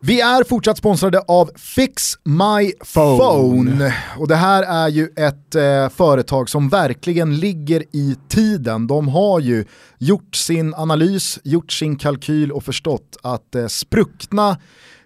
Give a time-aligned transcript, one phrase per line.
[0.00, 3.94] Vi är fortsatt sponsrade av Fix My Phone.
[4.18, 8.86] Och det här är ju ett eh, företag som verkligen ligger i tiden.
[8.86, 9.64] De har ju
[9.98, 14.50] gjort sin analys, gjort sin kalkyl och förstått att eh, spruckna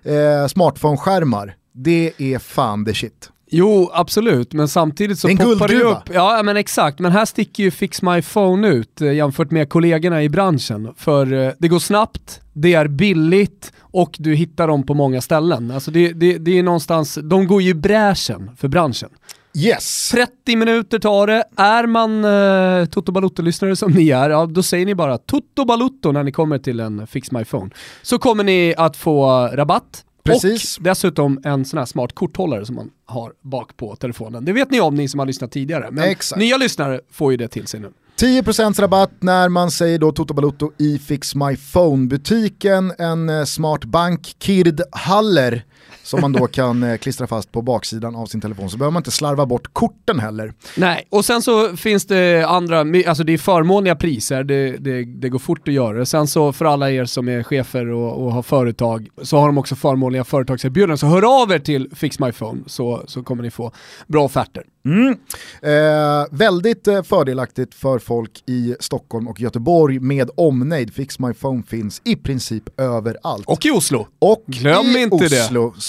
[0.03, 3.31] eh, smartphone-skärmar, det är fan the shit.
[3.55, 6.11] Jo, absolut, men samtidigt så en poppar det upp.
[6.13, 6.99] Ja, men exakt.
[6.99, 10.95] Men här sticker ju Fix My Phone ut eh, jämfört med kollegorna i branschen.
[10.97, 15.71] För eh, det går snabbt, det är billigt och du hittar dem på många ställen.
[15.71, 19.09] Alltså det, det, det är någonstans, de går ju bräschen för branschen.
[19.55, 20.11] Yes!
[20.11, 21.45] 30 minuter tar det.
[21.57, 26.13] Är man eh, Toto Balutto-lyssnare som ni är, ja, då säger ni bara Toto Balutto
[26.13, 27.71] när ni kommer till en Fix My Phone.
[28.03, 30.05] Så kommer ni att få rabatt.
[30.25, 30.77] Precis.
[30.77, 34.45] Och dessutom en sån här smart korthållare som man har bak på telefonen.
[34.45, 36.41] Det vet ni om ni som har lyssnat tidigare, men Exakt.
[36.41, 37.93] nya lyssnare får ju det till sig nu.
[38.21, 42.93] 10% rabatt när man säger då Toto Balutto i Fix My Phone-butiken.
[42.99, 45.65] En eh, smart bank, Kird Haller,
[46.03, 48.71] som man då kan eh, klistra fast på baksidan av sin telefon.
[48.71, 50.53] Så behöver man inte slarva bort korten heller.
[50.77, 55.29] Nej, och sen så finns det andra, alltså det är förmånliga priser, det, det, det
[55.29, 56.07] går fort att göra det.
[56.07, 59.59] Sen så för alla er som är chefer och, och har företag så har de
[59.59, 60.99] också förmånliga företagserbjudanden.
[60.99, 63.73] Så hör av er till Fix My Phone så, så kommer ni få
[64.07, 64.65] bra offerter.
[64.85, 65.17] Mm.
[65.63, 70.95] Eh, väldigt eh, fördelaktigt för folk i Stockholm och Göteborg med omnejd.
[70.95, 73.45] Fix My Phone finns i princip överallt.
[73.47, 74.07] Och i Oslo.
[74.19, 75.43] Och Glöm i inte det.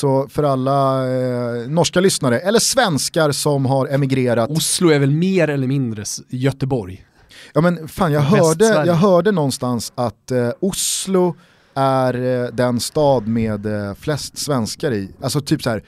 [0.04, 4.50] Så för alla eh, norska lyssnare, eller svenskar som har emigrerat.
[4.50, 7.06] Oslo är väl mer eller mindre Göteborg.
[7.54, 11.36] Ja men fan jag hörde, jag hörde någonstans att eh, Oslo
[11.74, 15.84] är eh, den stad med eh, flest svenskar i, alltså typ så här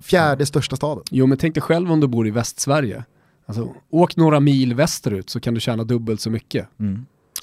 [0.00, 1.04] fjärde största staden.
[1.10, 3.04] Jo men tänk dig själv om du bor i Västsverige.
[3.46, 6.68] Alltså, åk några mil västerut så kan du tjäna dubbelt så mycket.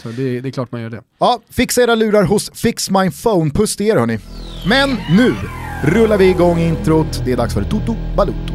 [0.01, 1.01] Så det, det är klart man gör det.
[1.19, 4.19] Ja, fixa era lurar hos Fix My Phone, puss till er hörni.
[4.67, 5.35] Men nu
[5.83, 8.52] rullar vi igång introt, det är dags för Toto Balutto.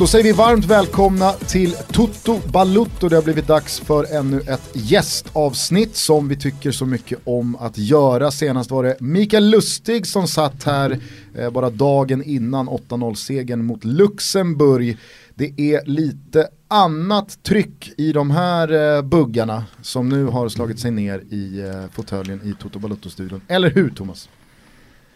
[0.00, 3.08] Då säger vi varmt välkomna till Toto Balutto.
[3.08, 7.78] Det har blivit dags för ännu ett gästavsnitt som vi tycker så mycket om att
[7.78, 8.30] göra.
[8.30, 10.98] Senast var det Mikael Lustig som satt här
[11.34, 14.96] eh, bara dagen innan 8-0-segern mot Luxemburg.
[15.34, 20.90] Det är lite annat tryck i de här eh, buggarna som nu har slagit sig
[20.90, 23.40] ner i eh, fåtöljen i Toto Balutto-studion.
[23.48, 24.28] Eller hur Thomas?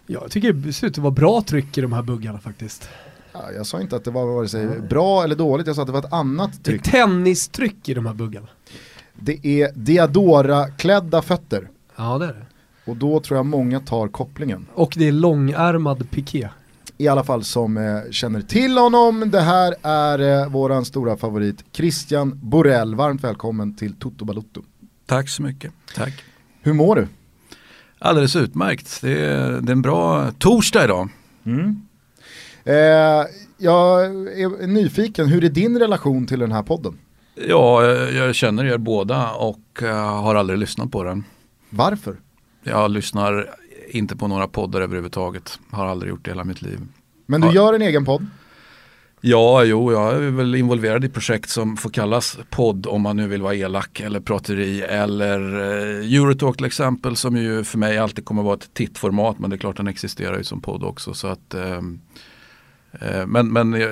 [0.07, 2.89] Ja, jag tycker det ser ut att vara bra tryck i de här buggarna faktiskt.
[3.35, 5.89] Ja, jag sa inte att det var vare sig bra eller dåligt, jag sa att
[5.89, 6.83] det var ett annat Det är tryck.
[6.83, 8.47] tennistryck i de här buggarna.
[9.15, 11.69] Det är Diadora-klädda fötter.
[11.97, 12.47] Ja det är det.
[12.91, 14.67] Och då tror jag många tar kopplingen.
[14.75, 16.49] Och det är långärmad piké.
[16.99, 19.31] I alla fall som eh, känner till honom.
[19.31, 22.95] Det här är eh, våran stora favorit Christian Borell.
[22.95, 24.63] Varmt välkommen till Toto Balutto.
[25.07, 25.73] Tack så mycket.
[25.97, 26.25] Tack.
[26.63, 27.09] Hur mår du?
[27.99, 28.99] Alldeles utmärkt.
[29.03, 31.09] Det är, det är en bra torsdag idag.
[31.45, 31.53] Eh,
[33.59, 36.99] jag är nyfiken, hur är din relation till den här podden?
[37.49, 41.25] Ja, jag jag känner er båda och eh, har aldrig lyssnat på den.
[41.71, 42.17] Varför?
[42.63, 43.51] Jag lyssnar
[43.91, 45.59] inte på några poddar överhuvudtaget.
[45.71, 46.79] Har aldrig gjort det hela mitt liv.
[47.27, 47.55] Men du Ja.
[47.55, 48.27] gör en egen podd.
[49.21, 53.29] Ja, jo, jag är väl involverad i projekt som får kallas podd om man nu
[53.29, 55.41] vill vara elak eller prateri eller
[56.01, 59.57] eh, Eurotalk till exempel som ju för mig alltid kommer vara ett tittformat men det
[59.57, 61.81] är klart den existerar ju som podd också så att eh,
[63.27, 63.87] men, men eh,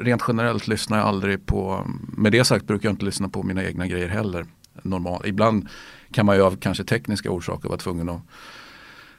[0.00, 3.64] rent generellt lyssnar jag aldrig på, med det sagt brukar jag inte lyssna på mina
[3.64, 4.46] egna grejer heller.
[4.82, 5.26] Normal.
[5.26, 5.68] Ibland
[6.12, 8.22] kan man ju av kanske tekniska orsaker vara tvungen att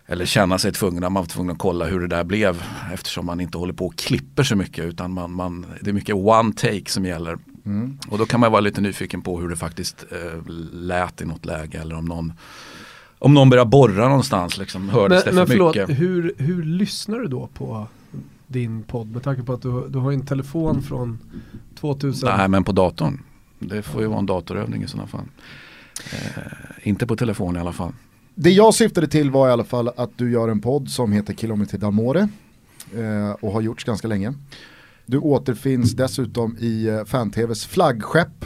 [0.05, 3.41] eller känna sig tvungen, man var tvungen att kolla hur det där blev eftersom man
[3.41, 6.91] inte håller på och klipper så mycket utan man, man, det är mycket one take
[6.91, 7.37] som gäller.
[8.07, 11.45] Och då kan man vara lite nyfiken på hur det faktiskt eh, lät i något
[11.45, 12.33] läge eller om någon
[13.19, 15.99] om någon börjar borra någonstans liksom, hördes Men, det men för förlåt, mycket.
[15.99, 17.87] hur, hur lyssnar du då på
[18.51, 21.19] din podd med tanke på att du, du har en telefon från
[21.79, 22.29] 2000?
[22.37, 23.21] Nej men på datorn.
[23.59, 25.25] Det får ju vara en datorövning i sådana fall.
[26.13, 27.93] Eh, inte på telefon i alla fall.
[28.35, 31.33] Det jag syftade till var i alla fall att du gör en podd som heter
[31.33, 32.29] Kilometer d'Amore
[32.95, 34.33] eh, och har gjorts ganska länge.
[35.05, 38.45] Du återfinns dessutom i eh, fan-tvs flaggskepp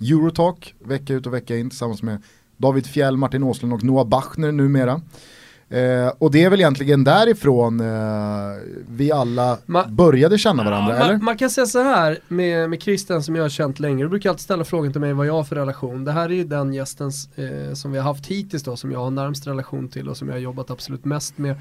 [0.00, 2.22] Eurotalk vecka ut och vecka in tillsammans med
[2.56, 5.00] David Fjell, Martin Åslund och Noah Bachner numera.
[5.70, 7.86] Eh, och det är väl egentligen därifrån eh,
[8.88, 11.12] vi alla Man- började känna varandra, Ja, eller?
[11.16, 14.08] man, man kan säga så här med, med Christian som jag har känt länge, du
[14.08, 16.04] brukar alltid ställa frågan till mig vad jag har för relation.
[16.04, 18.98] Det här är ju den gästen eh, som vi har haft hittills då, som jag
[19.00, 21.56] har närmst relation till och som jag har jobbat absolut mest med.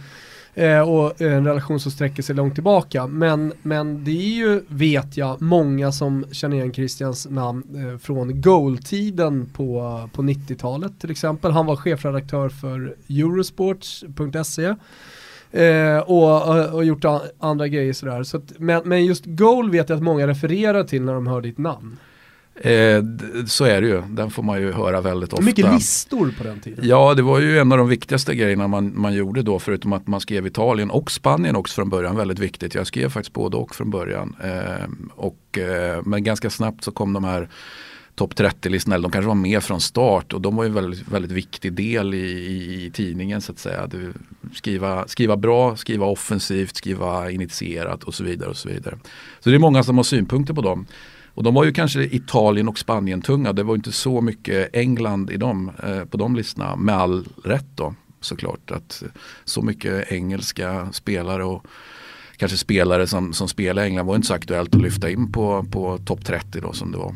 [0.56, 3.08] Eh, och en relation som sträcker sig långt tillbaka.
[3.08, 7.64] Men, men det är ju, vet jag, många som känner igen Christians namn
[7.94, 11.52] eh, från goal-tiden på, på 90-talet till exempel.
[11.52, 14.76] Han var chefredaktör för Eurosports.se.
[15.52, 18.24] Eh, och, eh, och gjort a- andra grejer sådär.
[18.24, 21.42] Så att, men, men just goal vet jag att många refererar till när de hör
[21.42, 21.98] ditt namn.
[22.62, 23.04] Eh,
[23.48, 25.46] så är det ju, den får man ju höra väldigt ofta.
[25.46, 26.88] Mycket listor på den tiden.
[26.88, 30.08] Ja, det var ju en av de viktigaste grejerna man, man gjorde då, förutom att
[30.08, 32.76] man skrev Italien och Spanien också från början, väldigt viktigt.
[32.76, 34.36] Jag skrev faktiskt både och från början.
[34.44, 37.50] Eh, och, eh, men ganska snabbt så kom de här
[38.16, 41.08] topp 30-listorna, eller de kanske var med från start och de var ju en väldigt,
[41.08, 43.88] väldigt viktig del i, i, i tidningen så att säga.
[43.88, 44.14] Du,
[44.54, 48.50] skriva, skriva bra, skriva offensivt, skriva initierat och så vidare.
[48.50, 48.98] och Så vidare.
[49.40, 50.86] Så det är många som har synpunkter på dem.
[51.38, 53.54] Och de var ju kanske Italien och Spanien tunga.
[53.54, 56.76] Det var inte så mycket England i dem, eh, på de listorna.
[56.76, 58.72] Med all rätt då såklart.
[58.72, 59.04] Att
[59.46, 61.66] så mycket engelska spelare och
[62.38, 65.66] kanske spelare som, som spelar i England var inte så aktuellt att lyfta in på,
[65.72, 67.16] på topp 30 då som det var.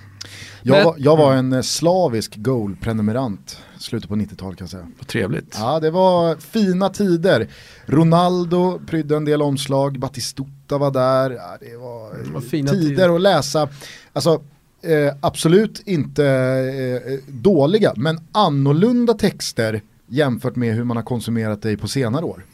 [0.62, 4.88] Jag, var, jag var en eh, slavisk goal-prenumerant slutet på 90-talet kan jag säga.
[4.98, 5.56] Vad trevligt.
[5.60, 7.48] Ja, det var fina tider.
[7.86, 11.32] Ronaldo prydde en del omslag, Batistuta var där.
[11.32, 13.16] Ja, det var, Det var fina tider, tider.
[13.16, 13.70] att läsa.
[14.14, 14.42] Alltså,
[14.84, 21.78] eh, absolut inte eh, dåliga, men annorlunda texter jämfört med hur man har konsumerat det
[21.78, 22.46] på senare år.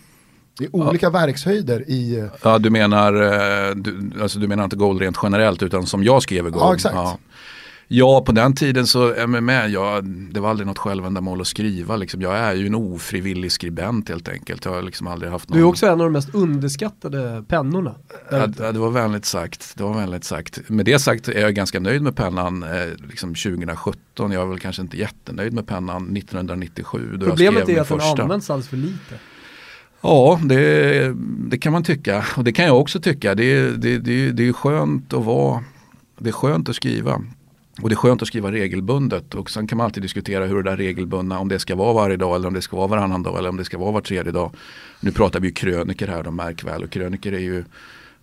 [0.59, 2.15] Det är olika verkshöjder i...
[2.19, 3.13] eh, Ja, du menar,
[3.69, 6.63] eh, du, alltså du menar inte goal rent generellt utan som jag skrev goal?
[6.65, 6.95] Ja, exakt.
[6.95, 7.17] Ja.
[7.89, 9.69] Ja, på den tiden så är med.
[9.69, 11.95] Jag, det var aldrig något självändamål att skriva.
[11.95, 12.21] Liksom.
[12.21, 14.65] Jag är ju en ofrivillig skribent helt enkelt.
[14.65, 15.57] Jag har liksom aldrig haft någon...
[15.57, 17.95] Du är också en av de mest underskattade pennorna.
[18.31, 19.73] Ja, ja, det var vänligt sagt.
[19.77, 20.69] Det var vänligt sagt.
[20.69, 22.69] Med det sagt är jag ganska nöjd med pennan eh,
[23.09, 24.31] liksom 2017.
[24.31, 27.17] Jag är väl kanske inte jättenöjd med pennan 1997.
[27.17, 28.23] Då jag Problemet är att den första.
[28.23, 29.15] används alldeles för lite.
[30.01, 31.13] Ja, det,
[31.49, 32.25] det kan man tycka.
[32.35, 33.35] Och det kan jag också tycka.
[33.35, 35.63] Det, det, det, det är skönt att vara,
[36.17, 37.21] det är skönt att skriva.
[37.81, 39.35] Och det är skönt att skriva regelbundet.
[39.35, 42.17] Och sen kan man alltid diskutera hur det där regelbundna, om det ska vara varje
[42.17, 44.31] dag eller om det ska vara varannan dag eller om det ska vara var tredje
[44.31, 44.55] dag.
[44.99, 46.83] Nu pratar vi ju kröniker här, de märk väl.
[46.83, 47.63] Och kröniker är ju,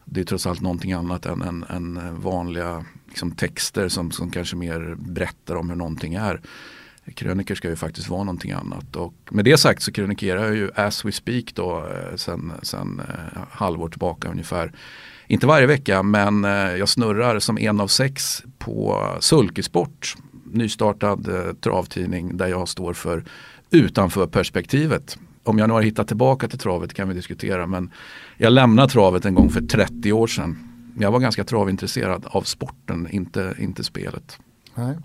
[0.04, 4.56] det är trots allt någonting annat än, än, än vanliga liksom, texter som, som kanske
[4.56, 6.40] mer berättar om hur någonting är.
[7.14, 8.96] Kröniker ska ju faktiskt vara någonting annat.
[8.96, 13.00] Och med det sagt så krönikerar jag ju as we speak då eh, sen, sen
[13.08, 14.72] eh, halvår tillbaka ungefär.
[15.26, 20.16] Inte varje vecka men eh, jag snurrar som en av sex på Sulkesport.
[20.52, 23.24] Nystartad eh, travtidning där jag står för
[23.70, 25.18] utanför perspektivet.
[25.44, 27.90] Om jag nu har hittat tillbaka till travet kan vi diskutera men
[28.36, 30.58] jag lämnade travet en gång för 30 år sedan.
[30.98, 34.38] Jag var ganska travintresserad av sporten, inte, inte spelet.
[34.74, 34.96] Nej.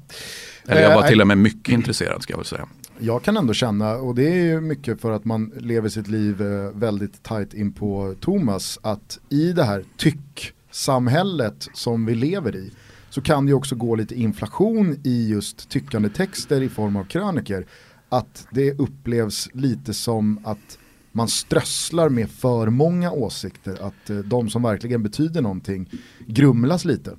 [0.68, 2.68] Eller jag var Eh, till och med mycket intresserad ska jag väl säga.
[3.02, 6.42] Jag kan ändå känna, och det är ju mycket för att man lever sitt liv
[6.42, 12.72] eh, väldigt tajt in på Thomas, att i det här tycksamhället som vi lever i
[13.10, 17.04] så kan det ju också gå lite inflation i just tyckande texter i form av
[17.04, 17.66] kröniker.
[18.10, 20.78] Att det upplevs lite som att
[21.12, 25.90] man strösslar med för många åsikter, att eh, de som verkligen betyder någonting
[26.28, 27.16] grumlas lite.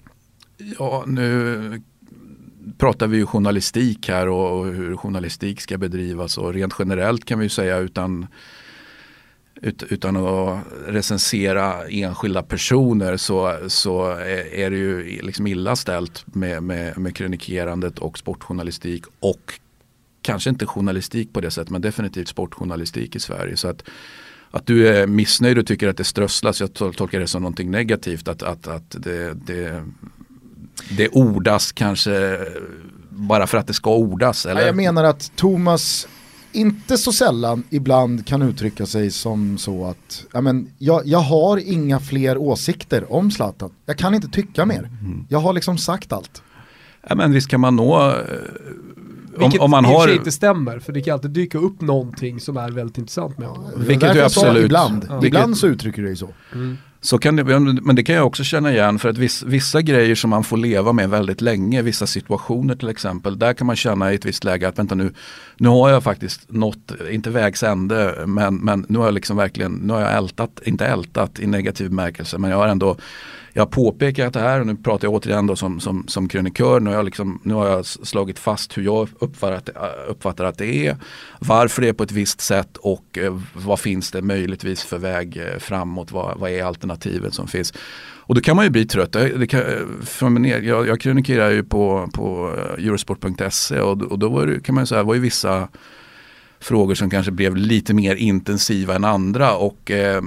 [0.78, 1.82] Ja, nu
[2.78, 7.38] pratar vi ju journalistik här och, och hur journalistik ska bedrivas och rent generellt kan
[7.38, 8.26] vi ju säga utan
[9.62, 14.06] ut, utan att recensera enskilda personer så, så
[14.52, 19.60] är, det ju liksom illa ställt med, med, med krönikerandet och sportjournalistik och
[20.22, 23.56] kanske inte journalistik på det sättet men definitivt sportjournalistik i Sverige.
[23.56, 23.88] Så att,
[24.50, 28.28] att du är missnöjd och tycker att det strösslas, jag tolkar det som någonting negativt.
[28.28, 29.84] Att, att, att det, det,
[30.96, 32.38] det ordas kanske
[33.08, 34.46] bara för att det ska ordas.
[34.46, 34.66] Eller?
[34.66, 36.08] Jag menar att Thomas
[36.52, 41.56] inte så sällan ibland kan uttrycka sig som så att ja, men, jag, jag har
[41.56, 43.70] inga fler åsikter om Zlatan.
[43.86, 44.78] Jag kan inte tycka mer.
[44.78, 45.26] Mm.
[45.28, 46.42] Jag har liksom sagt allt.
[47.08, 48.14] Ja, men visst kan man nå eh,
[49.34, 51.30] om, Vilket om man i och för sig har inte stämmer, för det kan alltid
[51.30, 53.70] dyka upp någonting som är väldigt intressant med honom.
[53.76, 55.26] Vilket du absolut- Ibland, Ja.
[55.26, 56.28] ibland så uttrycker du dig så.
[56.52, 56.78] Mm.
[57.02, 60.14] Så kan det, men det kan jag också känna igen för att vissa, vissa grejer
[60.14, 64.12] som man får leva med väldigt länge, vissa situationer till exempel, där kan man känna
[64.12, 65.12] i ett visst läge att vänta nu,
[65.56, 69.72] nu har jag faktiskt nått, inte vägs ände, men, men nu har jag liksom verkligen,
[69.72, 72.96] nu har jag ältat, inte ältat i negativ bemärkelse, men jag har ändå
[73.52, 76.80] jag har påpekat det här och nu pratar jag återigen då som, som, som krönikör.
[76.80, 80.58] Nu har, jag liksom, nu har jag slagit fast hur jag uppfattar, äh, uppfattar att
[80.58, 80.96] det är.
[81.38, 85.36] Varför det är på ett visst sätt och eh, vad finns det möjligtvis för väg
[85.36, 86.12] eh, framåt.
[86.12, 87.74] Vad, vad är alternativet som finns.
[88.30, 89.12] Och då kan man ju bli trött.
[89.12, 89.66] Det kan, eh,
[90.04, 94.82] från jag, jag krönikerar ju på, på eurosport.se och, och då var det, kan man
[94.82, 95.68] ju säga, var ju vissa
[96.60, 99.56] frågor som kanske blev lite mer intensiva än andra.
[99.56, 100.22] Och, eh,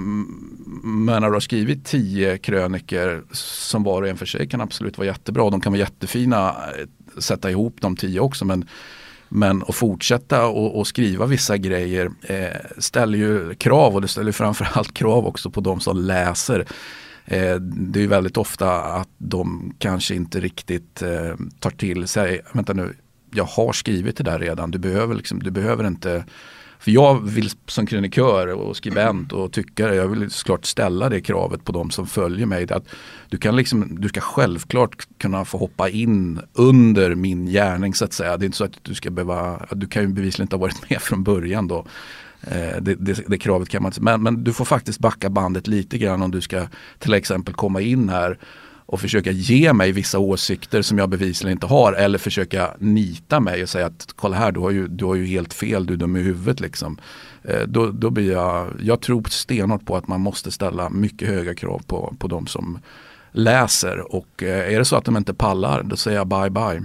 [0.84, 4.98] men när du har skrivit tio kröniker som var och en för sig kan absolut
[4.98, 5.50] vara jättebra.
[5.50, 8.44] De kan vara jättefina, eh, sätta ihop de tio också.
[8.44, 8.68] Men,
[9.28, 14.32] men att fortsätta och, och skriva vissa grejer eh, ställer ju krav och det ställer
[14.32, 16.66] framförallt krav också på de som läser.
[17.24, 22.72] Eh, det är väldigt ofta att de kanske inte riktigt eh, tar till sig, vänta
[22.72, 22.94] nu,
[23.34, 24.70] jag har skrivit det där redan.
[24.70, 26.24] Du behöver, liksom, du behöver inte
[26.84, 31.64] för jag vill som krönikör och skribent och tyckare, jag vill såklart ställa det kravet
[31.64, 32.72] på de som följer mig.
[32.72, 32.84] Att
[33.28, 38.12] du, kan liksom, du ska självklart kunna få hoppa in under min gärning så att
[38.12, 38.36] säga.
[38.36, 40.90] Det är inte så att du ska behöva, du kan ju bevisligen inte ha varit
[40.90, 41.86] med från början då.
[42.42, 45.66] Eh, det, det, det, kravet kan man inte, men, men du får faktiskt backa bandet
[45.66, 46.66] lite grann om du ska
[46.98, 48.38] till exempel komma in här
[48.86, 53.62] och försöka ge mig vissa åsikter som jag bevisligen inte har eller försöka nita mig
[53.62, 55.98] och säga att kolla här du har ju, du har ju helt fel, du är
[55.98, 56.98] dum i huvudet liksom.
[57.42, 61.54] Eh, då, då blir jag, jag tror stenhårt på att man måste ställa mycket höga
[61.54, 62.78] krav på, på de som
[63.32, 66.82] läser och eh, är det så att de inte pallar då säger jag bye bye.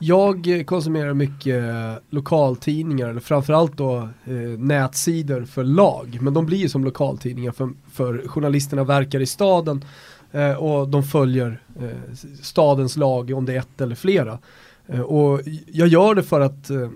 [0.00, 1.64] Jag konsumerar mycket
[2.10, 6.18] lokaltidningar, eller framförallt då eh, nätsidor för lag.
[6.20, 9.84] Men de blir ju som lokaltidningar för, för journalisterna verkar i staden
[10.32, 14.38] Eh, och de följer eh, stadens lag om det är ett eller flera.
[14.86, 16.90] Eh, och jag gör det för att eh,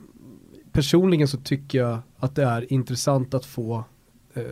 [0.72, 3.84] personligen så tycker jag att det är intressant att få
[4.34, 4.42] eh,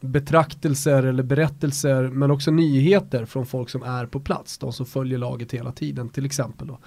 [0.00, 5.18] betraktelser eller berättelser men också nyheter från folk som är på plats, de som följer
[5.18, 6.66] laget hela tiden till exempel.
[6.66, 6.78] Då.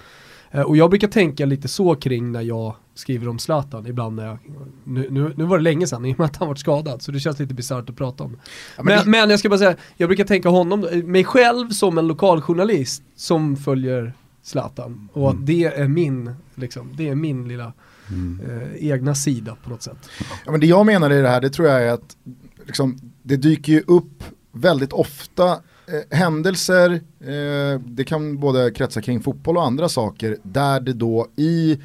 [0.52, 4.26] Eh, och jag brukar tänka lite så kring när jag skriver om Zlatan ibland när
[4.26, 4.38] jag,
[4.84, 7.12] nu, nu, nu var det länge sedan i och med att han varit skadad så
[7.12, 8.36] det känns lite bisarrt att prata om.
[8.76, 9.10] Ja, men, men, det...
[9.10, 13.56] men, jag ska bara säga, jag brukar tänka honom, mig själv som en lokaljournalist som
[13.56, 15.44] följer Zlatan och mm.
[15.44, 17.72] det är min, liksom, det är min lilla
[18.08, 18.40] mm.
[18.50, 20.08] eh, egna sida på något sätt.
[20.44, 22.16] Ja, men det jag menar i det här, det tror jag är att
[22.66, 29.20] liksom, det dyker ju upp väldigt ofta eh, händelser, eh, det kan både kretsa kring
[29.20, 31.80] fotboll och andra saker, där det då i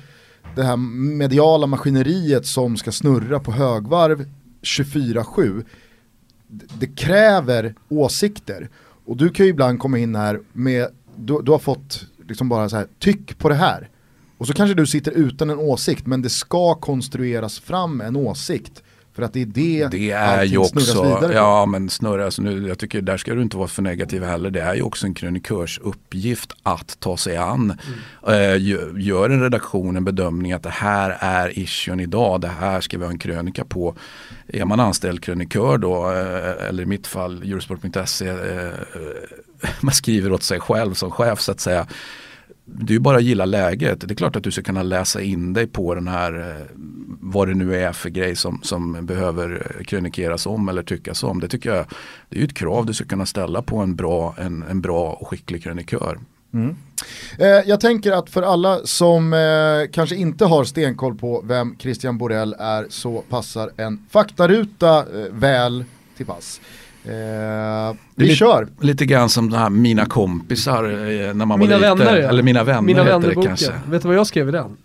[0.55, 0.77] det här
[1.17, 4.25] mediala maskineriet som ska snurra på högvarv
[4.61, 5.65] 24-7,
[6.79, 8.69] det kräver åsikter.
[9.05, 12.69] Och du kan ju ibland komma in här med, du, du har fått liksom bara
[12.69, 13.89] så här, tyck på det här.
[14.37, 18.83] Och så kanske du sitter utan en åsikt, men det ska konstrueras fram en åsikt
[19.17, 22.67] för att det är det Det är ju också, vidare ja men snurra, alltså nu,
[22.67, 24.49] jag tycker där ska du inte vara för negativ heller.
[24.49, 27.77] Det är ju också en krönikörs uppgift att ta sig an.
[28.23, 28.51] Mm.
[28.53, 32.97] Eh, gör en redaktion en bedömning att det här är issuen idag, det här ska
[32.97, 33.95] vi ha en krönika på.
[34.47, 38.35] Är man anställd krönikör då, eh, eller i mitt fall Eurosport.se, eh,
[39.81, 41.87] man skriver åt sig själv som chef så att säga
[42.69, 44.07] det är ju bara att gilla läget.
[44.07, 46.65] Det är klart att du ska kunna läsa in dig på den här, eh,
[47.21, 51.39] vad det nu är för grej som, som behöver krönikeras om eller tyckas om.
[51.39, 51.85] Det tycker jag,
[52.29, 55.11] det är ju ett krav du ska kunna ställa på en bra, en, en bra
[55.13, 56.19] och skicklig krönikör.
[56.53, 56.75] Mm.
[57.39, 62.17] Eh, jag tänker att för alla som eh, kanske inte har stenkoll på vem Christian
[62.17, 65.85] Borell är så passar en faktaruta eh, väl
[66.17, 66.61] till pass.
[67.07, 68.67] Eh, vi lite, kör.
[68.81, 71.97] Lite grann som här, mina kompisar eh, när man mina var liten.
[71.97, 72.29] Vänner, ja.
[72.29, 73.73] Eller mina vänner mina vänner det kanske.
[73.87, 74.77] Vet du vad jag skrev i den?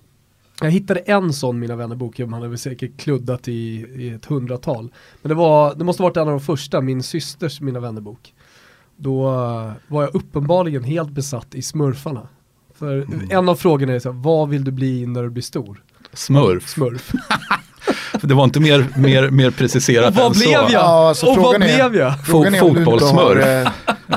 [0.60, 3.52] Jag hittade en sån Mina vänner-bok, man hade säkert kluddat i,
[3.96, 4.92] i ett hundratal.
[5.22, 8.34] Men det, var, det måste varit en av de första, min systers Mina vänner-bok.
[8.96, 12.28] Då uh, var jag uppenbarligen helt besatt i smurfarna.
[12.74, 13.30] För mm.
[13.30, 15.82] en av frågorna är så här, vad vill du bli när du blir stor?
[16.12, 16.68] Smurf.
[16.68, 17.12] Smurf.
[18.26, 20.50] det var inte mer, mer, mer preciserat än så.
[20.50, 20.70] Jag?
[20.70, 22.26] Ja, alltså, och vad blev jag?
[22.26, 23.46] Frågan är Fotbollssmurf.
[23.46, 23.68] Eh,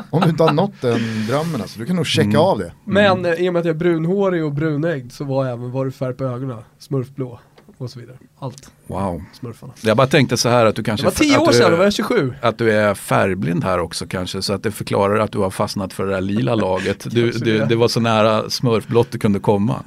[0.10, 2.42] om du inte har nått den drömmen alltså, du kan nog checka mm.
[2.42, 2.74] av det.
[2.88, 3.22] Mm.
[3.22, 5.72] Men eh, i och med att jag är brunhårig och brunägd så var jag även,
[5.72, 7.40] var det färg på ögonen, smurfblå
[7.78, 8.18] och så vidare.
[8.40, 8.72] Allt.
[8.88, 9.24] Wow.
[9.34, 9.74] Smurfarna.
[9.82, 11.06] Jag bara tänkte så här att du kanske...
[11.06, 12.34] Det var tio år sedan, då var jag 27.
[12.42, 15.94] Att du är färgblind här också kanske, så att det förklarar att du har fastnat
[15.94, 17.06] för det där lila laget.
[17.12, 19.84] Du, du, det var så nära smurfblått du kunde komma.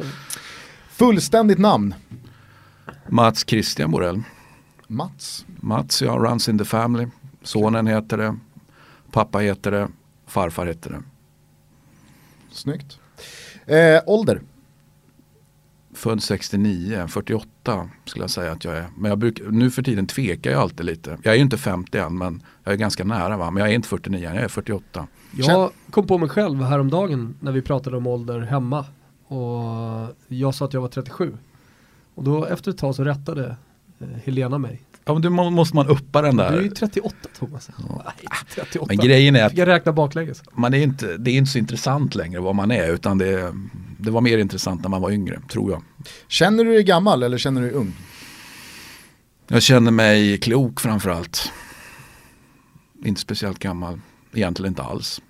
[0.91, 1.95] Fullständigt namn?
[3.09, 4.23] Mats Christian Borell.
[4.87, 5.47] Mats?
[5.61, 7.07] Mats, ja, Runs in the Family.
[7.43, 8.37] Sonen heter det.
[9.13, 9.89] Pappa heter det,
[10.27, 11.03] farfar heter det.
[12.51, 12.99] Snyggt.
[13.67, 14.43] Eh, ålder?
[15.95, 18.87] Född 69, 48 skulle jag säga att jag är.
[18.97, 21.19] Men jag bruk, nu för tiden tvekar jag alltid lite.
[21.23, 23.51] Jag är ju inte 50 än men jag är ganska nära va.
[23.51, 25.07] Men jag är inte 49 jag är 48.
[25.33, 28.85] Jag kom på mig själv häromdagen när vi pratade om ålder hemma.
[29.27, 31.37] Och jag sa att jag var 37.
[32.19, 33.57] Och då efter ett tag så rättade
[34.01, 34.83] eh, Helena mig.
[35.05, 36.53] Ja men då måste man uppa den där.
[36.53, 37.71] Du är ju 38 Thomas.
[37.79, 38.03] Ja.
[38.05, 38.87] Nej, 38.
[38.89, 40.43] Men grejen är att jag räkna baklänges.
[40.53, 43.55] Man är inte, det är inte så intressant längre vad man är utan det,
[43.99, 45.83] det var mer intressant när man var yngre, tror jag.
[46.29, 47.93] Känner du dig gammal eller känner du dig ung?
[49.49, 51.53] Jag känner mig klok framförallt.
[53.05, 54.01] Inte speciellt gammal,
[54.33, 55.23] egentligen inte alls.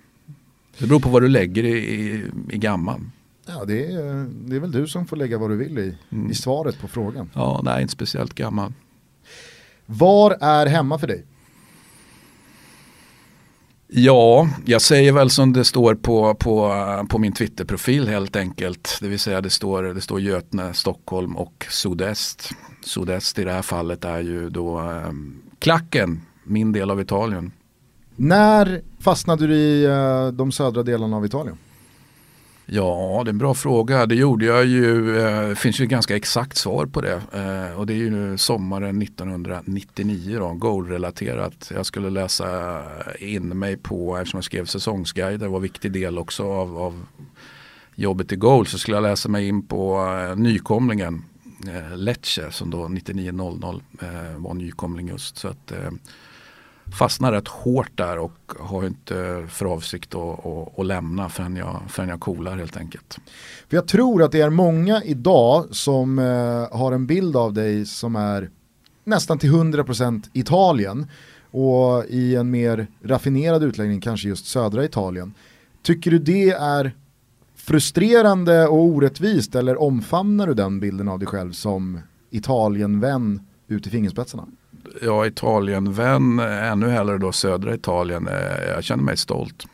[0.77, 3.01] Det beror på vad du lägger i, i, i gammal.
[3.49, 6.31] Ja, det är, det är väl du som får lägga vad du vill i, mm.
[6.31, 7.29] i svaret på frågan.
[7.33, 8.73] Ja, nej, inte speciellt gammal.
[9.85, 11.25] Var är hemma för dig?
[13.87, 16.75] Ja, jag säger väl som det står på, på,
[17.09, 18.97] på min Twitterprofil helt enkelt.
[19.01, 22.49] Det vill säga det står, det står Götene, Stockholm och Sudest.
[22.81, 25.11] Sudest i det här fallet är ju då eh,
[25.59, 27.51] Klacken, min del av Italien.
[28.15, 31.57] När fastnade du i eh, de södra delarna av Italien?
[32.71, 34.05] Ja, det är en bra fråga.
[34.05, 37.21] Det gjorde jag ju, eh, finns ju ett ganska exakt svar på det.
[37.33, 41.71] Eh, och det är ju nu sommaren 1999 då, goal-relaterat.
[41.75, 42.81] Jag skulle läsa
[43.19, 47.05] in mig på, eftersom jag skrev säsongsguider, det var en viktig del också av, av
[47.95, 49.97] jobbet i goal, så skulle jag läsa mig in på
[50.29, 51.23] eh, nykomlingen
[51.67, 55.37] eh, Lecce som då 9900 eh, var nykomling just.
[55.37, 55.91] Så att, eh,
[56.97, 61.55] fastnar rätt hårt där och har inte eh, för avsikt att, att, att lämna förrän
[61.55, 63.19] jag, förrän jag coolar helt enkelt.
[63.69, 67.85] För jag tror att det är många idag som eh, har en bild av dig
[67.85, 68.49] som är
[69.03, 71.07] nästan till 100% Italien
[71.51, 75.33] och i en mer raffinerad utläggning kanske just södra Italien.
[75.81, 76.95] Tycker du det är
[77.55, 83.89] frustrerande och orättvist eller omfamnar du den bilden av dig själv som Italienvän ut i
[83.89, 84.47] fingerspetsarna?
[85.01, 88.27] Ja, Italienvän, ännu hellre då södra Italien.
[88.27, 89.67] Eh, jag känner mig stolt.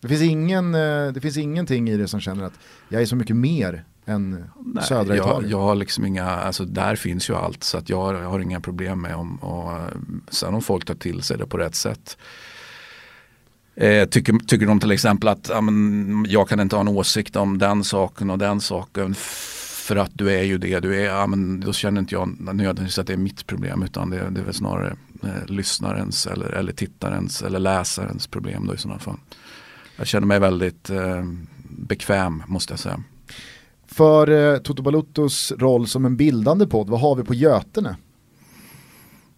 [0.00, 3.16] Det finns, ingen, eh, det finns ingenting i det som känner att jag är så
[3.16, 5.50] mycket mer än Nej, södra jag, Italien?
[5.50, 8.40] Jag har liksom inga, alltså där finns ju allt så att jag har, jag har
[8.40, 9.80] inga problem med om, och,
[10.30, 12.16] sen om folk tar till sig det på rätt sätt.
[13.76, 17.36] Eh, tycker, tycker de till exempel att ja, men, jag kan inte ha en åsikt
[17.36, 19.14] om den saken och den saken
[19.84, 22.98] för att du är ju det du är, ja, men då känner inte jag nödvändigtvis
[22.98, 26.72] att det är mitt problem utan det, det är väl snarare eh, lyssnarens eller, eller
[26.72, 29.16] tittarens eller läsarens problem då i sådana fall.
[29.96, 31.24] Jag känner mig väldigt eh,
[31.68, 33.02] bekväm måste jag säga.
[33.86, 37.96] För eh, Toto Baluttos roll som en bildande podd, vad har vi på Götene?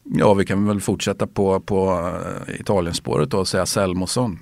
[0.02, 4.38] Ja, vi kan väl fortsätta på, på uh, Italienspåret och säga Selmosson.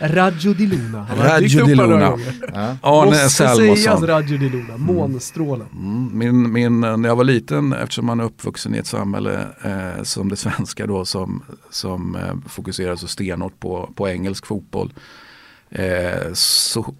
[0.00, 1.06] Raggio di Luna.
[1.08, 2.16] Han Raggio di Luna.
[2.54, 2.76] Ja.
[2.80, 5.66] Arne sägas Raggio di Luna, månstrålen.
[5.72, 6.18] Mm.
[6.18, 10.28] Min, min, när jag var liten, eftersom man är uppvuxen i ett samhälle eh, som
[10.28, 14.92] det svenska då som, som eh, fokuserar så stenhårt på, på engelsk fotboll.
[15.70, 16.94] Eh, så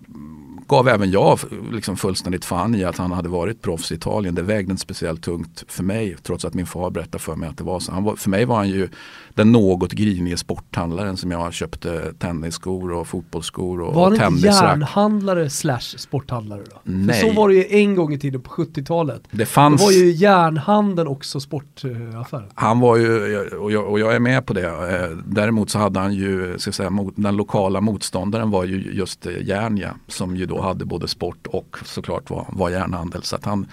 [0.66, 1.38] gav även jag
[1.72, 4.34] liksom fullständigt fan i att han hade varit proffs i Italien.
[4.34, 7.56] Det vägde inte speciellt tungt för mig trots att min far berättade för mig att
[7.56, 7.92] det var så.
[7.92, 8.88] Han var, för mig var han ju
[9.34, 15.50] den något grinige sporthandlaren som jag köpte tennisskor och fotbollsskor och Var han inte järnhandlare
[15.50, 16.80] slash sporthandlare då?
[16.84, 17.20] Nej.
[17.20, 19.22] För så var det ju en gång i tiden på 70-talet.
[19.30, 19.80] Det, fanns...
[19.80, 22.48] det var ju järnhandeln också sportaffär.
[22.54, 26.00] Han var ju, och jag, och jag är med på det, eh, däremot så hade
[26.00, 30.60] han ju, ska säga, den lokala motståndaren var ju just eh, Järnja som ju då
[30.60, 33.22] hade både sport och såklart var, var järnhandel.
[33.22, 33.66] Så att han,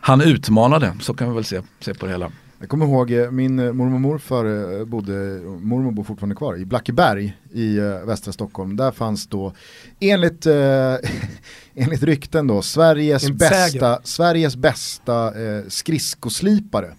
[0.00, 2.30] han utmanade, så kan vi väl se, se på det hela.
[2.60, 4.44] Jag kommer ihåg eh, min eh, mormor och morfar
[4.78, 5.12] eh, bodde,
[5.60, 8.76] mormor bor fortfarande kvar, i Blackeberg i västra Stockholm.
[8.76, 9.52] Där fanns då
[10.00, 10.54] enligt, eh,
[11.74, 16.94] enligt rykten då Sveriges bästa, Sveriges bästa eh, skridskoslipare.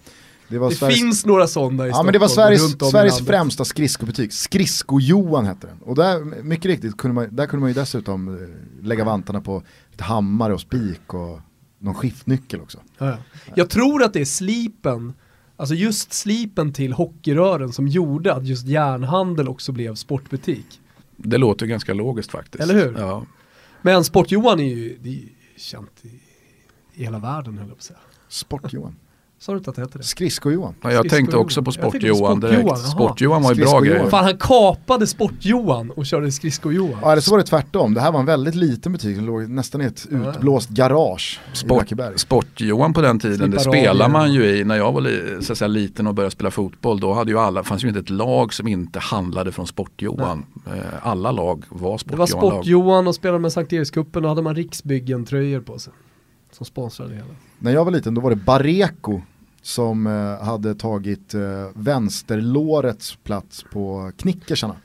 [0.48, 1.00] Det, det Sveriges...
[1.00, 5.78] finns några sådana i Ja men det var Sveriges, Sveriges främsta skridskobutik, Skridsko-Johan hette den.
[5.82, 8.48] Och där, mycket riktigt, kunde man, där kunde man ju dessutom
[8.82, 11.40] lägga vantarna på lite hammare och spik och
[11.78, 12.78] någon skiftnyckel också.
[12.98, 13.16] Ja, ja.
[13.54, 15.12] Jag tror att det är slipen
[15.60, 20.80] Alltså just slipen till hockeyrören som gjorde att just järnhandel också blev sportbutik.
[21.16, 22.62] Det låter ganska logiskt faktiskt.
[22.64, 22.98] Eller hur?
[22.98, 23.26] Ja.
[23.82, 25.22] Men Sport-Johan är ju, det är
[25.56, 26.08] känt i,
[26.94, 27.98] i hela världen höll jag på att säga.
[28.28, 28.96] Sport-Johan.
[29.42, 30.04] Sa du inte att det hette det?
[30.04, 30.74] Skridsko-Johan.
[30.82, 32.78] Ja, jag tänkte också på Sport-Johan Sport-Johan, direkt.
[32.88, 34.08] Sport-Johan var ju bra grejer.
[34.10, 36.98] Fan han kapade Sport-Johan och körde Skridsko-Johan.
[37.02, 37.94] Ja, eller så var det tvärtom.
[37.94, 41.56] Det här var en väldigt liten butik som låg nästan i ett utblåst garage i
[41.56, 42.18] Sport, Blackeberg.
[42.18, 44.12] Sport-Johan på den tiden, det Slippa spelar radio.
[44.12, 44.64] man ju i.
[44.64, 47.62] När jag var li, så säga, liten och började spela fotboll, då hade ju alla,
[47.62, 50.46] fanns ju inte ett lag som inte handlade från Sport-Johan.
[50.66, 50.72] Eh,
[51.02, 52.26] Alla lag var Det var.
[52.26, 55.92] Sport-Johan och spelade med Sankt Erikscupen och hade man Riksbyggen-tröjor på sig.
[56.52, 57.28] Som sponsrade det hela.
[57.58, 59.20] När jag var liten då var det Bareko
[59.62, 61.40] som eh, hade tagit eh,
[61.74, 64.76] vänsterlårets plats på knickersarna.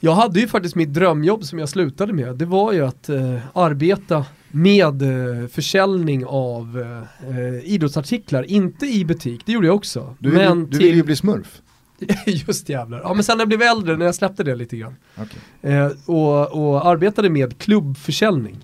[0.00, 2.36] Jag hade ju faktiskt mitt drömjobb som jag slutade med.
[2.36, 8.42] Det var ju att eh, arbeta med eh, försäljning av eh, eh, idrottsartiklar.
[8.42, 10.16] Inte i butik, det gjorde jag också.
[10.18, 11.62] Du, men du vill ju bli smurf.
[12.26, 13.00] Just jävlar.
[13.00, 14.94] Ja men sen när jag blev äldre, när jag släppte det lite grann.
[15.16, 15.72] Okej.
[15.72, 18.58] Eh, och, och arbetade med klubbförsäljning.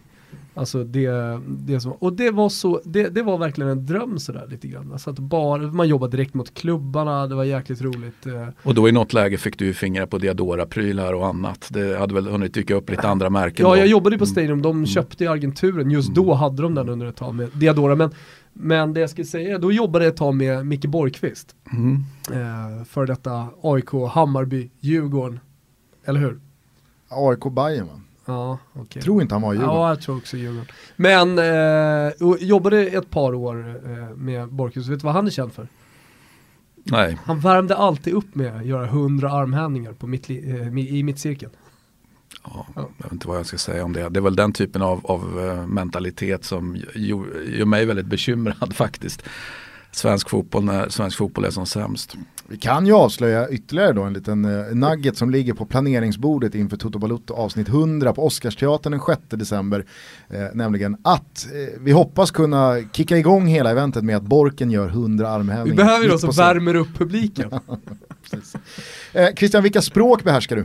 [0.59, 1.11] Alltså det,
[1.47, 4.93] det som, och det var så, det, det var verkligen en dröm sådär lite grann.
[4.93, 8.27] Alltså att bara, man jobbade direkt mot klubbarna, det var jäkligt roligt.
[8.27, 11.69] Eh, Och då i något läge fick du ju fingrar på Diadora-prylar och annat.
[11.71, 13.77] Det hade väl hunnit dyka upp lite andra märken Ja, då.
[13.79, 17.07] jag jobbade ju på Stadium, de köpte i agenturen, just då hade de den under
[17.07, 17.95] ett tag med Diadora.
[17.95, 18.11] Men,
[18.53, 21.55] men det jag skulle säga, då jobbade jag ett tag med Micke Borgqvist.
[21.73, 22.05] Mm.
[22.33, 25.41] Eh, för detta AIK, Hammarby, Djurgården.
[26.05, 26.41] Eller hur?
[27.09, 28.01] AIK Bayern va?
[28.29, 29.03] Ja, okej.
[29.03, 29.81] Tror inte han var i Djurgården.
[29.81, 30.67] Ja, jag tror också Djurgården.
[30.97, 35.31] Men, eh, och jobbade ett par år eh, med Borgqvist, vet du vad han är
[35.31, 35.69] känd för?
[36.85, 41.53] Nej, Han värmde alltid upp med att göra hundra armhävningar på mitt, eh, i mittcirkeln.
[42.45, 42.89] ja, Ja.
[42.99, 44.09] jag vet inte vad jag ska säga om det.
[44.09, 49.23] Det är väl den typen av, av eh, mentalitet som gör mig väldigt bekymrad faktiskt.
[49.99, 52.17] Svensk fotboll när svensk fotboll är som sämst.
[52.49, 56.77] Vi kan ju avslöja ytterligare då en liten eh, nugget som ligger på planeringsbordet inför
[56.77, 59.85] Toto Balutto avsnitt 100 på Oscarsteatern den 6 december.
[60.29, 64.89] Eh, nämligen att eh, vi hoppas kunna kicka igång hela eventet med att Borken gör
[64.89, 65.77] 100 Vi armhävningar.
[65.77, 67.51] behöver ju någon som värmer upp publiken.
[69.13, 70.65] Eh, Christian, vilka språk behärskar du?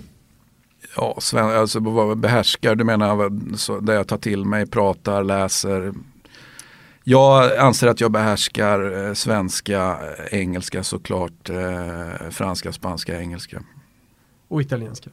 [0.96, 5.94] Ja, sven, alltså vad behärskar, du menar så, där jag tar till mig, pratar, läser.
[7.04, 9.98] Jag anser att jag behärskar eh, svenska,
[10.32, 13.64] eh, engelska såklart, eh, franska, spanska, engelska.
[14.48, 15.10] Och italienska.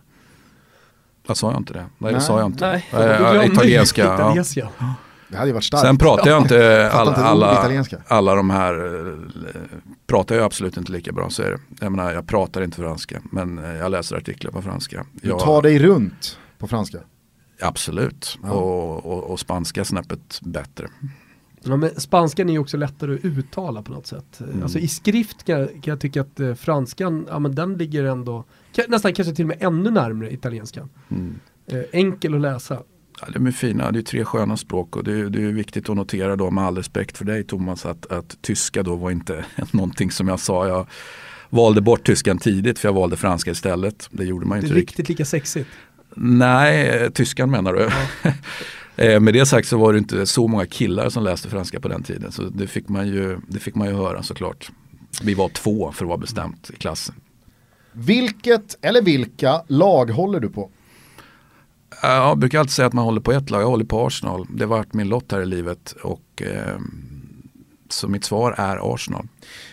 [1.26, 1.86] Vad sa jag inte det?
[1.98, 2.26] Nej, det Nej.
[2.26, 2.66] sa jag inte.
[2.66, 4.04] Nej, du glömde ju italienska.
[4.04, 4.14] ja.
[4.14, 4.68] italienska.
[5.28, 5.86] Det hade ju varit starkt.
[5.86, 7.98] Sen pratar jag inte all, alla, italienska.
[8.06, 8.74] alla de här,
[10.06, 11.58] pratar jag absolut inte lika bra så är det.
[11.80, 15.06] Jag menar jag pratar inte franska men jag läser artiklar på franska.
[15.12, 16.98] Du Jag, tar dig runt på franska.
[17.60, 18.50] Absolut, Ja.
[18.50, 20.88] och, och, och spanska snäppet bättre.
[21.62, 24.40] Ja, men spanskan är ju också lättare att uttala på något sätt.
[24.40, 24.62] Mm.
[24.62, 28.44] Alltså i skrift kan, kan jag tycka att eh, franskan, ja men den ligger ändå,
[28.88, 30.88] nästan kanske till och med ännu närmare italienskan.
[31.08, 31.40] Mm.
[31.66, 32.82] Eh, enkel att läsa.
[33.20, 35.88] Ja, de är fina, det är tre sköna språk och det är, det är viktigt
[35.88, 39.44] att notera då med all respekt för dig Thomas att, att tyska då var inte
[39.70, 40.68] någonting som jag sa.
[40.68, 40.86] Jag
[41.50, 44.08] valde bort tyskan tidigt för jag valde franska istället.
[44.10, 44.98] Det gjorde man ju Det är inte riktigt.
[44.98, 45.70] riktigt lika sexigt.
[46.14, 47.88] Nej, eh, tyskan menar du.
[49.00, 51.88] Eh, Med det sagt så var det inte så många killar som läste franska på
[51.88, 52.32] den tiden.
[52.32, 54.70] Så det fick man ju, det fick man ju höra såklart.
[55.22, 57.14] Vi var två för att vara bestämt i klassen.
[57.92, 60.70] Vilket eller vilka lag håller du på?
[62.02, 63.62] Jag brukar alltid säga att man håller på ett lag.
[63.62, 64.46] Jag håller på Arsenal.
[64.54, 65.94] Det har varit min lott här i livet.
[66.02, 66.78] Och, eh,
[67.88, 69.28] så mitt svar är Arsenal.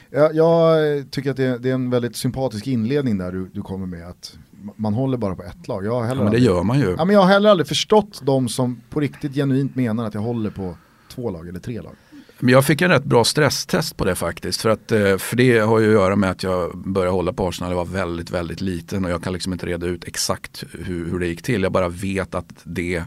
[0.09, 3.61] Jag, jag tycker att det är, det är en väldigt sympatisk inledning där du, du
[3.61, 4.37] kommer med att
[4.75, 5.85] man håller bara på ett lag.
[5.85, 6.95] Jag har Ja, heller, men det gör man ju.
[6.97, 10.21] ja, men jag har heller aldrig förstått de som på riktigt genuint menar att jag
[10.21, 10.77] håller på
[11.15, 11.93] två lag eller tre lag.
[12.39, 14.61] Men jag fick en rätt bra stresstest på det faktiskt.
[14.61, 17.47] För, att, eh, för det har ju att göra med att jag började hålla på
[17.47, 17.71] Arsenal.
[17.71, 21.19] Jag var väldigt, väldigt liten och jag kan liksom inte reda ut exakt hur, hur
[21.19, 21.63] det gick till.
[21.63, 23.03] Jag bara vet att det,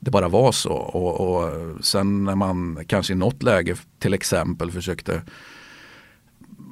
[0.00, 0.72] det bara var så.
[0.72, 1.50] Och, och
[1.84, 5.22] sen när man kanske i något läge till exempel försökte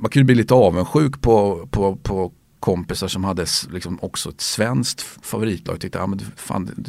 [0.03, 5.01] man kunde bli lite avundsjuk på, på, på kompisar som hade liksom också ett svenskt
[5.03, 5.81] favoritlag.
[5.81, 6.85] Tyckte, ja, men fan,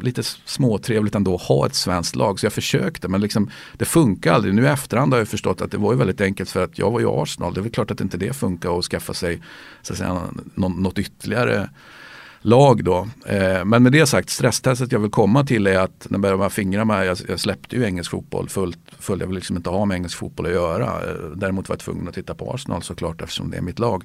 [0.00, 2.40] lite småtrevligt ändå att ha ett svenskt lag.
[2.40, 4.54] Så jag försökte men liksom, det funkar aldrig.
[4.54, 6.90] Nu i efterhand har jag förstått att det var ju väldigt enkelt för att jag
[6.90, 7.54] var ju Arsenal.
[7.54, 9.42] Det är väl klart att inte det funkar att skaffa sig
[9.82, 10.22] så att säga,
[10.54, 11.68] något ytterligare
[12.44, 13.08] lag då.
[13.26, 16.42] Eh, men med det sagt, stresstestet jag vill komma till är att när jag började
[16.42, 19.20] med fingrarna, jag, jag släppte ju engelsk fotboll fullt, fullt.
[19.20, 20.84] Jag vill liksom inte ha med engelsk fotboll att göra.
[20.84, 24.04] Eh, däremot var jag tvungen att titta på Arsenal såklart eftersom det är mitt lag.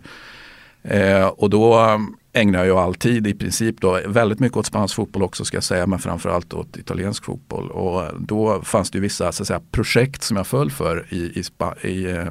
[0.83, 4.95] Eh, och då um, ägnar jag all tid i princip då väldigt mycket åt spansk
[4.95, 7.71] fotboll också ska jag säga men framförallt åt italiensk fotboll.
[7.71, 11.39] Och då fanns det ju vissa så att säga, projekt som jag föll för i,
[11.39, 12.27] i, Spa, i, eh,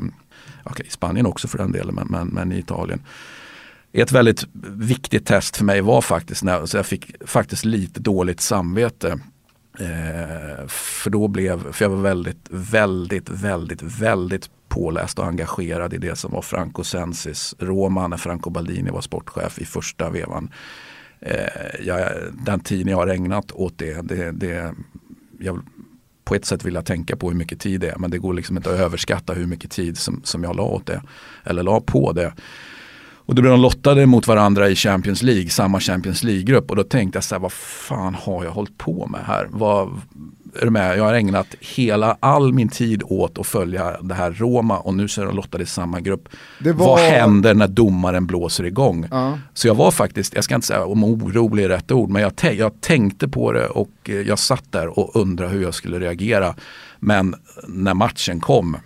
[0.84, 3.00] i Spanien också för den delen men, men, men i Italien.
[3.92, 8.40] Ett väldigt viktigt test för mig var faktiskt när så jag fick faktiskt lite dåligt
[8.40, 9.18] samvete.
[9.78, 15.98] Eh, för då blev, för jag var väldigt, väldigt, väldigt, väldigt påläst och engagerad i
[15.98, 20.50] det som var Franco Sensis Roma när Franco Baldini var sportchef i första vevan.
[21.20, 22.10] Eh, jag,
[22.46, 24.74] den tiden jag har ägnat åt det, det, det
[25.40, 25.60] jag,
[26.24, 28.34] på ett sätt vill jag tänka på hur mycket tid det är men det går
[28.34, 31.02] liksom inte att överskatta hur mycket tid som, som jag la åt det.
[31.44, 32.32] Eller la på det.
[33.28, 36.70] Och då blev de lottade mot varandra i Champions League, samma Champions League-grupp.
[36.70, 39.46] Och då tänkte jag så här, vad fan har jag hållit på med här?
[39.50, 40.00] Vad,
[40.54, 40.98] är du med?
[40.98, 45.08] Jag har ägnat hela, all min tid åt att följa det här Roma och nu
[45.08, 46.28] så är de lottade i samma grupp.
[46.58, 46.72] Var...
[46.72, 49.04] Vad händer när domaren blåser igång?
[49.04, 49.34] Uh.
[49.54, 52.54] Så jag var faktiskt, jag ska inte säga om orolig är rätt ord, men jag,
[52.54, 56.54] jag tänkte på det och eh, jag satt där och undrade hur jag skulle reagera.
[56.98, 57.34] Men
[57.68, 58.76] när matchen kom,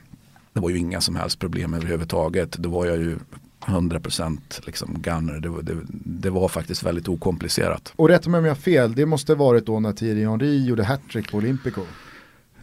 [0.53, 2.53] det var ju inga som helst problem överhuvudtaget.
[2.53, 3.18] Då var jag ju
[3.66, 5.40] 100% liksom gunner.
[5.40, 7.92] Det, det, det, var faktiskt väldigt okomplicerat.
[7.96, 10.85] Och rätt mig om jag har fel, det måste varit då när Thierry Henry gjorde
[10.85, 11.81] hattrick på Olympico.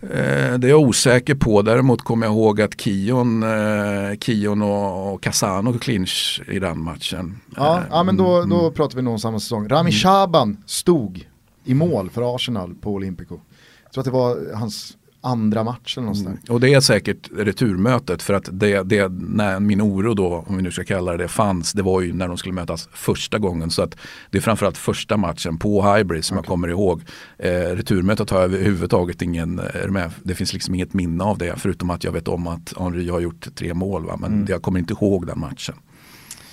[0.01, 1.61] Eh, det är jag osäker på.
[1.61, 7.39] Däremot kommer jag ihåg att Kion, eh, Kion och, och Casano clinch i den matchen.
[7.55, 8.49] Ja, eh, ja men då, mm.
[8.49, 9.67] då pratar vi nog om samma säsong.
[9.67, 9.91] Rami mm.
[9.91, 11.27] Shaban stod
[11.65, 13.39] i mål för Arsenal på Olympico.
[13.83, 16.07] Jag tror att det var hans andra matchen.
[16.07, 16.37] Och, mm.
[16.49, 20.63] och det är säkert returmötet för att det, det, när min oro då, om vi
[20.63, 23.71] nu ska kalla det det, fanns, det var ju när de skulle mötas första gången.
[23.71, 23.95] Så att
[24.31, 26.45] det är framförallt första matchen på Hybrid som okay.
[26.45, 27.03] jag kommer ihåg.
[27.37, 31.53] Eh, returmötet har jag överhuvudtaget ingen, eh, med, det finns liksom inget minne av det
[31.57, 34.05] förutom att jag vet om att Henry har gjort tre mål.
[34.05, 34.17] Va?
[34.17, 34.45] Men mm.
[34.49, 35.75] jag kommer inte ihåg den matchen.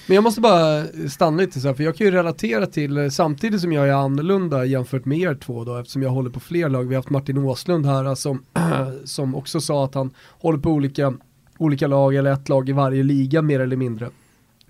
[0.07, 3.09] Men jag måste bara stanna lite så här, för jag kan ju relatera till, eh,
[3.09, 6.69] samtidigt som jag är annorlunda jämfört med er två då, eftersom jag håller på fler
[6.69, 6.85] lag.
[6.85, 8.43] Vi har haft Martin Åslund här eh, som,
[9.05, 11.15] som också sa att han håller på olika,
[11.59, 14.11] olika lag, eller ett lag i varje liga mer eller mindre.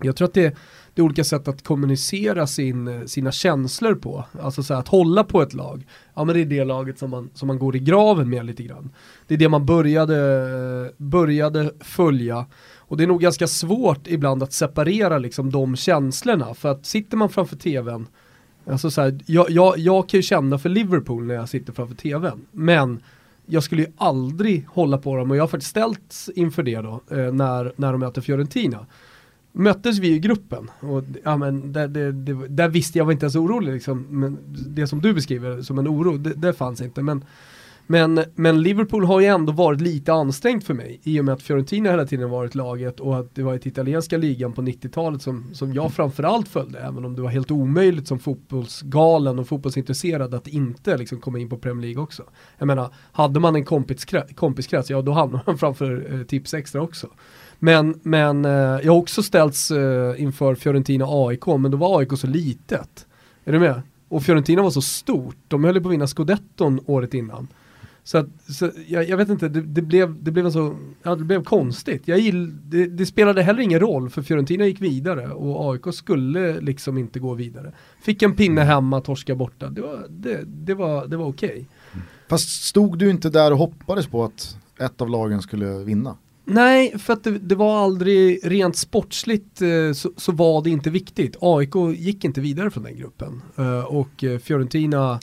[0.01, 0.55] Jag tror att det,
[0.93, 4.25] det är olika sätt att kommunicera sin, eh, sina känslor på.
[4.41, 5.87] Alltså så här, att hålla på ett lag.
[6.13, 8.63] Ja men det är det laget som man, som man går i graven med lite
[8.63, 8.89] grann.
[9.27, 12.45] Det är det man började, började följa
[12.87, 16.53] och det är nog ganska svårt ibland att separera liksom de känslorna.
[16.53, 18.07] För att sitter man framför tvn,
[18.65, 21.95] alltså så här, jag, jag, jag kan ju känna för Liverpool när jag sitter framför
[21.95, 22.45] tvn.
[22.51, 22.99] Men
[23.45, 27.01] jag skulle ju aldrig hålla på dem och jag har faktiskt ställts inför det då
[27.11, 28.85] eh, när, när de möter Fiorentina.
[29.51, 33.25] Möttes vi i gruppen och ja, men där, det, det, där visste jag var inte
[33.25, 34.05] ens orolig liksom.
[34.09, 37.01] Men det som du beskriver som en oro, det, det fanns inte.
[37.01, 37.25] Men
[37.89, 41.41] men, men Liverpool har ju ändå varit lite ansträngt för mig i och med att
[41.41, 45.53] Fiorentina hela tiden varit laget och att det var i italienska ligan på 90-talet som,
[45.53, 50.47] som jag framförallt följde, även om det var helt omöjligt som fotbollsgalen och fotbollsintresserad att
[50.47, 52.23] inte liksom komma in på Premier League också.
[52.57, 56.81] Jag menar, hade man en kompiskrets, kompiskrets ja då hamnar man framför eh, tips extra
[56.81, 57.07] också.
[57.59, 62.17] Men, men eh, jag har också ställts eh, inför Fiorentina AIK, men då var AIK
[62.17, 63.05] så litet.
[63.45, 63.81] Är du med?
[64.09, 67.47] Och Fiorentina var så stort, de höll på att vinna scudetton året innan.
[68.07, 71.23] Så, att, så jag, jag, vet inte, det, det, blev, det, blev så, ja, det
[71.23, 72.01] blev konstigt.
[72.05, 76.61] Jag gill, det, det, spelade heller ingen roll för Fiorentina gick vidare och AIK skulle
[76.61, 77.71] liksom inte gå vidare.
[78.01, 78.67] Fick en pinne mm.
[78.67, 79.69] hemma, torska borta.
[79.69, 81.49] Det var, det, det var, det var okej.
[81.49, 81.65] Okay.
[82.29, 86.17] Fast stod du inte där och hoppades på att ett av lagen skulle vinna?
[86.45, 90.89] Nej, för att det, det var aldrig rent sportsligt eh, så, så, var det inte
[90.89, 91.35] viktigt.
[91.41, 95.19] AIK gick inte vidare från den gruppen eh, och eh, Fiorentina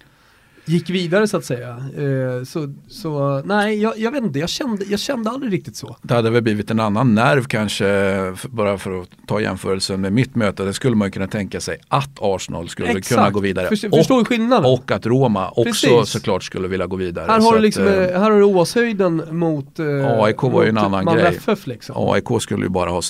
[0.64, 1.68] gick vidare så att säga.
[1.70, 5.96] Eh, så, så nej, jag, jag, vet inte, jag kände, jag kände aldrig riktigt så.
[6.03, 10.35] Det hade väl blivit en annan nerv kanske, bara för att ta jämförelsen med mitt
[10.35, 10.64] möte.
[10.64, 13.09] Det skulle man kunna tänka sig att Arsenal skulle Exakt.
[13.09, 13.68] kunna gå vidare.
[13.68, 14.72] Förstår, och, förstår skillnaden?
[14.72, 16.12] Och att Roma också Precis.
[16.12, 17.27] såklart skulle vilja gå vidare.
[17.27, 20.68] Här har, du liksom, att, eh, här har du Åshöjden mot eh, AIK var ju
[20.68, 21.37] en annan grej.
[21.37, 21.94] FF liksom.
[21.98, 23.03] AIK skulle ju bara ha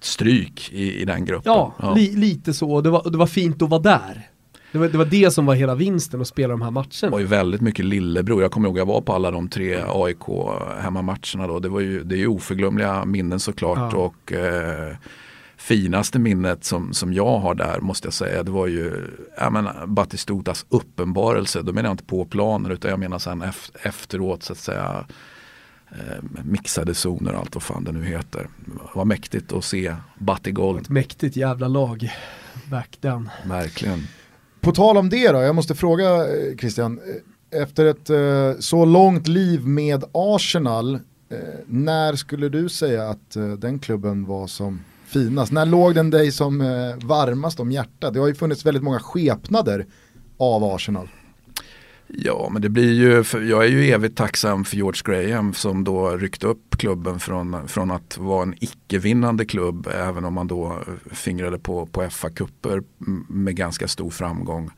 [0.00, 1.52] stryk i, i den gruppen.
[1.52, 1.94] Ja, ja.
[1.94, 2.80] Li, lite så.
[2.80, 4.28] Det var, det var fint att vara där.
[4.72, 6.88] Det var, det var det som var hela vinsten att spela de här matcherna.
[7.00, 8.42] Det var ju väldigt mycket lillebror.
[8.42, 10.24] Jag kommer ihåg jag var på alla de tre AIK
[10.80, 11.58] hemmamatcherna då.
[11.58, 13.92] Det, var ju, det är ju oförglömliga minnen såklart.
[13.92, 13.98] Ja.
[13.98, 14.96] Och eh,
[15.56, 19.06] finaste minnet som, som jag har där måste jag säga det var ju
[19.38, 21.62] jag menar, Batistutas uppenbarelse.
[21.62, 23.44] Då menar jag inte på planen utan jag menar sen
[23.82, 25.06] efteråt så att säga
[25.90, 28.48] eh, mixade zoner och allt vad fan det nu heter.
[28.66, 30.78] Det var mäktigt att se Batigol.
[30.78, 32.10] Ett mäktigt jävla lag
[32.70, 33.30] back then.
[33.44, 34.06] Verkligen.
[34.62, 37.00] På tal om det då, jag måste fråga eh, Christian,
[37.52, 43.36] eh, efter ett eh, så långt liv med Arsenal, eh, när skulle du säga att
[43.58, 45.52] den klubben var som finast?
[45.52, 46.58] När låg den dig som
[47.04, 48.14] varmast om hjärtat?
[48.14, 49.86] Det har ju funnits väldigt många skepnader
[50.38, 51.08] av Arsenal.
[52.14, 56.10] Ja, men det blir ju, jag är ju evigt tacksam för George Graham som då
[56.16, 60.78] ryckte upp klubben från, från att vara en icke-vinnande klubb, även om man då
[61.10, 62.82] fingrade på, på FA-kupper
[63.28, 64.70] med ganska stor framgång.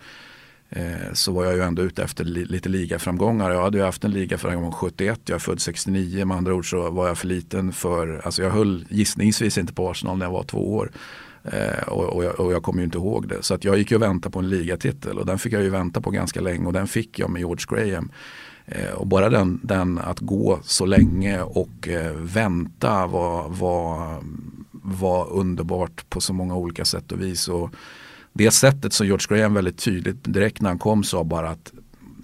[0.70, 3.50] eh, så var jag ju ändå ute efter li lite ligaframgångar.
[3.50, 6.90] Jag hade ju haft en ligaframgång 71, jag är född 69, med andra ord så
[6.90, 10.44] var jag för liten för, alltså jag höll gissningsvis inte på Arsenal när jag var
[10.44, 10.90] två år.
[11.44, 13.42] Eh, och, och, jag, och, jag, kommer ju inte ihåg det.
[13.42, 15.70] Så att jag gick ju och väntade på en ligatitel och den fick jag ju
[15.70, 18.10] vänta på ganska länge och den fick jag med George Graham.
[18.66, 24.18] Eh, och bara den, den, att gå så länge och eh, vänta var, var,
[24.70, 27.48] var underbart på så många olika sätt och vis.
[27.48, 27.70] Och
[28.32, 31.72] det sättet som George Graham väldigt tydligt direkt när han kom sa bara att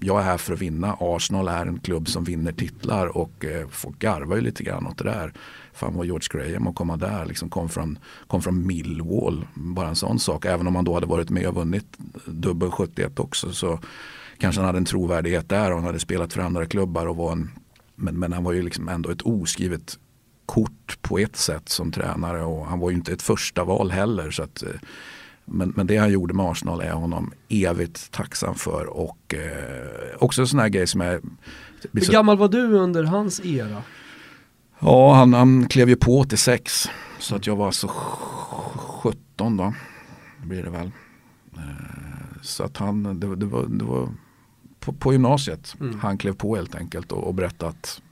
[0.00, 0.96] jag är här för att vinna.
[1.00, 4.98] Arsenal är en klubb som vinner titlar och eh, folk garvar ju lite grann åt
[4.98, 5.32] det där.
[5.72, 9.46] Fan var George Graham och komma där, liksom kom, från, kom från Millwall.
[9.54, 10.44] Bara en sån sak.
[10.44, 13.78] Även om han då hade varit med och vunnit dubbel 71 också så
[14.38, 17.32] kanske han hade en trovärdighet där och han hade spelat för andra klubbar och var
[17.32, 17.50] en
[18.00, 19.98] men, men han var ju liksom ändå ett oskrivet
[20.46, 24.30] kort på ett sätt som tränare och han var ju inte ett första val heller.
[24.30, 24.68] Så att, eh,
[25.44, 30.40] men, men det han gjorde med Arsenal är honom evigt tacksam för och eh, också
[30.40, 31.20] en sån här grej som är...
[31.92, 33.82] Hur gammal var du under hans era?
[34.80, 36.88] Ja, han, han klev ju på till sex.
[37.18, 37.88] Så att jag var alltså
[39.02, 39.74] 17 då.
[40.44, 40.90] Blir det väl.
[41.56, 41.62] Eh,
[42.42, 44.08] så att han, det, det var, det var
[44.80, 45.76] på, på gymnasiet.
[45.80, 46.00] Mm.
[46.00, 48.02] Han klev på helt enkelt och, och berättade att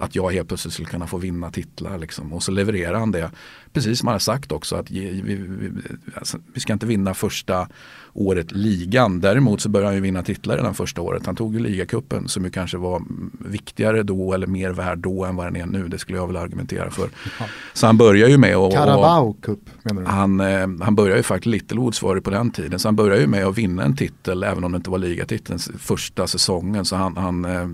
[0.00, 1.98] att jag helt plötsligt skulle kunna få vinna titlar.
[1.98, 2.32] Liksom.
[2.32, 3.30] Och så levererar han det.
[3.72, 5.70] Precis som han har sagt också att vi, vi,
[6.14, 7.68] alltså, vi, ska inte vinna första
[8.12, 9.20] året ligan.
[9.20, 11.26] Däremot så började han ju vinna titlar redan första året.
[11.26, 13.02] Han tog ju ligacupen som ju kanske var
[13.38, 15.88] viktigare då eller mer värd då än vad den är nu.
[15.88, 17.08] Det skulle jag väl argumentera för.
[17.38, 17.46] Ja.
[17.72, 18.72] Så han börjar ju med att...
[18.72, 20.08] Carabao Cup menar du?
[20.08, 23.20] Han, eh, han börjar ju faktiskt, Littlewoods var det på den tiden, så han börjar
[23.20, 26.84] ju med att vinna en titel även om det inte var ligatiteln första säsongen.
[26.84, 27.68] Så han, han eh,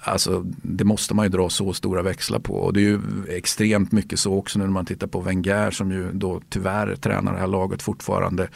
[0.00, 2.54] alltså, det måste man ju dra så stora växlar på.
[2.54, 5.92] Och det är ju extremt mycket så också nu när man tittar på Wenger som
[5.92, 8.48] ju då tyvärr tränar det här laget fortfarande.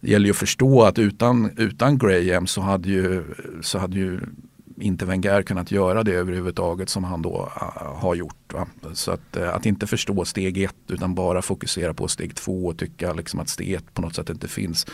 [0.00, 3.24] Det gäller ju att förstå att utan, utan Graham så hade, ju,
[3.60, 4.20] så hade ju
[4.76, 8.52] inte Wenger kunnat göra det överhuvudtaget som han då ah, har gjort.
[8.52, 8.66] Va?
[8.92, 12.78] Så att, eh, att inte förstå steg ett utan bara fokusera på steg två och
[12.78, 14.86] tycka liksom att steg ett på något sätt inte finns.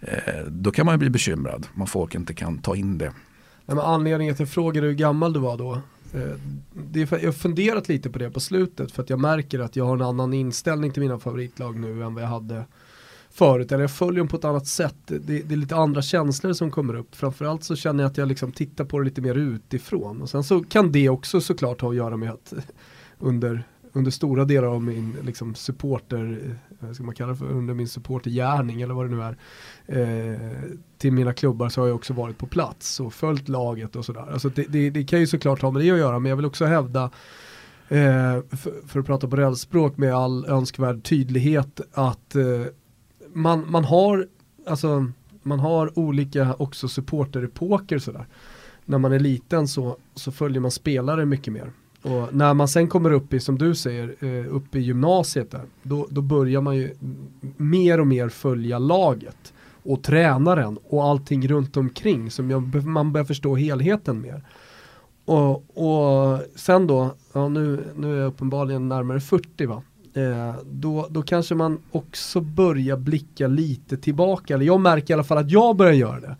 [0.00, 3.12] Eh, då kan man ju bli bekymrad om folk inte kan ta in det.
[3.66, 5.72] Nej, men anledningen till att jag frågade hur gammal du var då.
[6.14, 6.36] Eh,
[6.72, 9.58] det är för, jag har funderat lite på det på slutet för att jag märker
[9.58, 12.64] att jag har en annan inställning till mina favoritlag nu än vad jag hade
[13.30, 13.72] förut.
[13.72, 14.96] Eller jag följer dem på ett annat sätt.
[15.06, 17.14] Det, det, är lite andra känslor som kommer upp.
[17.14, 20.22] Framförallt så känner jag att jag liksom tittar på det lite mer utifrån.
[20.22, 22.52] Och sen så kan det också såklart ha att göra med att
[23.18, 23.64] under
[23.96, 26.50] under stora delar av min liksom, supporter, eh,
[26.80, 29.36] vad ska man kalla det för, under min supportergärning eller vad det nu är,
[29.86, 30.40] eh,
[30.98, 34.32] till mina klubbar så har jag också varit på plats och följt laget och sådär.
[34.32, 36.46] Alltså det, det, det, kan ju såklart ha med det att göra, men jag vill
[36.46, 37.04] också hävda,
[37.88, 42.62] eh, för, för, att prata på rälsspråk med all önskvärd tydlighet, att eh,
[43.32, 44.26] man, man har,
[44.66, 45.12] alltså,
[45.42, 48.26] man har olika också supporterepoker sådär.
[48.84, 51.72] När man är liten så, så följer man spelare mycket mer.
[52.06, 55.62] Och när man sen kommer upp i, som du säger, eh, upp i gymnasiet där,
[55.82, 56.94] då, då börjar man ju
[57.56, 63.24] mer och mer följa laget och tränaren och allting runt omkring som jag, man börjar
[63.24, 64.42] förstå helheten mer.
[65.24, 69.82] Och, och sen då, ja, nu, nu är jag uppenbarligen närmare 40 va,
[70.14, 75.24] eh, då, då kanske man också börjar blicka lite tillbaka, eller jag märker i alla
[75.24, 76.36] fall att jag börjar göra det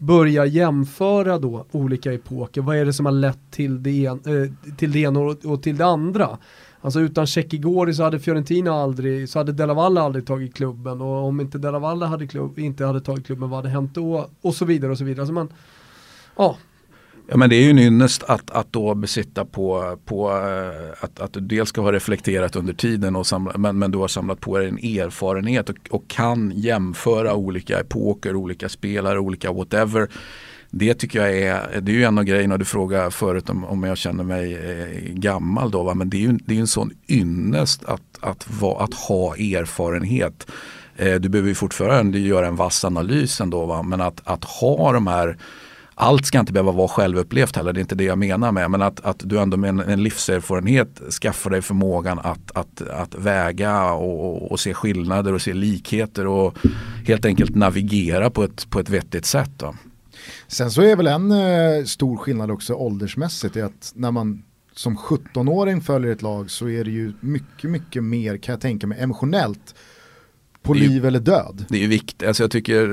[0.00, 2.60] börja jämföra då olika epoker.
[2.60, 5.62] Vad är det som har lett till det, en, eh, till det ena och, och,
[5.62, 6.38] till det andra?
[6.80, 11.40] Alltså utan Tjeckigori så hade Fiorentina aldrig, så hade Delavalle aldrig tagit klubben och om
[11.40, 14.28] inte Delavalle hade klubb, inte hade tagit klubben, vad hade hänt då?
[14.40, 15.22] Och så vidare och så vidare.
[15.22, 15.52] Alltså man,
[16.36, 16.56] ja,
[17.32, 21.20] Ja men det är ju en ynnest att, att då besitta på, på eh, att,
[21.20, 24.40] att du dels ska ha reflekterat under tiden och samla, men, men du har samlat
[24.40, 30.08] på dig en erfarenhet och, och kan jämföra olika epoker, olika spelare, olika whatever.
[30.70, 33.82] Det tycker jag är, det är ju en av grejerna du frågade förut om, om
[33.82, 35.94] jag känner mig eh, gammal då, va?
[35.94, 40.50] men det är ju det är en sån ynnest att, att, va, att ha erfarenhet.
[40.96, 43.82] Eh, du behöver ju fortfarande göra en vass analys ändå, va?
[43.82, 45.36] men att, att ha de här
[46.00, 48.70] allt ska inte behöva vara självupplevt heller, det är inte det jag menar med.
[48.70, 53.14] Men att, att du ändå med en, en livserfarenhet skaffar dig förmågan att, att, att
[53.14, 56.58] väga och, och, se skillnader och se likheter och
[57.06, 59.50] helt enkelt navigera på ett, på ett vettigt sätt.
[59.56, 59.74] Då.
[60.48, 64.42] Sen så är väl en eh, stor skillnad också åldersmässigt är att när man
[64.74, 68.86] som 17-åring följer ett lag så är det ju mycket, mycket mer kan jag tänka
[68.86, 69.74] mig emotionellt
[70.62, 71.64] på ju, liv eller död.
[71.68, 72.88] Det är ju viktigt, alltså jag tycker,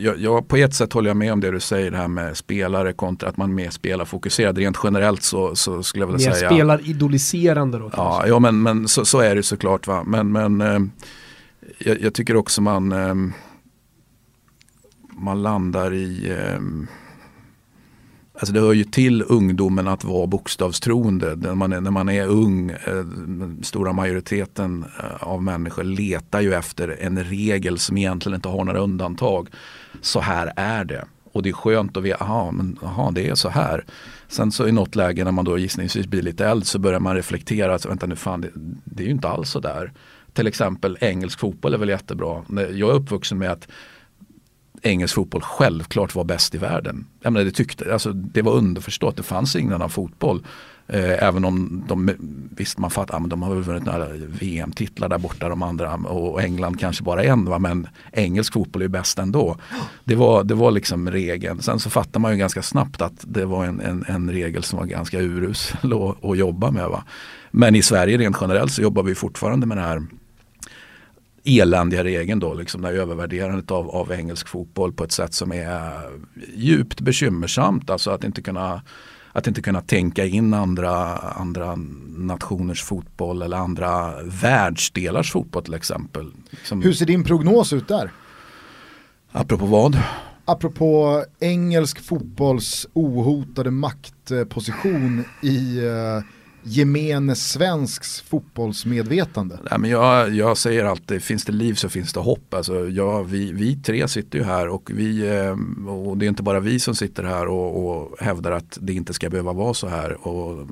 [0.00, 2.36] jag, jag, på ett sätt håller jag med om det du säger det här med
[2.36, 4.58] spelare kontra att man är mer spelarfokuserad.
[4.58, 6.50] Rent generellt så, så skulle jag vilja mer säga.
[6.50, 9.86] Mer spelaridoliserande då Ja, ja men, men så, så, är det såklart.
[9.86, 10.04] Va?
[10.06, 10.80] Men, men eh,
[11.78, 13.14] jag, jag, tycker också man eh,
[15.18, 16.60] man landar i eh,
[18.38, 21.36] Alltså det hör ju till ungdomen att vara bokstavstroende.
[21.36, 23.04] När man är, när man är ung, eh,
[23.62, 28.78] stora majoriteten eh, av människor letar ju efter en regel som egentligen inte har några
[28.78, 29.48] undantag.
[30.00, 31.04] Så här är det.
[31.32, 33.84] Och det är skönt att veta, aha, men, aha, det är så här.
[34.28, 37.16] Sen så i något läge när man då gissningsvis blir lite äldre så börjar man
[37.16, 38.50] reflektera, alltså, vänta nu fan det,
[38.84, 39.92] det är ju inte alls så där.
[40.32, 42.42] Till exempel engelsk fotboll är väl jättebra.
[42.48, 43.68] Jag är uppvuxen med att
[44.86, 47.06] engelsk fotboll självklart var bäst i världen.
[47.20, 50.42] Jag menar, det, tyckte, alltså, det var underförstått, det fanns ingen annan fotboll.
[50.88, 52.10] Eh, även om de,
[52.56, 54.08] visst man fattar, men de har väl vunnit några
[54.40, 57.44] VM-titlar där borta de andra och England kanske bara en.
[57.44, 57.58] Va?
[57.58, 59.56] Men engelsk fotboll är bäst ändå.
[60.04, 61.62] Det var, det var liksom regeln.
[61.62, 64.78] Sen så fattar man ju ganska snabbt att det var en, en, en regel som
[64.78, 66.88] var ganska urusel att, att jobba med.
[66.88, 67.04] Va?
[67.50, 70.02] Men i Sverige rent generellt så jobbar vi fortfarande med det här
[71.46, 75.52] eländiga regeln då, liksom det här övervärderandet av, av engelsk fotboll på ett sätt som
[75.52, 76.00] är
[76.54, 77.90] djupt bekymmersamt.
[77.90, 78.82] Alltså att inte kunna
[79.32, 81.74] att inte kunna tänka in andra, andra
[82.16, 86.30] nationers fotboll eller andra världsdelars fotboll till exempel.
[86.64, 88.10] Som, Hur ser din prognos ut där?
[89.32, 89.98] Apropå vad?
[90.44, 96.22] Apropå engelsk fotbolls ohotade maktposition i uh,
[96.66, 99.58] gemene svensks fotbollsmedvetande?
[99.70, 102.54] Nej, men jag, jag säger alltid, finns det liv så finns det hopp.
[102.54, 106.42] Alltså, ja, vi, vi tre sitter ju här och, vi, eh, och det är inte
[106.42, 109.88] bara vi som sitter här och, och hävdar att det inte ska behöva vara så
[109.88, 110.28] här.
[110.28, 110.68] Och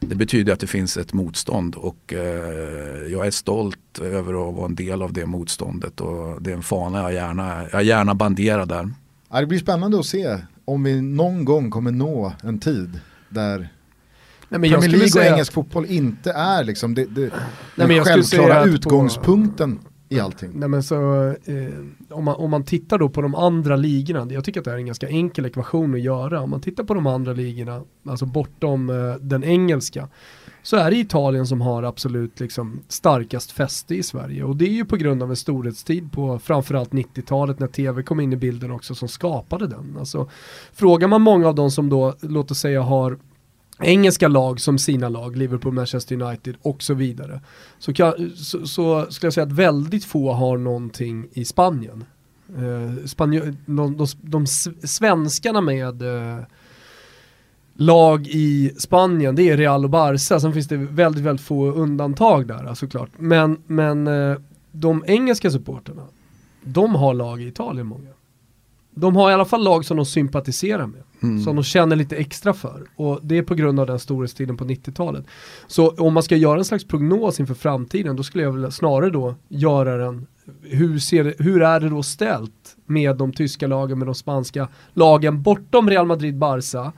[0.00, 4.66] det betyder att det finns ett motstånd och eh, jag är stolt över att vara
[4.66, 8.66] en del av det motståndet och det är en fana jag gärna, jag gärna banderar
[8.66, 8.90] där.
[9.30, 13.68] Ja, det blir spännande att se om vi någon gång kommer nå en tid där
[14.48, 17.32] Nej, men Premier League och engelsk fotboll inte är liksom det, det,
[17.74, 20.50] Nej, den självklara utgångspunkten på, i allting.
[20.54, 21.74] Nej, men så, eh,
[22.10, 24.76] om, man, om man tittar då på de andra ligorna, jag tycker att det är
[24.76, 26.40] en ganska enkel ekvation att göra.
[26.40, 30.08] Om man tittar på de andra ligorna, alltså bortom eh, den engelska,
[30.62, 34.44] så är det Italien som har absolut liksom starkast fäste i Sverige.
[34.44, 38.20] Och det är ju på grund av en storhetstid på framförallt 90-talet när tv kom
[38.20, 39.96] in i bilden också som skapade den.
[39.98, 40.28] Alltså,
[40.72, 43.18] frågar man många av de som då, låt oss säga har
[43.82, 47.40] engelska lag som sina lag, Liverpool, Manchester United och så vidare.
[47.78, 52.04] Så, kan, så, så skulle jag säga att väldigt få har någonting i Spanien.
[52.48, 54.46] Eh, Spanjö, de, de, de,
[54.86, 56.44] svenskarna med eh,
[57.74, 62.46] lag i Spanien, det är Real och Barca, sen finns det väldigt, väldigt få undantag
[62.46, 63.10] där eh, såklart.
[63.16, 64.36] Men, men eh,
[64.72, 66.02] de engelska supporterna,
[66.64, 68.15] de har lag i Italien många.
[68.98, 71.02] De har i alla fall lag som de sympatiserar med.
[71.22, 71.40] Mm.
[71.40, 72.86] Som de känner lite extra för.
[72.96, 75.24] Och det är på grund av den storhetstiden på 90-talet.
[75.66, 79.10] Så om man ska göra en slags prognos inför framtiden, då skulle jag vilja snarare
[79.10, 80.26] då göra den,
[80.62, 85.42] hur, ser, hur är det då ställt med de tyska lagen, med de spanska lagen
[85.42, 86.92] bortom Real Madrid, Barca.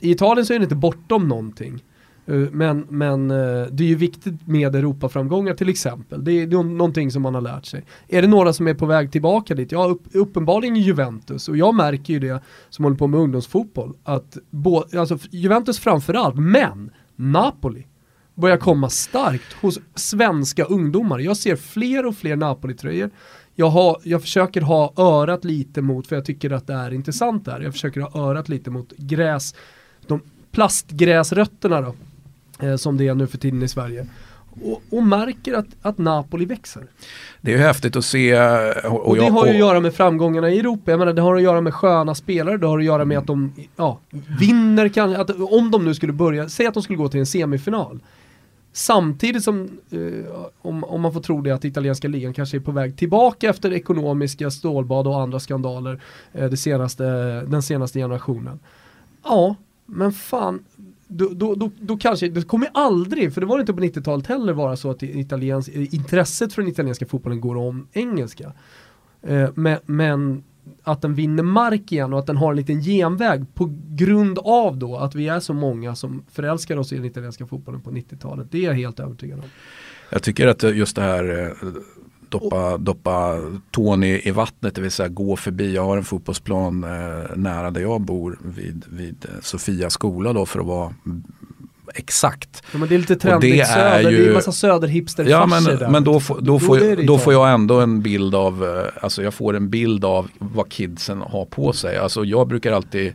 [0.00, 1.82] I Italien så är det inte bortom någonting.
[2.26, 6.24] Eh, men, men eh, det är ju viktigt med Europaframgångar till exempel.
[6.24, 7.84] Det är, det är någonting som man har lärt sig.
[8.08, 9.72] Är det några som är på väg tillbaka dit?
[9.72, 11.48] Ja, upp, uppenbarligen Juventus.
[11.48, 13.94] Och jag märker ju det som håller på med ungdomsfotboll.
[14.04, 17.86] Att bo, alltså Juventus framförallt, men Napoli
[18.34, 21.18] börjar komma starkt hos svenska ungdomar.
[21.18, 23.10] Jag ser fler och fler Napoli-tröjor.
[23.54, 27.44] Jag, har, jag försöker ha örat lite mot, för jag tycker att det är intressant
[27.44, 29.54] där, jag försöker ha örat lite mot gräs,
[30.06, 30.20] de
[30.50, 31.94] plastgräsrötterna då
[32.60, 34.06] eh, som det är nu för tiden i Sverige.
[34.62, 36.86] Och, och, märker att, att Napoli växer.
[37.40, 38.38] Det är häftigt att se.
[38.84, 40.90] Och, och, och det har ju att göra med framgångarna i Europa.
[40.90, 43.26] Jag menar, det har att göra med sköna spelare, det har att göra med att
[43.26, 43.98] de ja,
[44.40, 47.26] vinner kanske, att om de nu skulle börja, säg att de skulle gå till en
[47.26, 48.00] semifinal.
[48.72, 52.72] Samtidigt som, eh, om, om man får tro det, att italienska ligan kanske är på
[52.72, 56.00] väg tillbaka efter ekonomiska stålbad och andra skandaler
[56.32, 57.04] eh, senaste,
[57.40, 58.58] den senaste generationen.
[59.24, 59.54] Ja,
[59.86, 60.64] men fan,
[61.14, 64.26] då, då, då, då, kanske, det kommer aldrig, för det var det inte på 90-talet
[64.26, 68.52] heller, vara så att italiens, eh, intresset för den italienska fotbollen går om engelska.
[69.22, 70.44] Eh, men, men,
[70.82, 74.78] att den vinner mark igen och att den har en liten genväg på grund av
[74.78, 78.46] då att vi är så många som förälskar oss i den italienska fotbollen på 90-talet.
[78.50, 79.44] Det är jag helt övertygad om.
[80.10, 81.68] Jag tycker att just det här eh,
[82.40, 85.74] doppa, doppa tån i, i, vattnet, det vill säga gå förbi.
[85.74, 90.46] Jag har en fotbollsplan eh, nära där jag bor vid, vid eh, Sofia skola då
[90.46, 90.94] för att vara
[91.94, 92.62] exakt.
[92.72, 94.16] Ja, men det är lite trendigt det söder, är ju...
[94.16, 95.88] det är en massa söderhipster Ja men, där.
[95.88, 99.34] men då, får, då, får, då får jag ändå en bild av, eh, alltså jag
[99.34, 101.96] får en bild av vad kidsen har på sig.
[101.96, 103.12] Alltså jag brukar alltid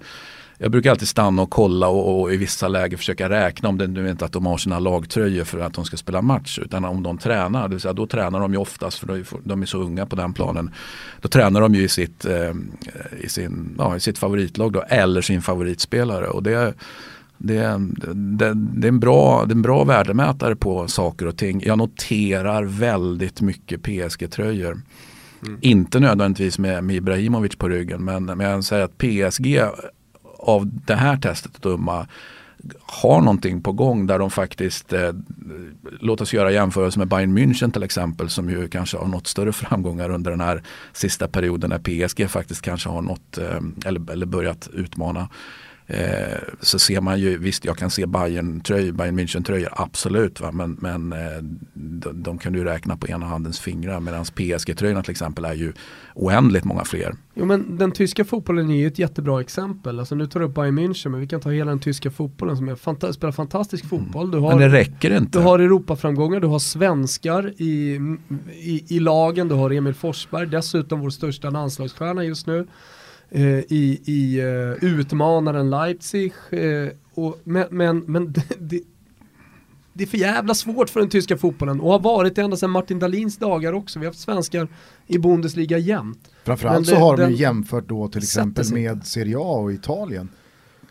[0.61, 3.87] jag brukar alltid stanna och kolla och, och, i vissa lägen försöka räkna om det
[3.87, 7.03] nu inte att de har sina lagtröjor för att de ska spela match utan om
[7.03, 7.63] de tränar.
[7.63, 10.33] Det vill säga, då tränar de ju oftast för de är så unga på den
[10.33, 10.71] planen.
[11.21, 12.53] Då tränar de ju i sitt, eh,
[13.19, 16.27] i sin, ja, i sitt favoritlag då, eller sin favoritspelare.
[16.27, 16.73] Och det,
[17.37, 17.79] det,
[18.13, 21.61] det, det, är en bra, det är en bra värdemätare på saker och ting.
[21.65, 24.81] Jag noterar väldigt mycket PSG-tröjor.
[25.45, 25.59] Mm.
[25.61, 29.61] Inte nödvändigtvis med, med Ibrahimovic på ryggen men, men jag säger att PSG
[30.39, 32.07] av det här testet att döma
[32.81, 35.11] har någonting på gång där de faktiskt, eh,
[35.99, 39.53] låt oss göra jämförelse med Bayern München till exempel som ju kanske har nått större
[39.53, 40.63] framgångar under den här
[40.93, 45.29] sista perioden när PSG faktiskt kanske har nått eh, eller, eller börjat utmana.
[45.91, 50.41] Eh, så ser man ju, visst jag kan se Bayern, tröj, Bayern München tröjor absolut
[50.41, 50.51] va?
[50.51, 51.41] men, men eh,
[51.73, 55.73] de, de, kan du räkna på ena handens fingrar medan PSG-tröjorna till exempel är ju
[56.15, 57.15] oändligt många fler.
[57.33, 59.99] Jo men den tyska fotbollen är ju ett jättebra exempel.
[59.99, 62.57] Alltså nu tar du upp Bayern München men vi kan ta hela den tyska fotbollen
[62.57, 63.89] som är fanta spelar fantastisk mm.
[63.89, 64.31] fotboll.
[64.31, 65.39] Du har, men det räcker inte.
[65.39, 67.99] Du har Europaframgångar, du har svenskar i,
[68.53, 72.67] i, i lagen, du har Emil Forsberg, dessutom vår största landslagsstjärna just nu.
[73.31, 76.33] Eh, i, i uh, utmanaren Leipzig.
[76.53, 78.81] Uh, och, men men, men det, det,
[79.93, 82.69] det, är för jävla svårt för den tyska fotbollen och har varit det ända sedan
[82.69, 83.99] Martin Dahlins dagar också.
[83.99, 84.67] Vi har haft svenskar
[85.07, 86.29] i Bundesliga jämt.
[86.43, 90.29] Framförallt så har de ju jämfört då till exempel med Serie A och Italien.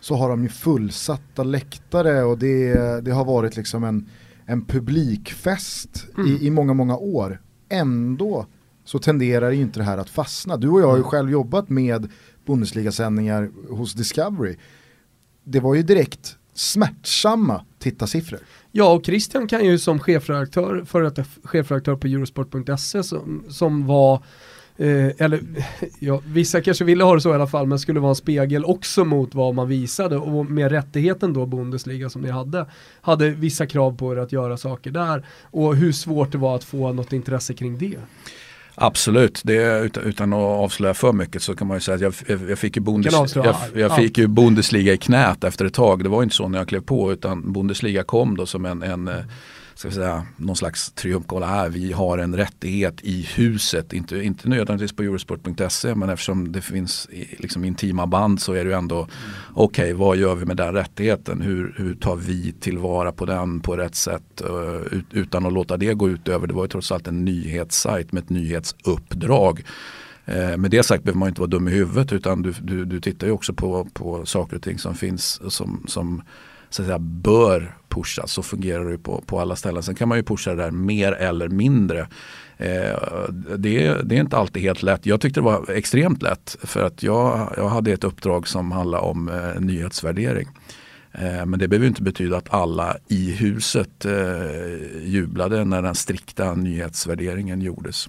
[0.01, 2.75] Så har de ju fullsatta läktare och det,
[3.05, 4.07] det har varit liksom en,
[4.47, 6.29] en publikfest mm.
[6.29, 7.41] i, i många, många år.
[7.69, 8.47] Ändå
[8.89, 10.57] så tenderar inte det här att fastna.
[10.57, 11.11] Du och jag har ju mm.
[11.11, 12.11] själv jobbat med
[12.47, 14.57] Bundesliga-sändningar hos Discovery.
[15.45, 18.41] Det var ju direkt smärtsamma tittarsiffror.
[18.73, 24.15] Ja, och Christian kan ju som chefredaktör, före detta chefredaktör på Eurosport.se som, som var
[24.77, 25.41] eh, eller
[25.99, 28.65] ja, vissa kanske ville ha det så i alla fall, men skulle vara en spegel
[28.65, 32.67] också mot vad man visade och med rättigheten då Bundesliga som ni hade,
[33.01, 36.65] hade vissa krav på er att göra saker där och hur svårt det var att
[36.65, 37.99] få något intresse kring det.
[38.81, 42.41] Absolut, det, utan, utan att avslöja för mycket så kan man ju säga att jag,
[42.49, 46.03] jag, fick, ju Bundes, jag, jag fick ju Bundesliga i knät efter ett tag.
[46.03, 49.09] Det var inte så när jag klev på utan Bundesliga kom då som en, en
[49.09, 49.25] mm
[49.79, 51.69] ska vi säga, någon slags triumfkolla här.
[51.69, 57.09] Vi har en rättighet i huset, inte, inte nödvändigtvis på Eurosport.se men eftersom det finns
[57.39, 59.11] liksom intima band så är det ju ändå mm.
[59.55, 61.41] okej okay, vad gör vi med den rättigheten?
[61.41, 65.95] Hur, hur tar vi tillvara på den på rätt sätt uh, utan att låta det
[65.95, 69.65] gå ut över, det var ju trots allt en nyhetssajt med ett nyhetsuppdrag.
[70.25, 73.01] Eh, med det sagt behöver man inte vara dum i huvudet utan du, du, du
[73.01, 76.23] tittar ju också på, på saker och ting som finns som, som
[76.71, 78.33] så att säga, bör pushas.
[78.33, 79.83] Så fungerar det på, på alla ställen.
[79.83, 82.01] Sen kan man ju pusha det där mer eller mindre.
[82.57, 82.99] Eh,
[83.57, 85.07] det, det, är inte alltid helt lätt.
[85.07, 89.05] Jag tyckte det var extremt lätt för att jag, jag hade ett uppdrag som handlade
[89.05, 90.49] om eh, nyhetsvärdering.
[91.13, 96.55] Eh, men det behöver inte betyda att alla i huset eh, jublade när den strikta
[96.55, 98.09] nyhetsvärderingen gjordes.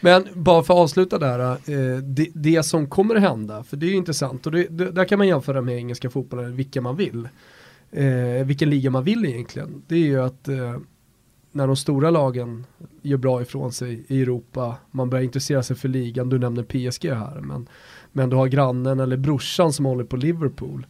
[0.00, 3.90] Men bara för att avsluta där, eh, det, det, som kommer hända, för det är
[3.90, 7.28] ju intressant och det, det, där kan man jämföra med engelska fotbollen, vilka man vill
[7.90, 9.82] eh, vilken liga man vill egentligen.
[9.86, 10.76] Det är ju att eh,
[11.52, 12.66] när de stora lagen
[13.02, 17.04] gör bra ifrån sig i Europa, man börjar intressera sig för ligan, du nämner PSG
[17.04, 17.68] här, men,
[18.12, 20.86] men du har grannen eller brorsan som håller på Liverpool.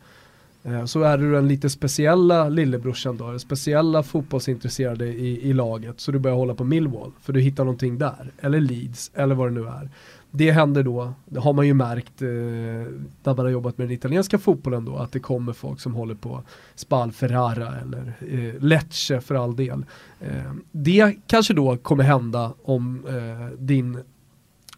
[0.62, 6.00] Eh, så är du den lite speciella lillebrorsan då, den speciella fotbollsintresserade i, i laget,
[6.00, 9.46] så du börjar hålla på Millwall, för du hittar någonting där, eller Leeds, eller vad
[9.46, 9.90] det nu är
[10.38, 13.94] det händer då, det har man ju märkt eh, när man har jobbat med den
[13.94, 16.42] italienska fotbollen då, att det kommer folk som håller på
[16.74, 19.84] Spal Ferrara eller eh, Lecce för all del.
[20.20, 23.98] Eh, det kanske då kommer hända om eh, din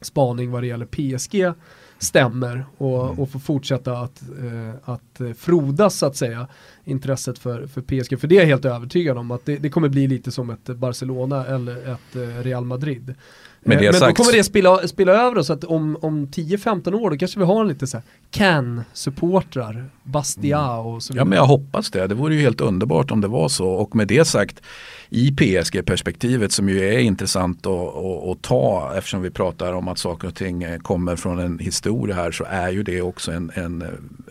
[0.01, 1.53] spaning vad det gäller PSG
[1.99, 3.19] stämmer och, mm.
[3.19, 6.49] och får fortsätta att, eh, att frodas så att säga
[6.85, 8.21] intresset för, för PSG.
[8.21, 10.65] För det är jag helt övertygad om att det, det kommer bli lite som ett
[10.65, 13.15] Barcelona eller ett eh, Real Madrid.
[13.63, 17.11] Men, det Men då kommer det spilla, spilla över så att om, om 10-15 år
[17.11, 20.87] då kanske vi har lite så här Can-supportrar, Bastia mm.
[20.87, 21.21] och så vidare.
[21.21, 23.97] Ja men jag hoppas det, det vore ju helt underbart om det var så och
[23.97, 24.63] med det sagt
[25.09, 29.99] i PSG-perspektivet som ju är intressant att, att, att, ta eftersom vi pratar om att
[29.99, 33.51] saker och ting eh, kommer från en historia här så är ju det också en,
[33.55, 33.85] en,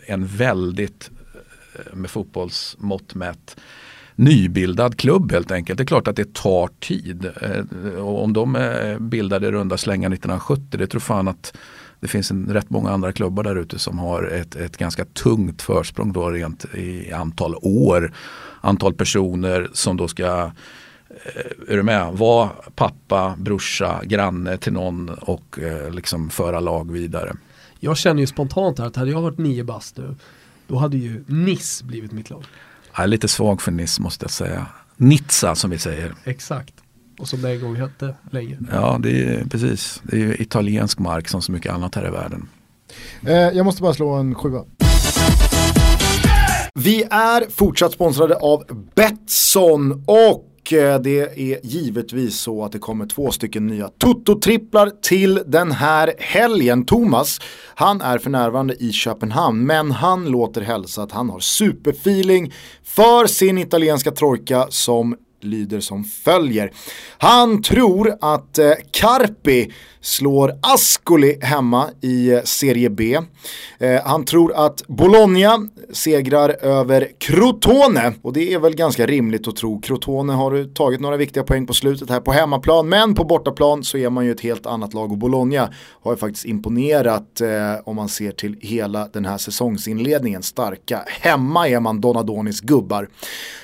[0.06, 1.10] en väldigt
[1.74, 3.56] eh, med fotbollsmått mätt
[4.20, 5.78] nybildad klubb helt enkelt.
[5.78, 7.30] Det är klart att det tar tid.
[7.40, 11.56] Eh, och om de är bildade i runda slängar 1970, det tror fan att
[12.00, 15.62] det finns en, rätt många andra klubbar där ute som har ett, ett ganska tungt
[15.62, 18.12] försprång då rent i antal år.
[18.60, 22.12] Antal personer som då ska eh, är du med?
[22.12, 25.58] Var pappa, brorsa, granne till någon och
[25.90, 27.32] liksom föra lag vidare.
[27.78, 29.98] Jag känner ju spontant här att hade jag varit nio bast
[30.66, 32.44] Då hade ju Nice blivit mitt lag.
[32.94, 34.66] Jag är lite svag för Nice måste jag säga.
[34.96, 36.14] Nizza som vi säger.
[36.24, 36.74] Exakt.
[37.18, 38.58] Och som det en gång hette länge.
[38.72, 40.00] Ja, det är precis.
[40.02, 42.48] Det är italiensk mark som så mycket annat här i världen.
[43.26, 44.64] Eh, jag måste bara slå en sjua.
[46.74, 48.64] Vi är fortsatt sponsrade av
[48.94, 55.42] Betsson och eh, det är givetvis så att det kommer två stycken nya Toto-tripplar till
[55.46, 56.84] den här helgen.
[56.84, 57.38] Thomas,
[57.74, 62.52] han är för närvarande i Köpenhamn men han låter hälsa att han har superfeeling
[62.84, 66.72] för sin italienska trojka som lyder som följer.
[67.18, 69.70] Han tror att eh, Carpi
[70.00, 73.18] slår Ascoli hemma i eh, Serie B.
[73.78, 79.56] Eh, han tror att Bologna segrar över Crotone och det är väl ganska rimligt att
[79.56, 79.80] tro.
[79.80, 83.98] Crotone har tagit några viktiga poäng på slutet här på hemmaplan men på bortaplan så
[83.98, 85.68] är man ju ett helt annat lag och Bologna
[86.02, 87.48] har ju faktiskt imponerat eh,
[87.84, 90.42] om man ser till hela den här säsongsinledningen.
[90.42, 91.04] Starka.
[91.06, 93.08] Hemma är man Donadonis gubbar.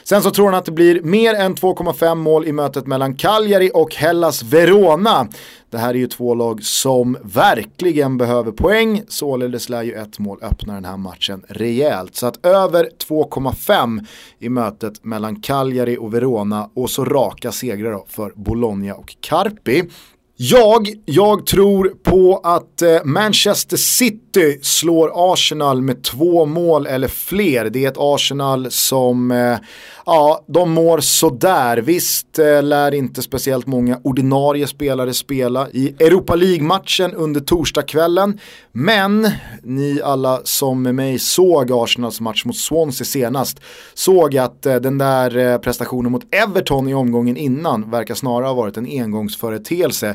[0.04, 3.70] Sen så tror han att det blir mer än 2,5 mål i mötet mellan Cagliari
[3.74, 5.28] och Hellas Verona.
[5.70, 10.38] Det här är ju två lag som verkligen behöver poäng, således lär ju ett mål
[10.42, 12.16] öppna den här matchen rejält.
[12.16, 14.06] Så att över 2,5
[14.38, 19.82] i mötet mellan Cagliari och Verona och så raka segrar för Bologna och Carpi.
[20.38, 27.70] Jag, jag tror på att eh, Manchester City slår Arsenal med två mål eller fler.
[27.70, 29.58] Det är ett Arsenal som eh,
[30.08, 31.76] Ja, de mår sådär.
[31.76, 38.40] Visst eh, lär inte speciellt många ordinarie spelare spela i Europa League-matchen under torsdagskvällen.
[38.72, 39.30] Men
[39.62, 43.60] ni alla som med mig såg Arsenals match mot Swansea senast
[43.94, 48.76] såg att eh, den där prestationen mot Everton i omgången innan verkar snarare ha varit
[48.76, 50.14] en engångsföreteelse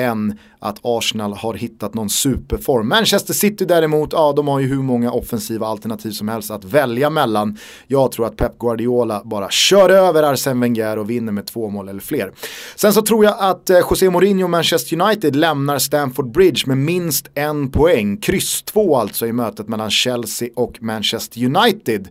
[0.00, 2.88] än att Arsenal har hittat någon superform.
[2.88, 7.10] Manchester City däremot, ja de har ju hur många offensiva alternativ som helst att välja
[7.10, 7.58] mellan.
[7.86, 11.88] Jag tror att Pep Guardiola bara kör över Arsene Wenger och vinner med två mål
[11.88, 12.32] eller fler.
[12.76, 16.78] Sen så tror jag att eh, José Mourinho och Manchester United lämnar Stamford Bridge med
[16.78, 18.16] minst en poäng.
[18.16, 22.08] Kryss två alltså i mötet mellan Chelsea och Manchester United.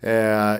[0.00, 0.12] Eh,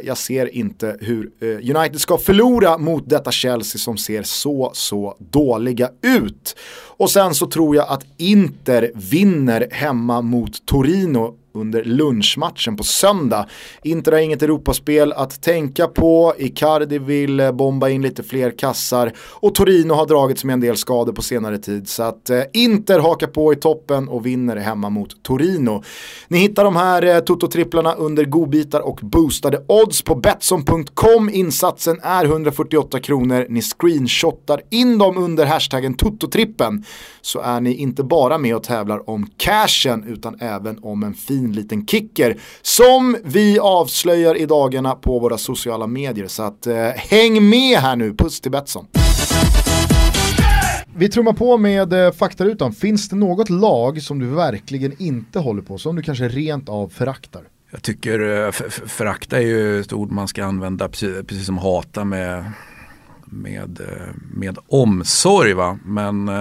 [0.04, 5.16] jag ser inte hur eh, United ska förlora mot detta Chelsea som ser så, så
[5.18, 6.56] dåliga ut.
[6.72, 13.46] Och sen så tror jag att Inter vinner hemma mot Torino under lunchmatchen på söndag.
[13.82, 19.12] Inter har inget Europaspel att tänka på, Icardi vill eh, bomba in lite fler kassar
[19.18, 21.88] och Torino har dragits med en del skador på senare tid.
[21.88, 25.82] Så att eh, Inter hakar på i toppen och vinner hemma mot Torino.
[26.28, 31.30] Ni hittar de här eh, Toto-tripplarna under godbitar och boostade odds på Betsson.com.
[31.32, 33.46] Insatsen är 148 kronor.
[33.48, 36.84] Ni screenshotar in dem under hashtaggen Toto-trippen
[37.20, 41.39] så är ni inte bara med och tävlar om cashen utan även om en fin
[41.40, 46.26] fin liten kicker som vi avslöjar i dagarna på våra sociala medier.
[46.26, 48.86] Så att eh, häng med här nu, puss till Betsson.
[50.96, 52.72] Vi trummar på med eh, faktarutan.
[52.72, 56.88] Finns det något lag som du verkligen inte håller på, som du kanske rent av
[56.88, 57.42] föraktar?
[57.70, 58.50] Jag tycker eh,
[58.86, 62.52] förakta är ju ett ord man ska använda precis, precis som hata med
[63.30, 65.54] med, eh, med omsorg.
[65.54, 65.78] Va?
[65.84, 66.34] Men eh,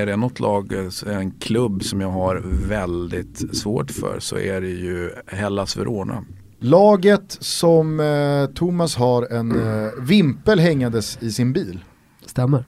[0.00, 4.60] är det något lag, eh, en klubb som jag har väldigt svårt för så är
[4.60, 6.24] det ju Hellas Verona.
[6.58, 11.84] Laget som eh, Thomas har en eh, vimpel hängandes i sin bil.
[12.26, 12.64] Stämmer.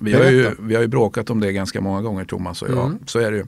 [0.00, 2.86] Vi har, ju, vi har ju bråkat om det ganska många gånger Thomas och jag.
[2.86, 2.98] Mm.
[3.06, 3.46] Så är det ju.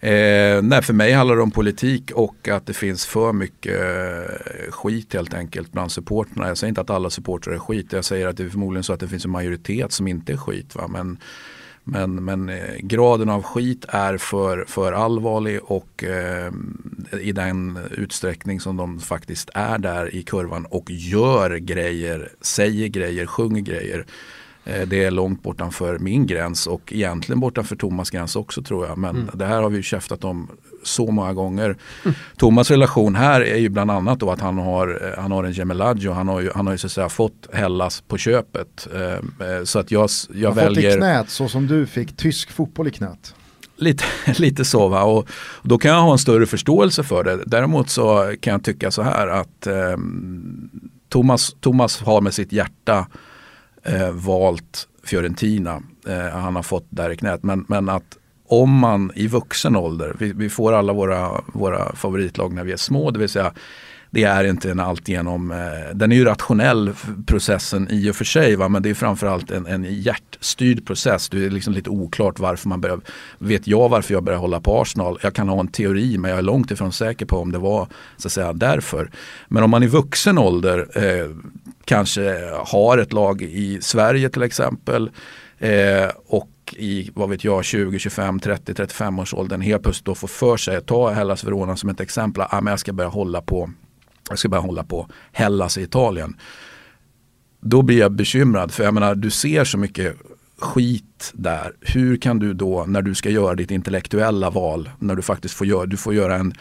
[0.00, 4.70] Eh, nej, för mig handlar det om politik och att det finns för mycket eh,
[4.70, 6.48] skit helt enkelt bland supporterna.
[6.48, 7.92] Jag säger inte att alla supportrar är skit.
[7.92, 10.36] Jag säger att det är förmodligen så att det finns en majoritet som inte är
[10.36, 10.74] skit.
[10.74, 10.88] Va?
[10.88, 11.18] Men,
[11.84, 16.52] men, men eh, graden av skit är för, för allvarlig och eh,
[17.20, 23.26] i den utsträckning som de faktiskt är där i kurvan och gör grejer, säger grejer,
[23.26, 24.04] sjunger grejer Eh,
[24.86, 28.98] det är långt bortanför min gräns och egentligen bortanför Thomas gräns också tror jag.
[28.98, 29.30] Men mm.
[29.34, 30.50] det här har vi ju käftat om
[30.86, 31.76] så många gånger.
[32.04, 32.14] Mm.
[32.36, 35.52] Thomas relation här är ju bland annat då att han har, eh, han har en
[35.52, 36.12] Gemeladjo.
[36.12, 38.88] Han har ju, han har ju så att säga fått Hellas på köpet.
[38.94, 40.90] Eh, så att jag, jag han väljer...
[40.90, 43.34] fått i knät så som du fick tysk fotboll i knät.
[43.76, 44.04] Lite,
[44.38, 45.28] lite så va och
[45.62, 47.42] då kan jag ha en större förståelse för det.
[47.46, 49.96] Däremot så kan jag tycka så här att eh,
[51.08, 53.06] Thomas, Thomas har med sitt hjärta
[53.86, 55.82] eh, valt Fiorentina.
[56.06, 57.42] Eh, han har fått där i knät.
[57.42, 58.18] Men, men att
[58.48, 62.76] om man i vuxen ålder, vi, vi, får alla våra, våra favoritlag när vi är
[62.76, 63.52] små, det vill säga
[64.10, 66.92] det är inte en alltigenom, eh, den är ju rationell
[67.26, 68.68] processen i och för sig va?
[68.68, 71.28] men det är framförallt en, en hjärtstyrd process.
[71.28, 73.00] Det är liksom lite oklart varför man börjar,
[73.38, 75.18] vet jag varför jag börjar hålla på Arsenal?
[75.22, 77.88] Jag kan ha en teori men jag är långt ifrån säker på om det var
[78.16, 79.10] så att säga därför.
[79.48, 81.30] Men om man i vuxen ålder eh,
[81.86, 85.10] kanske har ett lag i Sverige till exempel
[85.58, 90.14] eh, och i, vad vet jag, 20, 25, 30, 35 års åldern helt plötsligt då
[90.14, 93.42] får för sig, ta Hellas Verona som ett exempel, ah, men jag ska börja hålla
[93.42, 93.70] på
[94.28, 96.36] jag ska börja hålla på Hellas i Italien.
[97.60, 100.16] Då blir jag bekymrad för jag menar du ser så mycket
[100.58, 101.72] skit där.
[101.80, 105.66] Hur kan du då när du ska göra ditt intellektuella val, när du faktiskt får
[105.66, 106.54] göra, du får göra en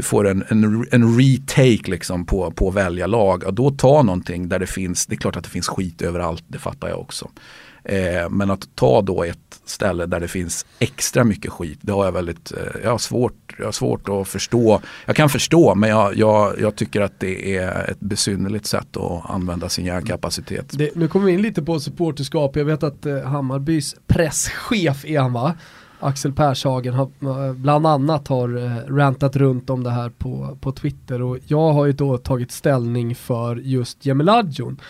[0.00, 3.44] du får en, en, en retake liksom på, på välja lag.
[3.44, 6.44] Och då ta någonting där det finns, det är klart att det finns skit överallt,
[6.48, 7.30] det fattar jag också.
[7.84, 12.04] Eh, men att ta då ett ställe där det finns extra mycket skit, det har
[12.04, 14.80] jag väldigt, eh, jag har svårt, jag har svårt att förstå.
[15.06, 19.30] Jag kan förstå men jag, jag, jag tycker att det är ett besynnerligt sätt att
[19.30, 20.78] använda sin hjärnkapacitet.
[20.78, 25.20] Det, nu kommer vi in lite på supporterskap, jag vet att eh, Hammarbys presschef är
[25.20, 25.54] han va?
[26.00, 30.72] Axel Pershagen har, eh, bland annat har eh, rantat runt om det här på, på
[30.72, 34.80] Twitter och jag har ju då tagit ställning för just Jemeladjon.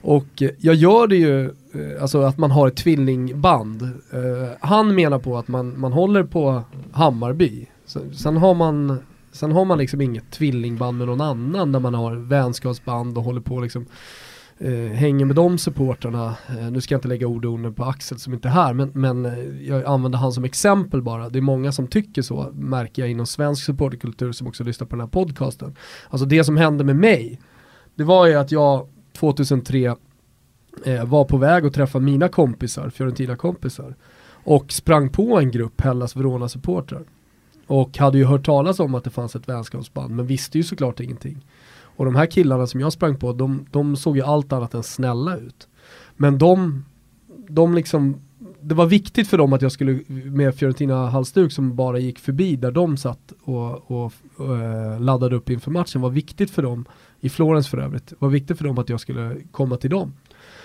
[0.00, 1.54] Och eh, jag gör det ju,
[2.00, 3.90] alltså att man har ett tvillingband.
[4.60, 7.66] Han menar på att man, man håller på Hammarby.
[8.12, 8.98] Sen har man
[9.32, 13.40] Sen har man liksom inget tvillingband med någon annan där man har vänskapsband och håller
[13.40, 13.86] på liksom
[14.60, 16.36] Eh, hänger med de supportrarna.
[16.48, 18.90] Eh, nu ska jag inte lägga ord under på Axel som inte är här, men,
[18.94, 21.28] men eh, jag använder han som exempel bara.
[21.28, 24.96] Det är många som tycker så, märker jag inom svensk supporterkultur som också lyssnar på
[24.96, 25.76] den här podcasten.
[26.10, 27.40] Alltså det som hände med mig,
[27.94, 29.96] det var ju att jag 2003
[30.84, 33.94] eh, var på väg att träffa mina kompisar, Fiorentina-kompisar,
[34.44, 37.04] och sprang på en grupp Hellas Verona-supportrar.
[37.66, 41.00] Och hade ju hört talas om att det fanns ett vänskapsband, men visste ju såklart
[41.00, 41.44] ingenting.
[41.98, 44.82] Och de här killarna som jag sprang på, de, de såg ju allt annat än
[44.82, 45.68] snälla ut.
[46.16, 46.84] Men de,
[47.48, 48.16] de liksom,
[48.60, 52.70] det var viktigt för dem att jag skulle med Fiorentina-halsduk som bara gick förbi där
[52.70, 56.84] de satt och, och, och laddade upp inför matchen var viktigt för dem,
[57.20, 60.12] i Florens för övrigt, var viktigt för dem att jag skulle komma till dem.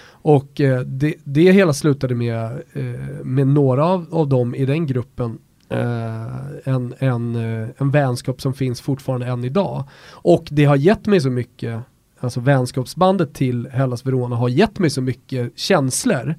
[0.05, 4.87] Och eh, det, det hela slutade med, eh, med några av, av dem i den
[4.87, 5.37] gruppen
[5.73, 9.83] Eh, en, en, eh, en vänskap som finns fortfarande än idag.
[10.11, 11.81] Och det har gett mig så mycket,
[12.19, 16.35] alltså vänskapsbandet till Hellas Verona har gett mig så mycket känslor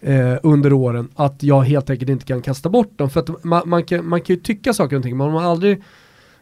[0.00, 3.10] eh, under åren att jag helt enkelt inte kan kasta bort dem.
[3.10, 5.50] För att man, man, kan, man kan ju tycka saker och ting, men man har
[5.50, 5.82] aldrig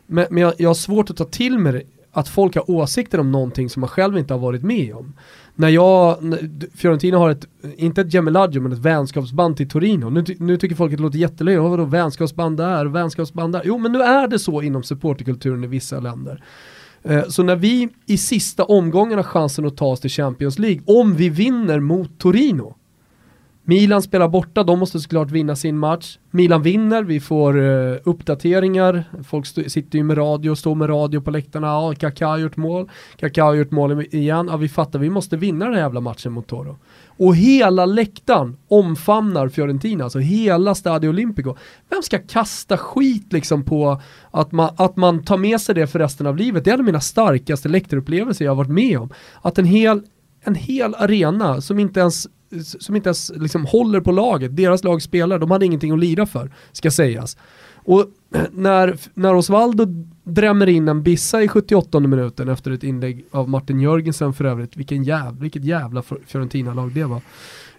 [0.07, 3.33] men, men jag, jag har svårt att ta till mig att folk har åsikter om
[3.33, 5.14] någonting som man själv inte har varit med om
[5.57, 6.18] när jag,
[6.74, 7.46] Fiorentina har ett,
[7.76, 10.11] inte ett Gemelaggio men ett vänskapsband till Torino.
[10.11, 13.62] Nu, nu tycker folk att det låter jättelöjligt, vadå vänskapsband där, vänskapsband där.
[13.64, 16.44] Jo men nu är det så inom supporterkulturen i vissa länder.
[17.02, 20.80] Eh, så när vi i sista omgången har chansen att ta oss till Champions League,
[20.86, 22.76] om vi vinner mot Torino,
[23.69, 26.19] Milan spelar borta, de måste såklart vinna sin match.
[26.31, 31.31] Milan vinner, vi får uh, uppdateringar, folk sitter ju med radio, står med radio på
[31.31, 35.11] läktarna, ja Kaká har gjort mål, Kaká har gjort mål igen, ja vi fattar, vi
[35.11, 36.79] måste vinna den här jävla matchen mot Toro.
[37.19, 41.57] Och hela läktaren omfamnar Fiorentina, alltså hela Stadio Olimpico.
[41.91, 44.01] Vem ska kasta skit liksom på
[44.31, 46.64] att man, att man tar med sig det för resten av livet?
[46.64, 49.11] Det är en av mina starkaste läktarupplevelser jag har varit med om.
[49.43, 50.03] Att en hel,
[50.45, 52.27] en hel arena som inte ens
[52.62, 56.26] som inte ens liksom håller på laget, deras lag spelar, de hade ingenting att lira
[56.26, 57.36] för, ska sägas.
[57.74, 58.07] Och
[58.53, 59.86] när, när Osvaldo
[60.24, 64.76] drämmer in en bissa i 78 minuten efter ett inlägg av Martin Jörgensen för övrigt,
[64.76, 67.20] vilken jävla, vilket jävla Fiorentina-lag det var.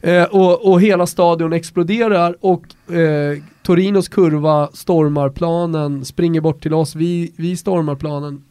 [0.02, 6.74] Eh, och, och, hela stadion exploderar och eh, Torinos kurva stormar planen, springer bort till
[6.74, 8.44] oss, vi, vi stormar planen,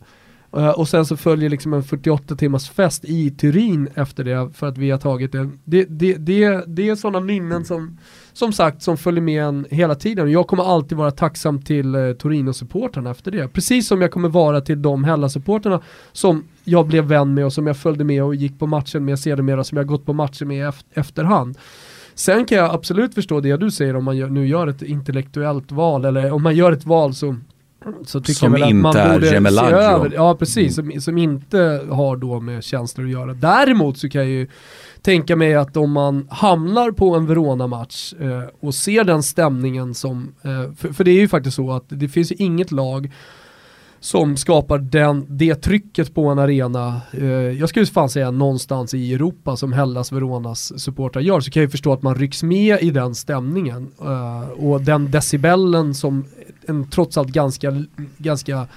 [0.57, 4.66] Uh, och sen så följer liksom en 48 timmars fest i Turin efter det för
[4.66, 5.50] att vi har tagit det.
[5.64, 7.98] Det, det, det, det är sådana minnen som,
[8.32, 10.30] som sagt, som följer med en hela tiden.
[10.30, 13.48] Jag kommer alltid vara tacksam till eh, Torino-supportrarna efter det.
[13.48, 15.80] Precis som jag kommer vara till de Hella-supporterna
[16.12, 19.18] som jag blev vän med och som jag följde med och gick på matchen med
[19.18, 21.59] sedermera, som jag gått på matchen med efter, efterhand.
[22.14, 25.72] Sen kan jag absolut förstå det du säger om man gör, nu gör ett intellektuellt
[25.72, 27.36] val, eller om man gör ett val så
[28.04, 30.92] så tycker som jag inte man borde är se över, Ja precis, mm.
[30.92, 33.34] som, som inte har då med känslor att göra.
[33.34, 34.48] Däremot så kan jag ju
[35.02, 40.34] tänka mig att om man hamnar på en Verona-match eh, och ser den stämningen som,
[40.42, 43.10] eh, för, för, det är ju faktiskt så att det finns ju inget lag
[44.00, 49.14] som skapar den, det trycket på en arena, eh, jag skulle fan säga någonstans i
[49.14, 52.90] Europa som Hellas Veronas supportrar gör, så kan jag förstå att man rycks med i
[52.90, 53.88] den stämningen.
[54.00, 56.24] Eh, och den decibellen som
[56.68, 57.84] en trots allt ganska,
[58.18, 58.68] ganska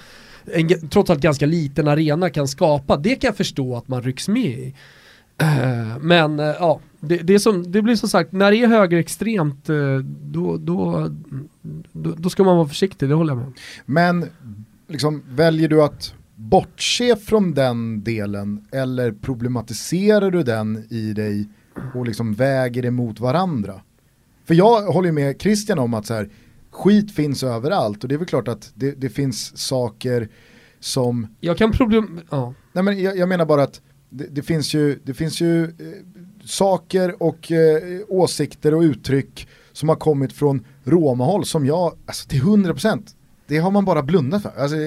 [0.54, 4.28] en trots allt ganska liten arena kan skapa, det kan jag förstå att man rycks
[4.28, 4.74] med i.
[5.42, 9.70] Eh, men eh, ja, det, det, som, det blir som sagt, när det är högerextremt
[9.70, 11.10] eh, då, då,
[11.92, 13.54] då, då ska man vara försiktig, det håller jag med
[13.86, 14.26] Men
[14.88, 21.48] liksom, väljer du att bortse från den delen eller problematiserar du den i dig
[21.96, 23.82] och liksom väger mot varandra?
[24.46, 26.30] För jag håller med Christian om att så här,
[26.72, 30.30] skit finns överallt och det är väl klart att det, det finns saker
[30.80, 31.28] som...
[31.40, 32.22] Jag kan problem...
[32.30, 32.54] Ja.
[32.74, 35.70] Nej men jag, jag menar bara att det, det, finns ju, det finns ju eh,
[36.46, 42.42] saker och eh, åsikter och uttryck som har kommit från romahåll som jag, alltså till
[42.42, 43.08] 100%
[43.50, 44.52] det har man bara blundat för.
[44.58, 44.78] Alltså,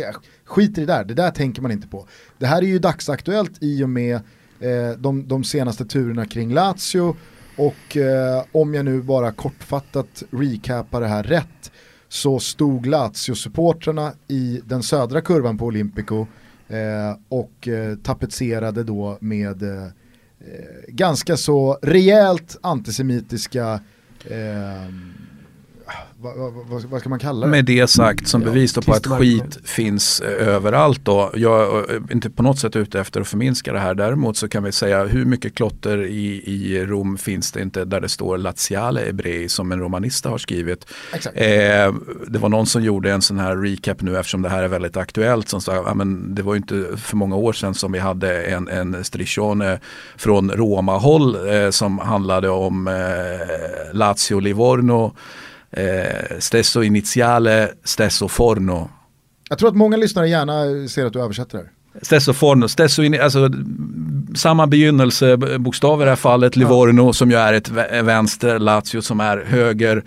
[0.45, 2.07] skit i det där, det där tänker man inte på.
[2.39, 4.15] Det här är ju dagsaktuellt i och med
[4.61, 7.17] eh, de, de senaste turerna kring Lazio
[7.57, 11.73] och eh, om jag nu bara kortfattat recapar det här rätt
[12.09, 16.27] så stod Lazio-supportrarna i den södra kurvan på Olympico
[16.69, 19.91] eh, och eh, tapetserade då med eh, eh
[20.89, 23.81] ganska så rejält antisemitiska
[24.25, 24.89] eh,
[26.21, 27.51] vad, vad, vad, ska man kalla det?
[27.51, 31.31] Med det sagt som bevis på att skit finns eh, överallt då.
[31.35, 33.95] Jag är eh, inte på något sätt ute efter att förminska det här.
[33.95, 38.01] Däremot så kan vi säga hur mycket klotter i, i Rom finns det inte där
[38.01, 40.87] det står Laziale Ebrei som en romanista har skrivit.
[41.35, 41.95] Eh,
[42.27, 44.97] det var någon som gjorde en sån här recap nu eftersom det här är väldigt
[44.97, 48.43] aktuellt som sa ja, men det var inte för många år sedan som vi hade
[48.43, 49.81] en, en striscione
[50.17, 52.95] från Roma-håll eh, som handlade om eh,
[53.93, 55.15] Lazio Livorno
[55.73, 58.91] eh, stesso iniziale, stesso forno.
[59.49, 61.73] Jag tror att många lyssnare gärna ser att du översätter det här.
[62.03, 63.51] Stesso forno, stesso in, alltså,
[64.35, 67.13] samma begynnelsebokstav i det här fallet, Livorno ja.
[67.13, 67.69] som ju är ett
[68.05, 70.03] vänster, Lazio som är höger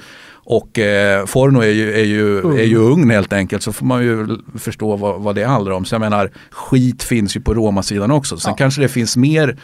[0.46, 2.58] och eh, Forno är ju, är, ju, mm.
[2.58, 5.86] är ju ugn helt enkelt så får man ju förstå vad, vad det handlar om.
[5.86, 8.38] Så jag menar skit finns ju på Roma-sidan också.
[8.38, 8.56] Sen ja.
[8.56, 9.58] kanske det finns mer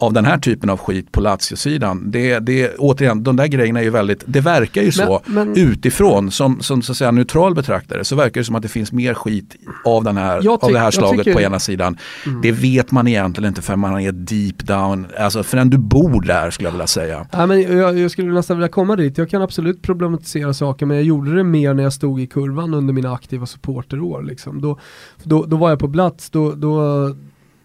[0.00, 2.10] av den här typen av skit på Lazio-sidan.
[2.10, 5.58] Det, det, återigen, de där grejerna är ju väldigt, det verkar ju så men, men,
[5.58, 8.92] utifrån som, som så att säga neutral betraktare så verkar det som att det finns
[8.92, 11.98] mer skit av, den här, av det här slaget tycker, på ena sidan.
[12.26, 12.40] Mm.
[12.42, 16.50] Det vet man egentligen inte för man är deep down, alltså förrän du bor där
[16.50, 17.26] skulle jag vilja säga.
[17.32, 20.96] Ja, men jag, jag skulle nästan vilja komma dit, jag kan absolut problematisera saker men
[20.96, 24.22] jag gjorde det mer när jag stod i kurvan under mina aktiva supporterår.
[24.22, 24.60] Liksom.
[24.60, 24.78] Då,
[25.22, 26.80] då, då var jag på plats, då, då,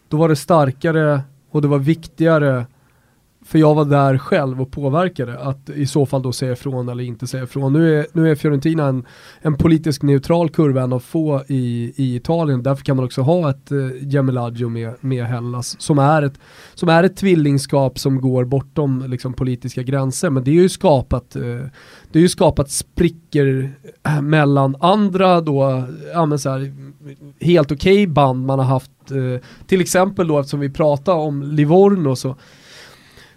[0.09, 1.21] då var det starkare
[1.55, 2.65] och det var viktigare,
[3.45, 7.03] för jag var där själv och påverkade, att i så fall då säga ifrån eller
[7.03, 7.73] inte säga ifrån.
[7.73, 9.05] Nu är, nu är Fiorentina en,
[9.41, 12.63] en politisk neutral kurva, en av få i, i Italien.
[12.63, 13.77] Därför kan man också ha ett eh,
[14.11, 16.39] Gemilaggio med, med Hellas, som är, ett,
[16.73, 20.29] som är ett tvillingskap som går bortom liksom, politiska gränser.
[20.29, 21.41] Men det är ju skapat, eh,
[22.11, 23.69] det är ju skapat sprickor
[24.03, 25.83] eh, mellan andra då,
[26.13, 26.84] ja, men så här,
[27.41, 31.43] helt okej okay band man har haft eh, till exempel då eftersom vi pratar om
[31.43, 32.35] Livorno så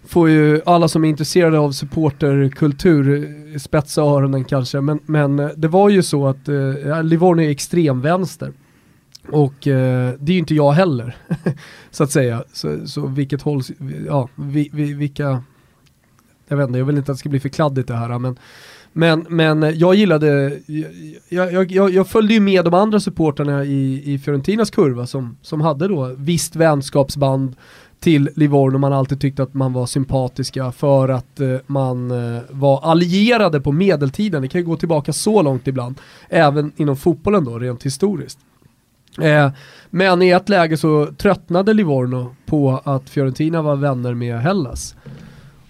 [0.09, 5.49] får ju alla som är intresserade av supporterkultur eh, spetsa öronen kanske, men, men eh,
[5.55, 8.53] det var ju så att eh, Livorno är extremvänster.
[9.31, 11.15] Och eh, det är ju inte jag heller,
[11.91, 12.43] så att säga.
[12.53, 13.61] Så, så vilket håll,
[14.07, 15.43] ja, vi, vi, vilka,
[16.47, 18.37] jag vet inte, jag vill inte att det ska bli för kladdigt det här, men
[18.93, 20.59] men, men jag gillade,
[21.29, 25.37] jag, jag, jag, jag följde ju med de andra supporterna i, i Fiorentinas kurva som,
[25.41, 27.55] som hade då visst vänskapsband
[27.99, 32.81] till Livorno, man alltid tyckte att man var sympatiska för att eh, man eh, var
[32.81, 37.59] allierade på medeltiden, det kan ju gå tillbaka så långt ibland, även inom fotbollen då,
[37.59, 38.39] rent historiskt.
[39.21, 39.51] Eh,
[39.89, 44.95] men i ett läge så tröttnade Livorno på att Fiorentina var vänner med Hellas.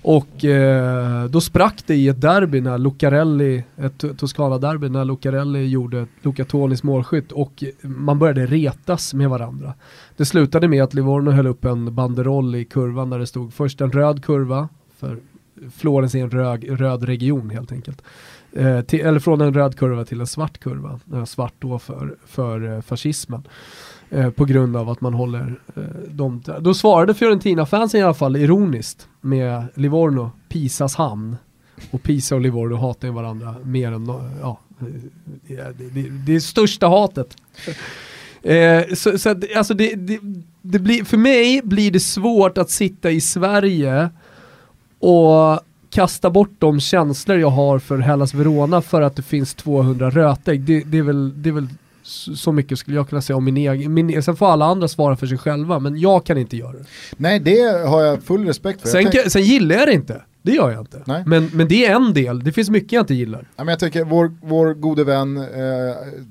[0.09, 6.05] Och eh, då sprack det i ett derby när Lucarelli, ett Toscana-derby, när Lucarelli gjorde
[6.21, 9.73] Luca Tonis målskytt och man började retas med varandra.
[10.17, 13.81] Det slutade med att Livorno höll upp en banderoll i kurvan där det stod först
[13.81, 15.17] en röd kurva, för
[15.71, 18.01] Florens är en röd, röd region helt enkelt.
[18.51, 22.15] Eh, till, eller från en röd kurva till en svart kurva, eh, svart då för,
[22.25, 23.43] för eh, fascismen.
[24.11, 28.35] Eh, på grund av att man håller eh, dem Då svarade Fiorentina-fansen i alla fall
[28.35, 31.35] ironiskt med Livorno, Pisas hamn.
[31.91, 34.07] Och Pisa och Livorno hatar ju varandra mer än,
[34.41, 34.59] ja,
[35.47, 37.37] det, det, det är största hatet.
[38.43, 40.19] Eh, så, så alltså det, det,
[40.61, 44.09] det, blir, för mig blir det svårt att sitta i Sverige
[44.99, 50.09] och kasta bort de känslor jag har för Hellas Verona för att det finns 200
[50.09, 50.61] rötägg.
[50.61, 51.67] Det, det, är väl, det är väl
[52.09, 55.15] så mycket skulle jag kunna säga om min egen, min, sen får alla andra svara
[55.15, 56.85] för sig själva, men jag kan inte göra det.
[57.17, 58.89] Nej, det har jag full respekt för.
[58.89, 60.21] Sen, kan, sen gillar jag det inte.
[60.41, 61.03] Det gör jag inte.
[61.05, 61.23] Nej.
[61.25, 63.47] Men, men det är en del, det finns mycket jag inte gillar.
[63.55, 65.45] Ja, men jag tycker vår, vår gode vän eh,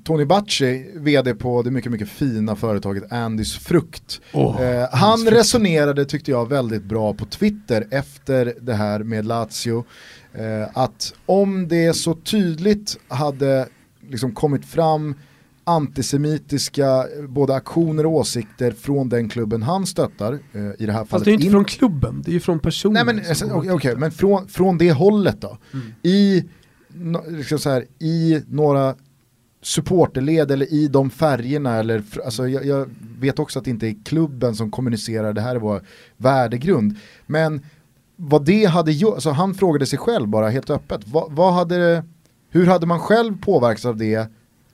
[0.03, 4.21] Tony Bacci, vd på det mycket, mycket fina företaget Andys Frukt.
[4.33, 9.85] Oh, eh, han resonerade, tyckte jag, väldigt bra på Twitter efter det här med Lazio.
[10.33, 13.67] Eh, att om det så tydligt hade
[14.09, 15.15] liksom kommit fram
[15.69, 20.33] antisemitiska både aktioner och åsikter från den klubben han stöttar.
[20.53, 22.33] Eh, I det här fallet Fast det är ju inte in- från klubben, det är
[22.33, 22.93] ju från personen.
[23.05, 23.99] Nej men har okej, tittat.
[23.99, 25.57] men från, från det hållet då.
[25.73, 25.85] Mm.
[26.03, 26.43] I,
[26.87, 28.95] no, liksom så här, I några
[29.61, 32.89] supporterled eller i de färgerna eller, alltså jag, jag
[33.19, 35.81] vet också att det inte är klubben som kommunicerar det här är vår
[36.17, 36.95] värdegrund.
[37.27, 37.61] Men
[38.15, 41.77] vad det hade gjort, alltså han frågade sig själv bara helt öppet, vad, vad hade
[41.77, 42.03] det,
[42.49, 44.27] hur hade man själv påverkats av det?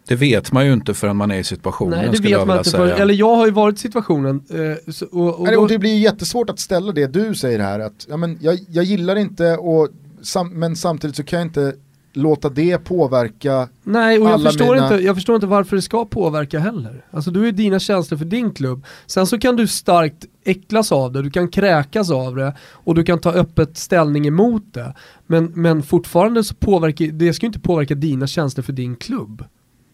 [0.07, 2.47] Det vet man ju inte förrän man är i situationen Nej det skulle jag vet
[2.47, 4.43] man inte, för, eller jag har ju varit i situationen.
[4.49, 7.79] Eh, så, och, och Nej, och det blir jättesvårt att ställa det du säger här,
[7.79, 9.89] att ja, men jag, jag gillar inte och
[10.21, 11.73] sam, men samtidigt så kan jag inte
[12.15, 16.05] låta det påverka Nej, och jag förstår, mina- inte, jag förstår inte varför det ska
[16.05, 17.05] påverka heller.
[17.11, 18.85] Alltså du är dina känslor för din klubb.
[19.05, 23.03] Sen så kan du starkt äcklas av det, du kan kräkas av det och du
[23.03, 24.93] kan ta öppet ställning emot det.
[25.27, 29.43] Men, men fortfarande så påverkar, det ska ju inte påverka dina känslor för din klubb.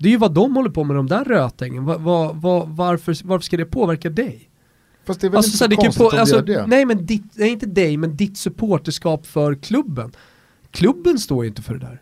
[0.02, 1.86] Det är ju vad de håller på med, de där rötängen.
[1.86, 4.50] Va, va, va, varför, varför ska det påverka dig?
[5.06, 6.68] Fast det är väl Alltså, inte så så, konstigt på, om alltså, det gör det.
[6.68, 10.12] nej men ditt, nej, inte dig, men ditt supporterskap för klubben.
[10.72, 12.02] Klubben står ju inte för det där.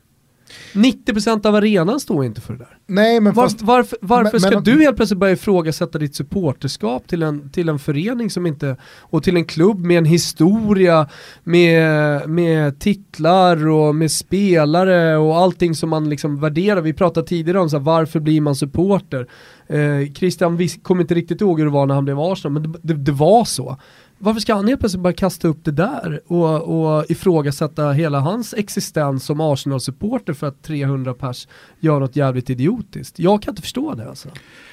[0.73, 2.77] 90% av arenan står inte för det där.
[2.87, 6.15] Nej men Var, fast, varför varför men- ska men- du helt plötsligt börja ifrågasätta ditt
[6.15, 11.07] supporterskap till en, till en förening som inte, och till en klubb med en historia,
[11.43, 16.81] med, med titlar och med spelare och allting som man liksom värderar.
[16.81, 19.27] Vi pratade tidigare om så här, varför blir man supporter?
[19.67, 22.79] Eh, Christian kommer inte riktigt ihåg hur det var när han blev Arsenal, men det,
[22.81, 23.77] det, det var så.
[24.21, 28.53] Varför ska han helt plötsligt bara kasta upp det där och, och ifrågasätta hela hans
[28.53, 31.47] existens som Arsenal-supporter för att 300 pers
[31.79, 33.19] gör något jävligt idiotiskt?
[33.19, 34.29] Jag kan inte förstå det alltså.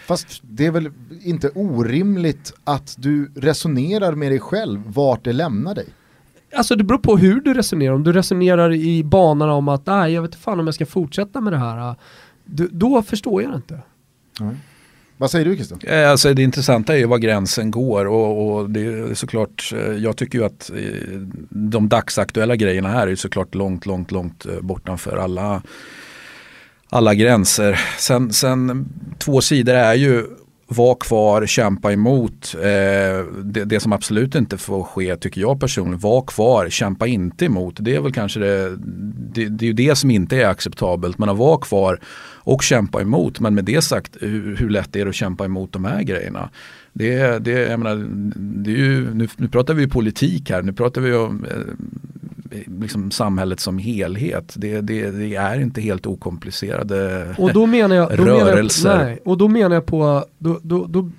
[0.06, 0.90] fast det är väl
[1.22, 5.86] inte orimligt att du resonerar med dig själv vart det lämnar dig.
[6.56, 7.94] Alltså det beror på hur du resonerar.
[7.94, 10.86] Om du resonerar i banorna om att nej jag vet inte fan om jag ska
[10.86, 11.94] fortsätta med det här.
[12.44, 13.80] Du, då förstår jag det inte.
[15.18, 15.80] Vad säger du Christian?
[15.82, 19.92] Eh, alltså det intressanta är ju var gränsen går och, och det är såklart, eh,
[19.92, 25.16] jag tycker ju att eh, de dagsaktuella grejerna här är såklart långt, långt, långt bortanför
[25.16, 25.62] alla,
[26.90, 27.80] alla gränser.
[27.98, 28.88] Sen, sen
[29.18, 30.26] två sidor är ju
[30.68, 32.54] var kvar, kämpa emot.
[32.54, 37.44] Eh, det, det som absolut inte får ske tycker jag personligen, var kvar, kämpa inte
[37.44, 37.76] emot.
[37.80, 38.76] Det är väl kanske det,
[39.34, 41.18] det, det är ju det som inte är acceptabelt.
[41.18, 42.00] Men att vara kvar
[42.46, 43.40] och kämpa emot.
[43.40, 46.50] Men med det sagt, hur, hur lätt är det att kämpa emot de här grejerna?
[46.92, 50.72] Det, det, jag menar, det är ju, nu, nu pratar vi ju politik här, nu
[50.72, 54.54] pratar vi om eh, liksom samhället som helhet.
[54.56, 59.04] Det, det, det är inte helt okomplicerade Och då menar jag, då menar jag, Rörelser.
[59.04, 61.10] nej, och då menar jag på, då, då, då,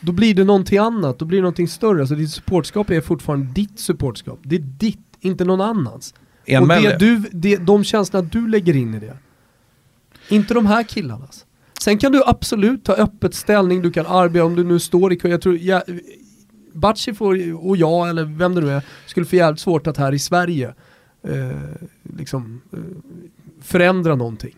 [0.00, 2.00] då blir det någonting annat, då blir det någonting större.
[2.00, 4.38] Alltså ditt supportskap är fortfarande ditt supportskap.
[4.42, 6.14] Det är ditt, inte någon annans.
[6.44, 9.16] En och det du, det, de känslorna du lägger in i det.
[10.28, 11.22] Inte de här killarnas.
[11.22, 11.46] Alltså.
[11.80, 15.16] Sen kan du absolut ta öppet ställning, du kan arbeta om du nu står i
[15.16, 15.28] kö.
[15.28, 15.82] Jag tror, jag,
[16.72, 20.14] Batshi får, och jag, eller vem det nu är, skulle få jävligt svårt att här
[20.14, 20.74] i Sverige
[21.22, 21.86] eh,
[22.18, 22.78] liksom, eh,
[23.62, 24.54] förändra någonting.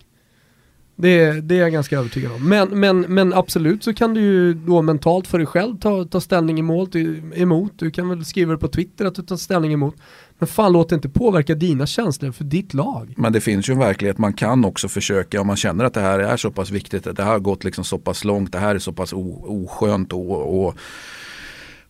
[0.97, 2.49] Det, det är jag ganska övertygad om.
[2.49, 6.21] Men, men, men absolut så kan du ju då mentalt för dig själv ta, ta
[6.21, 6.95] ställning emot,
[7.35, 7.73] emot.
[7.77, 9.97] Du kan väl skriva det på Twitter att du tar ställning emot.
[10.39, 13.15] Men fan låt det inte påverka dina känslor för ditt lag.
[13.17, 16.01] Men det finns ju en verklighet, man kan också försöka om man känner att det
[16.01, 18.59] här är så pass viktigt, att det här har gått liksom så pass långt, det
[18.59, 20.79] här är så pass oskönt och, och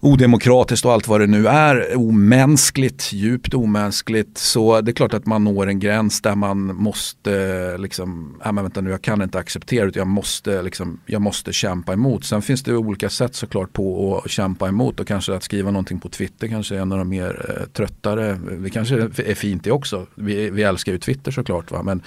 [0.00, 4.38] odemokratiskt och allt vad det nu är, omänskligt, djupt omänskligt.
[4.38, 8.64] Så det är klart att man når en gräns där man måste, liksom, ja men
[8.64, 12.24] vänta nu jag kan inte acceptera det, jag måste, liksom, jag måste kämpa emot.
[12.24, 16.00] Sen finns det olika sätt såklart på att kämpa emot och kanske att skriva någonting
[16.00, 19.72] på Twitter kanske är en av de mer eh, tröttare, det kanske är fint det
[19.72, 20.06] också.
[20.14, 21.82] Vi, vi älskar ju Twitter såklart va?
[21.82, 22.02] men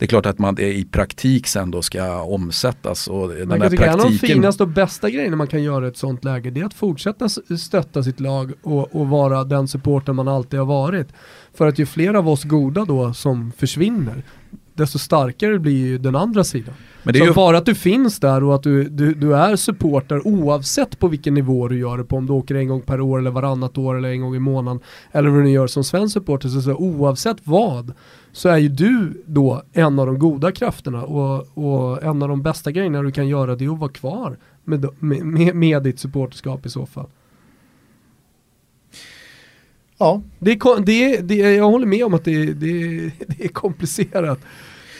[0.00, 3.08] det är klart att man i praktik sen då ska omsättas.
[3.08, 5.84] Och den där tycka en av de praktiken, finaste och bästa grejerna man kan göra
[5.84, 7.28] i ett sånt läge det är att fortsätta
[7.58, 11.08] stötta sitt lag och, och vara den supporter man alltid har varit.
[11.54, 14.22] För att ju fler av oss goda då som försvinner,
[14.74, 16.74] desto starkare blir ju den andra sidan.
[17.02, 19.36] men det Så är ju, bara att du finns där och att du, du, du
[19.36, 22.80] är supporter oavsett på vilken nivå du gör det på, om du åker en gång
[22.80, 24.80] per år eller varannat år eller en gång i månaden
[25.12, 27.92] eller vad du gör som svensk supporter, så, så oavsett vad
[28.32, 32.42] så är ju du då en av de goda krafterna och, och en av de
[32.42, 36.66] bästa grejerna du kan göra det är att vara kvar med, med, med, ditt supporterskap
[36.66, 37.06] i så fall.
[39.98, 40.22] Ja.
[40.38, 43.48] Det är, det är, det är, jag håller med om att det, det, det är
[43.48, 44.38] komplicerat.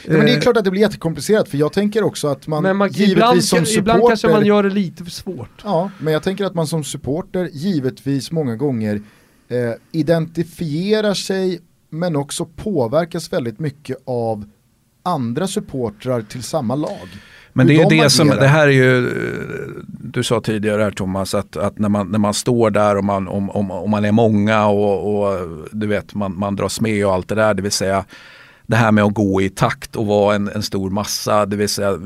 [0.07, 2.47] Ja, men det är eh, klart att det blir jättekomplicerat för jag tänker också att
[2.47, 5.63] man, men man givetvis ibland, som supporter, ibland kanske man gör det lite för svårt.
[5.65, 9.03] Ja, men jag tänker att man som supporter givetvis många gånger
[9.49, 11.61] eh, identifierar sig
[11.91, 14.45] men också påverkas väldigt mycket av
[15.03, 17.09] andra supportrar till samma lag.
[17.53, 19.11] Men det är de det som, det här är ju,
[19.87, 23.29] du sa tidigare här Thomas, att, att när, man, när man står där och man,
[23.29, 27.15] om, om, om man är många och, och du vet man, man dras med och
[27.15, 28.05] allt det där, det vill säga
[28.67, 31.47] det här med att gå i takt och vara en, en stor massa.
[31.47, 31.99] Det vill säga,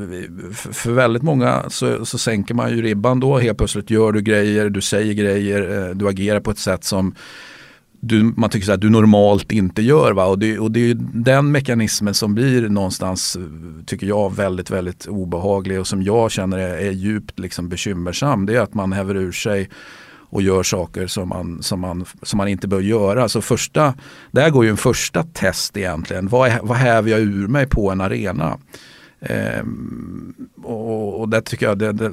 [0.55, 3.39] för, för väldigt många så, så sänker man ju ribban då.
[3.39, 7.15] Helt plötsligt gör du grejer, du säger grejer, eh, du agerar på ett sätt som
[8.09, 10.13] du, man tycker att du normalt inte gör.
[10.13, 10.25] Va?
[10.25, 13.37] Och, det, och det är den mekanismen som blir någonstans,
[13.87, 18.47] tycker jag, väldigt, väldigt obehaglig och som jag känner är, är djupt liksom bekymmersam.
[18.47, 19.69] Det är att man häver ur sig
[20.35, 23.29] och gör saker som man, som man, som man inte bör göra.
[23.29, 23.95] Så första,
[24.31, 26.29] där går ju en första test egentligen.
[26.29, 28.59] Vad, är, vad häver jag ur mig på en arena?
[29.21, 29.65] Eh,
[30.63, 32.13] och, och där tycker jag, det, det,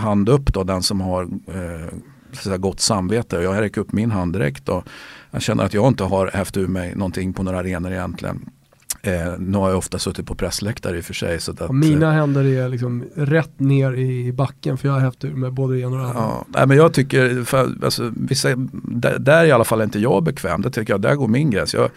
[0.00, 1.22] hand upp då, den som har
[1.54, 3.36] eh, gott samvete.
[3.36, 4.66] Jag räcker upp min hand direkt.
[4.66, 4.82] Då.
[5.30, 8.50] Jag känner att jag inte har hävt ur mig någonting på några arenor egentligen.
[9.02, 11.40] Eh, nu har jag ofta suttit på pressläktare i och för sig.
[11.40, 15.24] Så att, mina eh, händer är liksom rätt ner i backen för jag har hävt
[15.24, 16.20] ur mig både det ena och det andra.
[16.20, 19.98] Ja, nej, men jag tycker, för, alltså, vissa, där, där i alla fall är inte
[19.98, 20.62] jag bekväm.
[20.62, 21.74] Där tycker jag, där går min gräns.
[21.74, 21.90] Jag,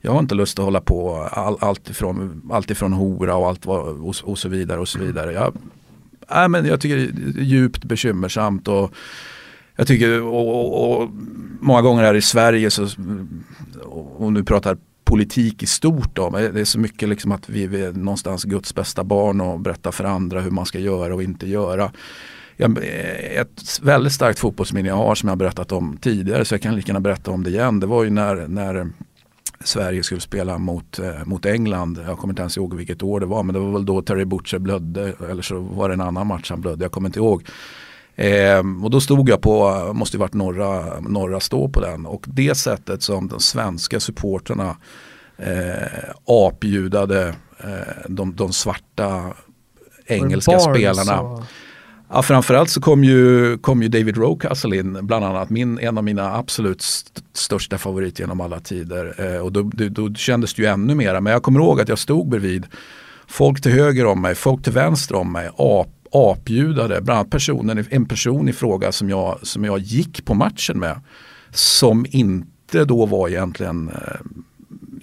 [0.00, 3.66] jag har inte lust att hålla på all, allt, ifrån, allt ifrån hora och allt
[3.66, 5.32] och, och så vidare och så vidare.
[5.32, 5.56] Jag,
[6.30, 8.92] nej, men jag tycker det är djupt bekymmersamt och
[9.76, 11.10] jag tycker, och, och, och,
[11.60, 12.88] många gånger här i Sverige, så,
[14.18, 17.92] och nu pratar politik i stort då, det är så mycket liksom att vi är
[17.92, 21.90] någonstans Guds bästa barn och berättar för andra hur man ska göra och inte göra.
[22.56, 22.78] Jag,
[23.34, 26.74] ett väldigt starkt fotbollsminne jag har som jag har berättat om tidigare så jag kan
[26.76, 27.80] lika gärna berätta om det igen.
[27.80, 28.90] Det var ju när, när
[29.64, 32.00] Sverige skulle spela mot, eh, mot England.
[32.06, 34.24] Jag kommer inte ens ihåg vilket år det var men det var väl då Terry
[34.24, 36.84] Butcher blödde eller så var det en annan match han blödde.
[36.84, 37.44] Jag kommer inte ihåg.
[38.16, 42.24] Eh, och då stod jag på, måste ju varit norra, norra stå på den och
[42.26, 44.76] det sättet som de svenska supporterna
[45.38, 49.22] eh, apljudade eh, de, de svarta
[50.06, 51.18] engelska spelarna.
[51.18, 51.44] Så.
[52.08, 56.04] Ja, framförallt så kom ju, kom ju David Rocastle in, bland annat min, en av
[56.04, 59.34] mina absolut st största favoriter genom alla tider.
[59.34, 61.88] Eh, och då, då, då kändes det ju ännu mera, men jag kommer ihåg att
[61.88, 62.66] jag stod bredvid
[63.26, 67.86] folk till höger om mig, folk till vänster om mig, ap apljudade, bland annat personen,
[67.90, 71.00] en person i fråga som jag, som jag gick på matchen med.
[71.50, 74.20] Som inte då var egentligen, eh,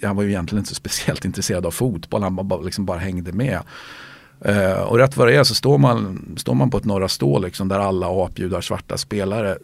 [0.00, 3.32] jag var ju egentligen inte så speciellt intresserad av fotboll, han bara, liksom bara hängde
[3.32, 3.60] med.
[4.48, 7.38] Uh, och rätt vad det är så står man, står man på ett Norra Stå
[7.38, 9.58] liksom, där alla apjudar svarta spelare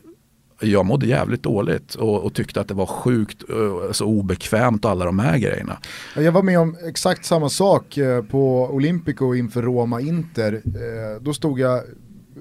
[0.60, 4.90] jag mådde jävligt dåligt och, och, tyckte att det var sjukt eh, alltså obekvämt och
[4.90, 5.78] alla de här grejerna.
[6.16, 10.52] Jag var med om exakt samma sak eh, på Olympico inför Roma-Inter.
[10.52, 11.82] Eh, då stod jag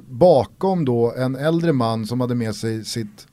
[0.09, 3.25] bakom då en äldre man som hade med sig sitt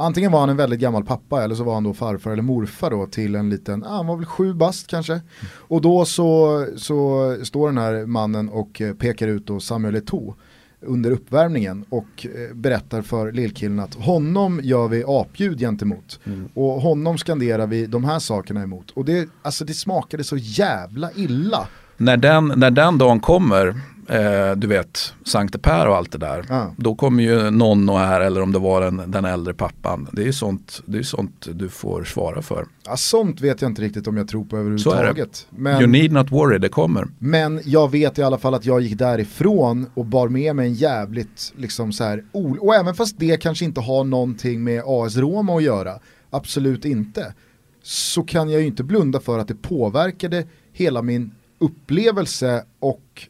[0.00, 2.90] Antingen var han en väldigt gammal pappa eller så var han då farfar eller morfar
[2.90, 5.20] då till en liten, ah, han var väl sju bast kanske.
[5.52, 10.34] Och då så, så står den här mannen och pekar ut då Samuel Eto'o
[10.80, 16.48] under uppvärmningen och eh, berättar för lillkillen att honom gör vi apljud gentemot mm.
[16.54, 18.90] och honom skanderar vi de här sakerna emot.
[18.90, 21.68] Och det, alltså det smakade så jävla illa.
[21.96, 26.44] När den, när den dagen kommer eh, du vet, Sankte Per och allt det där.
[26.48, 26.66] Ah.
[26.76, 30.08] Då kommer ju någon och här eller om det var den, den äldre pappan.
[30.12, 32.66] Det är ju sånt, det är sånt du får svara för.
[32.84, 35.46] Ja, sånt vet jag inte riktigt om jag tror på överhuvudtaget.
[35.50, 37.08] Men, you need not worry, det kommer.
[37.18, 40.74] Men jag vet i alla fall att jag gick därifrån och bar med mig en
[40.74, 42.24] jävligt, liksom så här,
[42.60, 45.92] och även fast det kanske inte har någonting med AS Roma att göra,
[46.30, 47.34] absolut inte,
[47.82, 53.28] så kan jag ju inte blunda för att det påverkade hela min upplevelse och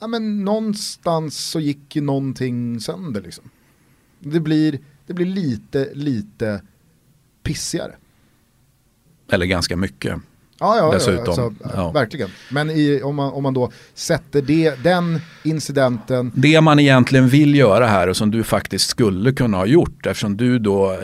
[0.00, 3.50] ja, men någonstans så gick ju någonting sönder liksom.
[4.18, 6.62] Det blir, det blir lite, lite
[7.42, 7.96] pissigare.
[9.30, 10.20] Eller ganska mycket.
[10.60, 11.24] Ja, ja, dessutom.
[11.26, 11.90] Alltså, ja.
[11.90, 12.30] verkligen.
[12.50, 16.32] Men i, om, man, om man då sätter det, den incidenten.
[16.34, 20.36] Det man egentligen vill göra här och som du faktiskt skulle kunna ha gjort eftersom
[20.36, 20.96] du då,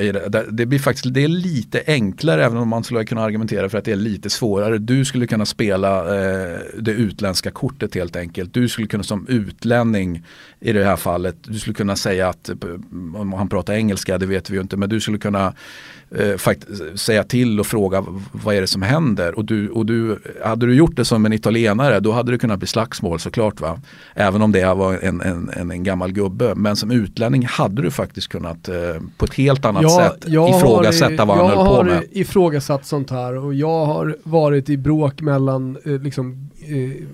[0.50, 3.84] det, blir faktiskt, det är lite enklare även om man skulle kunna argumentera för att
[3.84, 4.78] det är lite svårare.
[4.78, 8.54] Du skulle kunna spela eh, det utländska kortet helt enkelt.
[8.54, 10.24] Du skulle kunna som utlänning
[10.60, 12.50] i det här fallet, du skulle kunna säga att,
[13.16, 15.54] om han pratar engelska det vet vi ju inte, men du skulle kunna
[16.10, 19.38] eh, säga till och fråga vad är det som händer.
[19.38, 22.58] Och du, och du, hade du gjort det som en italienare då hade det kunnat
[22.58, 23.60] bli slagsmål såklart.
[23.60, 23.80] Va?
[24.14, 26.54] Även om det var en, en, en, en gammal gubbe.
[26.54, 28.74] Men som utlänning hade du faktiskt kunnat eh,
[29.16, 31.92] på ett helt annat jag, sätt jag ifrågasätta har, vad han höll på med.
[31.92, 37.04] Jag har ifrågasatt sånt här och jag har varit i bråk mellan eh, liksom, eh,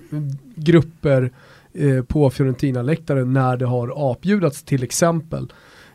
[0.55, 1.31] grupper
[1.73, 5.51] eh, på Fiorentina-läktaren när det har apljudats till exempel.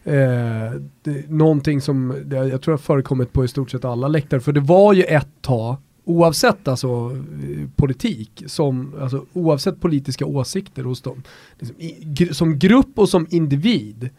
[0.09, 4.41] Eh, det, någonting som det, jag tror har förekommit på i stort sett alla läktare,
[4.41, 10.85] för det var ju ett tag, oavsett alltså eh, politik, som, alltså, oavsett politiska åsikter
[10.85, 11.23] hos dem,
[11.59, 14.11] liksom, i, som grupp och som individ,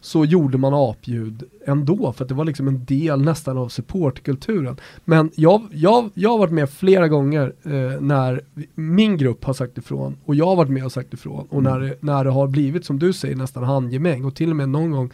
[0.00, 4.76] så gjorde man apljud ändå för att det var liksom en del nästan av supportkulturen.
[5.04, 8.40] Men jag, jag, jag har varit med flera gånger eh, när
[8.74, 11.80] min grupp har sagt ifrån och jag har varit med och sagt ifrån och mm.
[11.80, 14.90] när, när det har blivit som du säger nästan handgemäng och till och med någon
[14.90, 15.10] gång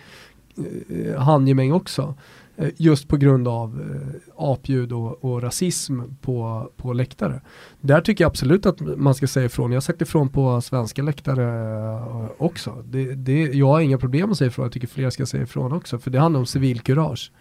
[0.88, 2.14] eh, handgemäng också.
[2.56, 7.40] Eh, just på grund av eh, apljud och, och, rasism på, på läktare.
[7.80, 9.72] Där tycker jag absolut att man ska säga ifrån.
[9.72, 11.44] Jag har sagt ifrån på svenska läktare
[11.84, 12.84] eh, också.
[12.84, 15.72] Det, det, jag har inga problem att säga ifrån, jag tycker fler ska säga ifrån
[15.72, 15.98] också.
[15.98, 17.32] För det handlar om civilkurage.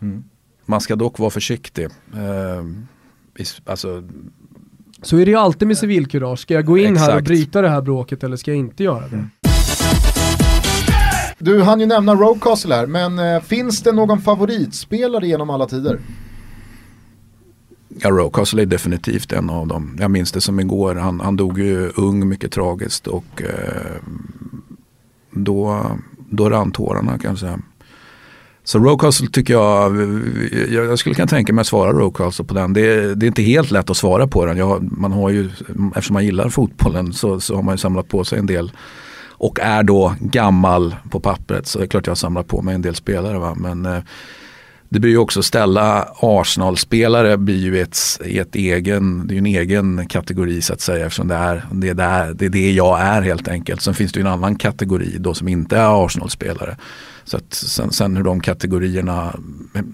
[0.00, 0.24] Mm.
[0.66, 1.84] Man ska dock vara försiktig.
[2.14, 2.64] Eh,
[3.64, 4.08] alltså,
[5.02, 6.38] så är det ju alltid med civilkurage.
[6.38, 7.10] Ska jag gå in Exakt.
[7.10, 9.16] här och bryta det här bråket eller ska jag inte göra det?
[9.16, 9.28] Mm.
[11.38, 16.00] Du hann ju nämna Rowcastle här, men eh, finns det någon favoritspelare genom alla tider?
[17.88, 19.96] Ja, Rowcastle är definitivt en av dem.
[20.00, 20.94] Jag minns det som igår.
[20.94, 24.02] Han, han dog ju ung, mycket tragiskt och eh,
[25.30, 25.86] då,
[26.30, 27.58] då rann tårarna kan jag säga.
[28.64, 29.96] Så Rowcastle tycker jag,
[30.70, 32.72] jag skulle kunna tänka mig att svara Rowcastle på den.
[32.72, 34.56] Det är, det är inte helt lätt att svara på den.
[34.56, 35.50] Jag, man har ju,
[35.94, 38.72] eftersom man gillar fotbollen så, så har man ju samlat på sig en del
[39.38, 42.82] och är då gammal på pappret så det är klart jag samlar på mig en
[42.82, 43.38] del spelare.
[43.38, 43.54] Va?
[43.54, 43.98] Men eh,
[44.88, 50.06] det blir ju också ställa Arsenal-spelare blir ju ett, ett egen, det är en egen
[50.08, 53.48] kategori så att säga eftersom det är det, där, det är det jag är helt
[53.48, 53.82] enkelt.
[53.82, 56.76] Sen finns det ju en annan kategori då som inte är Arsenal-spelare.
[57.24, 59.34] Så att sen, sen, hur de kategorierna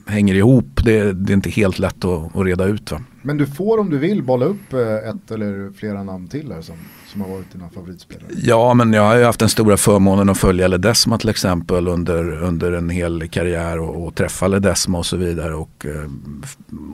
[0.07, 2.93] hänger ihop det, det är inte helt lätt att, att, reda ut.
[2.93, 3.01] Va?
[3.23, 6.63] Men du får om du vill bolla upp eh, ett eller flera namn till här
[6.63, 6.77] som,
[7.15, 8.27] som har varit dina favoritspelare.
[8.43, 12.43] Ja men jag har ju haft den stora förmånen att följa Ledesma till exempel under,
[12.43, 15.55] under en hel karriär och, och träffa Ledesma och så vidare.
[15.55, 16.11] Och, eh,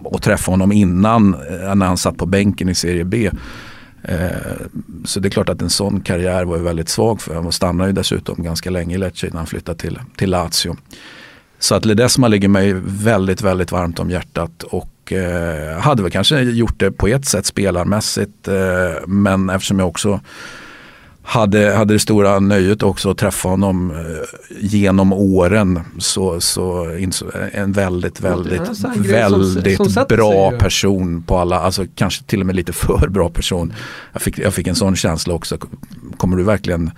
[0.04, 3.30] och träffa honom innan eh, när han satt på bänken i Serie B.
[4.02, 4.28] Eh,
[5.04, 7.52] så det är klart att en sån karriär var väldigt svag för honom.
[7.52, 10.76] stannade ju dessutom ganska länge i Lecce innan han flyttade till, till Lazio.
[11.58, 16.40] Så att Ledesma ligger mig väldigt, väldigt varmt om hjärtat och eh, hade väl kanske
[16.40, 18.48] gjort det på ett sätt spelarmässigt.
[18.48, 20.20] Eh, men eftersom jag också
[21.22, 23.96] hade, hade det stora nöjet också att träffa honom eh,
[24.60, 25.80] genom åren.
[25.98, 26.84] Så, så
[27.52, 28.60] en väldigt, väldigt,
[28.96, 33.08] en väldigt som, som bra person på alla, alltså kanske till och med lite för
[33.08, 33.72] bra person.
[34.12, 35.58] Jag fick, jag fick en sån känsla också.
[36.16, 36.90] Kommer du verkligen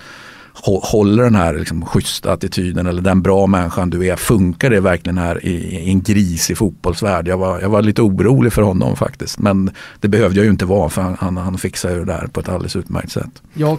[0.65, 5.19] håller den här liksom, schyssta attityden eller den bra människan du är, funkar det verkligen
[5.19, 7.29] här i, i en grisig fotbollsvärld?
[7.29, 9.71] Jag var, jag var lite orolig för honom faktiskt, men
[10.01, 12.49] det behövde jag ju inte vara för han, han, han fixade det där på ett
[12.49, 13.43] alldeles utmärkt sätt.
[13.55, 13.79] Jag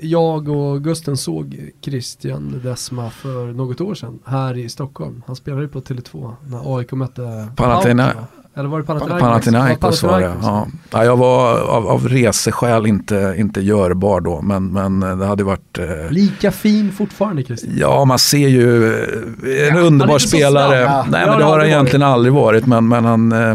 [0.00, 5.22] jag och Gusten såg Christian Desma för något år sedan här i Stockholm.
[5.26, 8.14] Han spelade på Tele2 när AIK mötte Panathina
[8.54, 9.20] Eller var det Panathinaikos?
[9.20, 10.34] Panathinaikos var det.
[10.42, 10.66] Ja.
[10.90, 11.04] ja.
[11.04, 16.10] jag var av, av reseskäl inte, inte görbar då men, men det hade varit eh...
[16.10, 17.72] Lika fin fortfarande Christian?
[17.76, 20.78] Ja man ser ju eh, en ja, underbar spelare.
[20.78, 21.06] Ja.
[21.10, 23.54] Nej men det har han egentligen aldrig varit men, men han eh,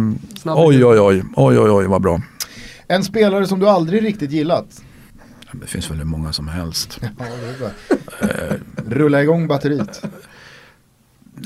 [0.56, 2.22] oj, oj oj oj oj oj vad bra.
[2.88, 4.82] En spelare som du aldrig riktigt gillat?
[5.52, 7.00] Det finns väl hur många som helst.
[7.60, 8.56] Ja, eh,
[8.88, 10.04] Rulla igång batteriet.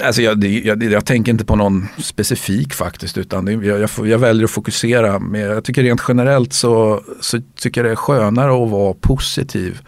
[0.03, 4.43] Alltså jag, jag, jag, tänker inte på någon specifik faktiskt utan det, jag, jag, väljer
[4.43, 5.19] att fokusera.
[5.19, 9.81] Men jag tycker rent generellt så, så tycker jag det är skönare att vara positiv.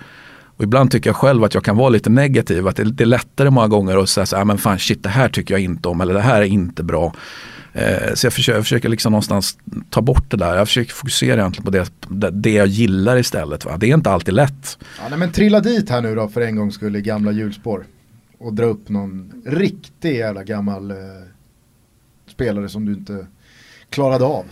[0.57, 2.67] Och ibland tycker jag själv att jag kan vara lite negativ.
[2.67, 5.03] Att det, det är lättare många gånger att säga så här, ah, men fan shit
[5.03, 7.13] det här tycker jag inte om eller det här är inte bra.
[7.73, 9.57] Eh, så jag försöker, jag försöker liksom någonstans
[9.89, 10.57] ta bort det där.
[10.57, 13.65] Jag försöker fokusera egentligen på det, det jag gillar istället.
[13.65, 13.77] Va?
[13.77, 14.77] Det är inte alltid lätt.
[14.97, 17.85] Ja, nej, men trilla dit här nu då för en gångs skull i gamla hjulspår.
[18.43, 20.97] Och dra upp någon riktig jävla gammal eh,
[22.27, 23.27] spelare som du inte
[23.89, 24.45] klarade av.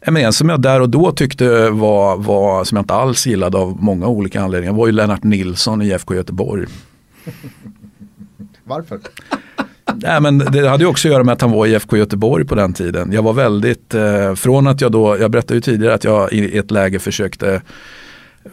[0.00, 3.82] En som jag där och då tyckte var, var, som jag inte alls gillade av
[3.82, 6.66] många olika anledningar var ju Lennart Nilsson i IFK Göteborg.
[8.64, 9.00] Varför?
[9.94, 12.44] Nej, men det hade ju också att göra med att han var i IFK Göteborg
[12.44, 13.12] på den tiden.
[13.12, 16.58] Jag var väldigt, eh, från att jag då, jag berättade ju tidigare att jag i
[16.58, 17.62] ett läge försökte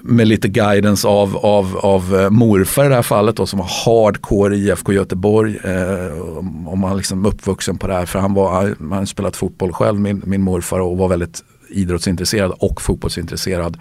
[0.02, 3.70] med lite guidance av, av, av eh, morfar i det här fallet då, som var
[3.86, 5.58] hardcore i IFK Göteborg.
[5.64, 6.22] Eh,
[6.68, 10.22] om man liksom uppvuxen på det här för han var, han spelat fotboll själv min,
[10.26, 13.78] min morfar och var väldigt idrottsintresserad och fotbollsintresserad.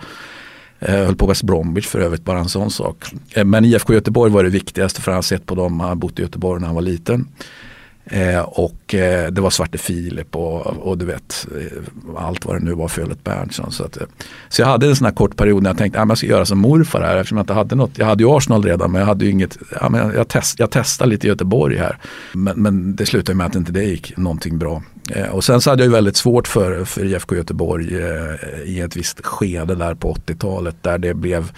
[0.80, 3.04] Eh, höll på West Bromwich för övrigt, bara en sån sak.
[3.34, 5.96] Eh, men IFK Göteborg var det viktigaste för han har sett på dem, han har
[5.96, 7.28] bott i Göteborg när han var liten.
[8.10, 12.64] Eh, och eh, det var Svarte Filip och, och du vet eh, allt vad det
[12.64, 13.72] nu var för Ölet Berntsson.
[13.72, 14.06] Så, att, eh,
[14.48, 16.26] så jag hade en sån här kort period när jag tänkte ah, att jag ska
[16.26, 17.98] göra som morfar här eftersom jag inte hade något.
[17.98, 19.58] Jag hade ju Arsenal redan men jag hade ju inget.
[19.80, 21.98] Ja, men jag, test, jag testade lite i Göteborg här.
[22.32, 24.82] Men, men det slutade med att inte det gick någonting bra.
[25.10, 28.80] Eh, och sen så hade jag ju väldigt svårt för, för IFK Göteborg eh, i
[28.80, 31.52] ett visst skede där på 80-talet där det blev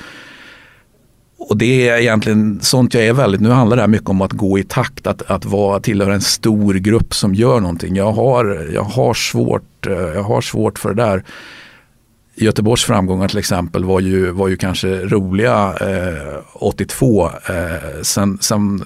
[1.40, 4.32] och det är egentligen sånt jag är väldigt, nu handlar det här mycket om att
[4.32, 7.96] gå i takt, att, att vara, tillhöra en stor grupp som gör någonting.
[7.96, 11.24] Jag har, jag har, svårt, eh, jag har svårt för det där.
[12.34, 17.26] Göteborgs framgångar till exempel var ju, var ju kanske roliga eh, 82.
[17.26, 18.84] Eh, sen, sen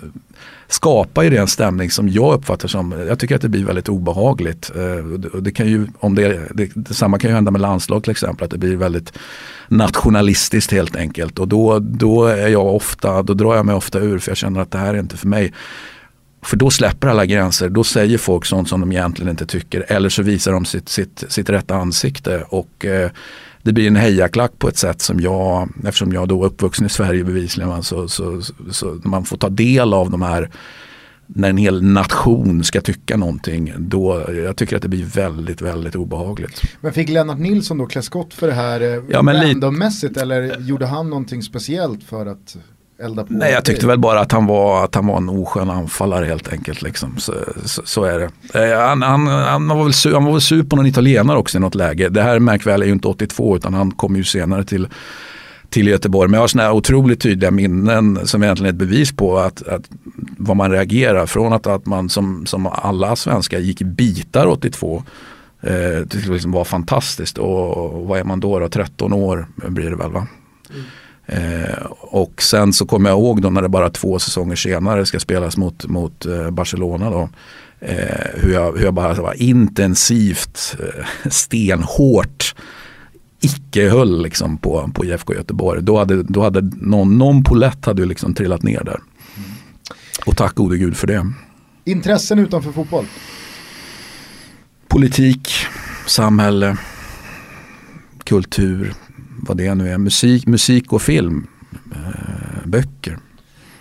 [0.68, 3.88] skapar ju det en stämning som jag uppfattar som, jag tycker att det blir väldigt
[3.88, 4.70] obehagligt.
[4.76, 5.04] Eh,
[5.40, 8.50] det kan ju, om det, det, detsamma kan ju hända med landslag till exempel, att
[8.50, 9.12] det blir väldigt
[9.68, 11.38] nationalistiskt helt enkelt.
[11.38, 14.60] Och då, då är jag ofta, då drar jag mig ofta ur för jag känner
[14.60, 15.52] att det här är inte för mig.
[16.42, 20.08] För då släpper alla gränser, då säger folk sånt som de egentligen inte tycker eller
[20.08, 22.44] så visar de sitt, sitt, sitt rätta ansikte.
[22.48, 23.10] Och eh,
[23.64, 26.88] det blir en hejaklack på ett sätt som jag, eftersom jag då är uppvuxen i
[26.88, 30.50] Sverige bevisligen, så, så, så, så man får ta del av de här
[31.26, 35.96] när en hel nation ska tycka någonting, då, jag tycker att det blir väldigt, väldigt
[35.96, 36.62] obehagligt.
[36.80, 40.86] Men fick Lennart Nilsson då klä skott för det här eh, ja, randommässigt eller gjorde
[40.86, 42.56] han någonting speciellt för att
[43.04, 43.32] elda på?
[43.32, 46.52] Nej, jag tyckte väl bara att han var, att han var en oskön anfallare helt
[46.52, 46.82] enkelt.
[46.82, 47.18] Liksom.
[47.18, 48.72] Så, så, så är det.
[48.72, 51.58] Eh, han, han, han, var väl sur, han var väl sur på någon italienare också
[51.58, 52.08] i något läge.
[52.08, 54.88] Det här märk väl är ju inte 82 utan han kom ju senare till
[55.74, 56.30] till Göteborg.
[56.30, 59.68] Men jag har sådana här otroligt tydliga minnen som egentligen är ett bevis på att,
[59.68, 59.82] att
[60.38, 65.02] vad man reagerar från att, att man som, som alla svenskar gick i bitar 82
[65.60, 68.68] eh, det liksom var fantastiskt och, och vad är man då, då?
[68.68, 70.26] 13 år blir det väl va?
[70.70, 70.84] Mm.
[71.26, 75.20] Eh, och sen så kommer jag ihåg då när det bara två säsonger senare ska
[75.20, 77.28] spelas mot, mot eh, Barcelona då.
[77.80, 82.54] Eh, hur, jag, hur jag bara var intensivt, eh, stenhårt
[83.40, 85.82] icke höll liksom på, på IFK Göteborg.
[85.82, 89.00] Då hade, då hade någon, någon polett hade liksom trillat ner där.
[90.26, 91.32] Och tack gode gud för det.
[91.84, 93.06] Intressen utanför fotboll?
[94.88, 95.48] Politik,
[96.06, 96.76] samhälle,
[98.24, 98.94] kultur,
[99.44, 99.98] vad det nu är.
[99.98, 101.46] Musik, musik och film,
[101.92, 103.18] eh, böcker.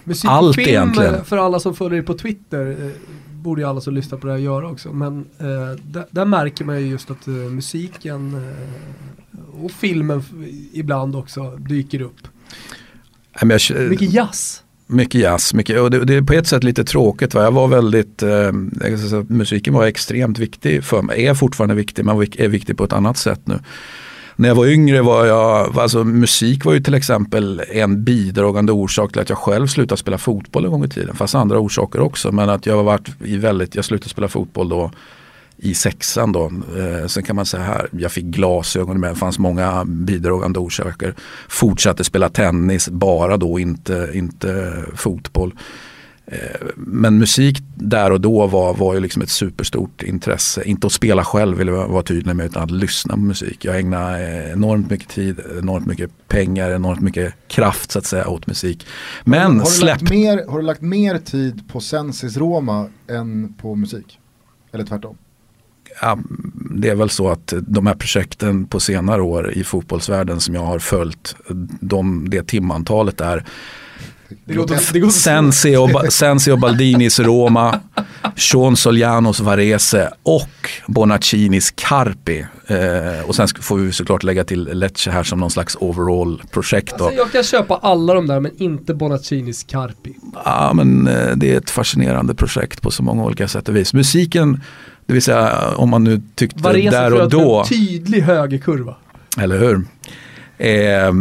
[0.03, 1.25] Musik och Allt film egentligen.
[1.25, 2.91] för alla som följer dig på Twitter eh,
[3.43, 4.93] borde ju alla som lyssnar på det här göra också.
[4.93, 10.23] Men eh, där, där, märker man ju just att eh, musiken eh, och filmen
[10.73, 12.27] ibland också dyker upp.
[13.41, 14.63] Jag, mycket jazz.
[14.87, 17.33] Mycket jazz, mycket, och det, det, är på ett sätt lite tråkigt.
[17.33, 17.43] Va?
[17.43, 18.51] Jag var väldigt, eh,
[19.27, 23.17] musiken var extremt viktig för mig, är fortfarande viktig men är viktig på ett annat
[23.17, 23.59] sätt nu
[24.35, 29.11] när jag var yngre var jag, alltså musik var ju till exempel en bidragande orsak
[29.11, 31.15] till att jag själv slutade spela fotboll en gång i tiden.
[31.15, 32.31] Fast andra orsaker också.
[32.31, 34.91] Men att jag har varit i väldigt, jag slutade spela fotboll då
[35.57, 36.51] i sexan då.
[36.77, 41.15] Eh, sen kan man säga här, jag fick glasögon med, det fanns många bidragande orsaker.
[41.49, 45.53] Fortsatte spela tennis, bara då, inte, inte fotboll.
[46.33, 50.63] Eh, men musik där och då var, var ju liksom ett superstort intresse.
[50.63, 53.65] Inte att spela själv vill jag vara tydlig med utan att lyssna på musik.
[53.65, 54.19] Jag ägnar
[54.51, 58.87] enormt mycket tid, enormt mycket pengar, enormt mycket kraft så att säga åt musik.
[59.23, 60.01] Men har, du släpp...
[60.01, 64.19] lagt mer, har du lagt mer tid på Sensis Roma än på musik?
[64.71, 65.17] Eller tvärtom?
[66.01, 66.19] Ja,
[66.75, 70.65] det är väl så att de här projekten på senare år i fotbollsvärlden som jag
[70.65, 71.35] har följt,
[71.79, 73.21] de, det timantalet
[75.11, 77.79] Sensi och, Sensi och Baldinis Roma,
[78.35, 82.45] Sean Solianos Varese och Bonaccinis Carpi.
[82.67, 86.93] Eh, och sen får vi såklart lägga till Lecce här som någon slags overall-projekt.
[86.93, 90.15] Alltså, jag kan köpa alla de där men inte Bonaccinis Carpi.
[90.45, 93.93] Ja men eh, det är ett fascinerande projekt på så många olika sätt och vis.
[93.93, 94.61] Musiken,
[95.05, 97.55] det vill säga om man nu tyckte Varese där och då.
[97.55, 98.95] Varese en tydlig högerkurva.
[99.37, 99.85] Eller hur?
[100.63, 101.13] Eh,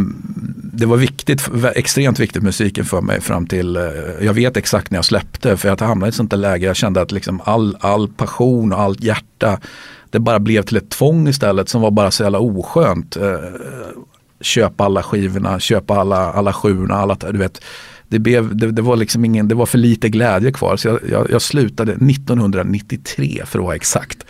[0.73, 3.83] det var viktigt, extremt viktigt musiken för mig fram till, eh,
[4.21, 6.75] jag vet exakt när jag släppte för jag hamnade i ett sånt där läge, jag
[6.75, 9.59] kände att liksom all, all passion och allt hjärta,
[10.09, 13.17] det bara blev till ett tvång istället som var bara så jävla oskönt.
[13.17, 13.39] Eh,
[14.41, 17.63] köpa alla skivorna, köpa alla, alla sjuorna, alla, du vet.
[18.07, 20.77] det, blev, det, det, var liksom ingen, det var för lite glädje kvar.
[20.77, 24.25] Så jag, jag, jag slutade 1993 för att vara exakt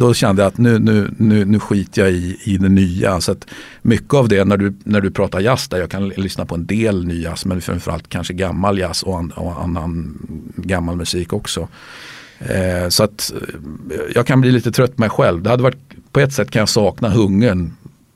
[0.00, 3.20] då kände jag att nu, nu, nu, nu skiter jag i, i det nya.
[3.20, 3.46] Så att
[3.82, 6.66] mycket av det när du, när du pratar jazz, där jag kan lyssna på en
[6.66, 10.18] del ny jazz men framförallt kanske gammal jazz och, an, och annan
[10.56, 11.68] gammal musik också.
[12.38, 13.32] Eh, så att
[13.90, 15.42] eh, jag kan bli lite trött på mig själv.
[15.42, 17.72] Det hade varit, på ett sätt kan jag sakna hungern.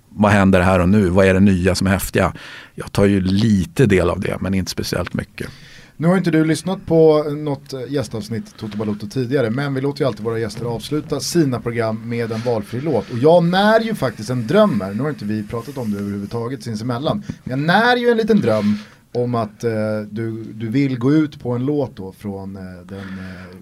[0.09, 1.09] Vad händer här och nu?
[1.09, 2.33] Vad är det nya som är häftiga?
[2.75, 5.49] Jag tar ju lite del av det men inte speciellt mycket.
[5.97, 10.07] Nu har inte du lyssnat på något gästavsnitt Toto Balotto tidigare men vi låter ju
[10.07, 13.11] alltid våra gäster avsluta sina program med en valfri låt.
[13.11, 15.99] Och jag när ju faktiskt en dröm här, nu har inte vi pratat om det
[15.99, 18.77] överhuvudtaget sinsemellan, jag när ju en liten dröm
[19.13, 22.99] om att eh, du, du vill gå ut på en låt då från eh, den
[22.99, 23.57] eh,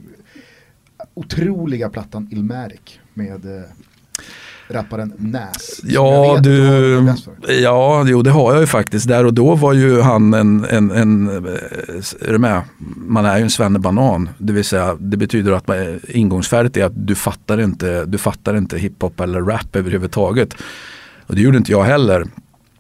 [1.15, 3.01] otroliga plattan Ilmärik.
[3.15, 3.63] med eh,
[4.73, 5.81] rapparen Nas.
[5.85, 7.15] Ja, du,
[7.63, 9.09] ja jo, det har jag ju faktiskt.
[9.09, 11.29] Där och då var ju han en, en, en
[12.21, 12.63] är du med?
[12.97, 14.29] Man är ju en svennebanan.
[14.39, 18.57] Det vill säga, det betyder att man, ingångsfärdigt är att du fattar inte, du fattar
[18.57, 20.55] inte hiphop eller rap överhuvudtaget.
[21.27, 22.27] Och det gjorde inte jag heller.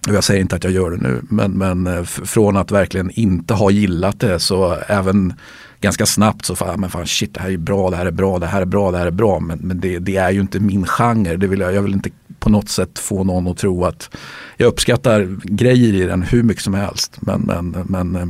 [0.06, 3.54] Jag säger inte att jag gör det nu, men, men eh, från att verkligen inte
[3.54, 5.34] ha gillat det så även
[5.80, 8.38] ganska snabbt så fan, men fan shit det här är bra, det här är bra,
[8.38, 9.40] det här är bra, det här är bra.
[9.40, 11.36] Men, men det, det är ju inte min genre.
[11.36, 14.16] Det vill jag, jag vill inte på något sätt få någon att tro att
[14.56, 17.16] jag uppskattar grejer i den hur mycket som helst.
[17.20, 18.26] Men, men, men eh,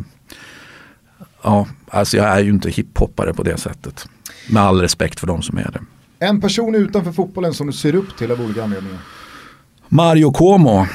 [1.43, 4.09] ja, alltså jag är ju inte hiphoppare på det sättet.
[4.51, 5.81] Med all respekt för de som är det.
[6.27, 8.99] En person utanför fotbollen som du ser upp till av olika anledningar?
[9.89, 10.87] Mario Como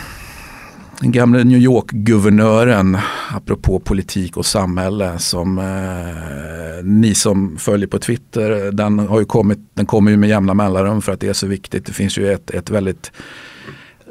[0.99, 2.97] den gamle New York-guvernören,
[3.29, 9.59] apropå politik och samhälle, som eh, ni som följer på Twitter, den, har ju kommit,
[9.73, 11.85] den kommer ju med jämna mellanrum för att det är så viktigt.
[11.85, 13.11] Det finns ju ett, ett väldigt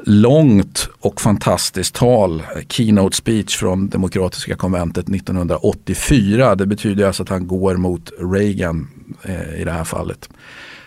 [0.03, 6.55] långt och fantastiskt tal, keynote speech från Demokratiska konventet 1984.
[6.55, 8.87] Det betyder alltså att han går mot Reagan
[9.23, 10.29] eh, i det här fallet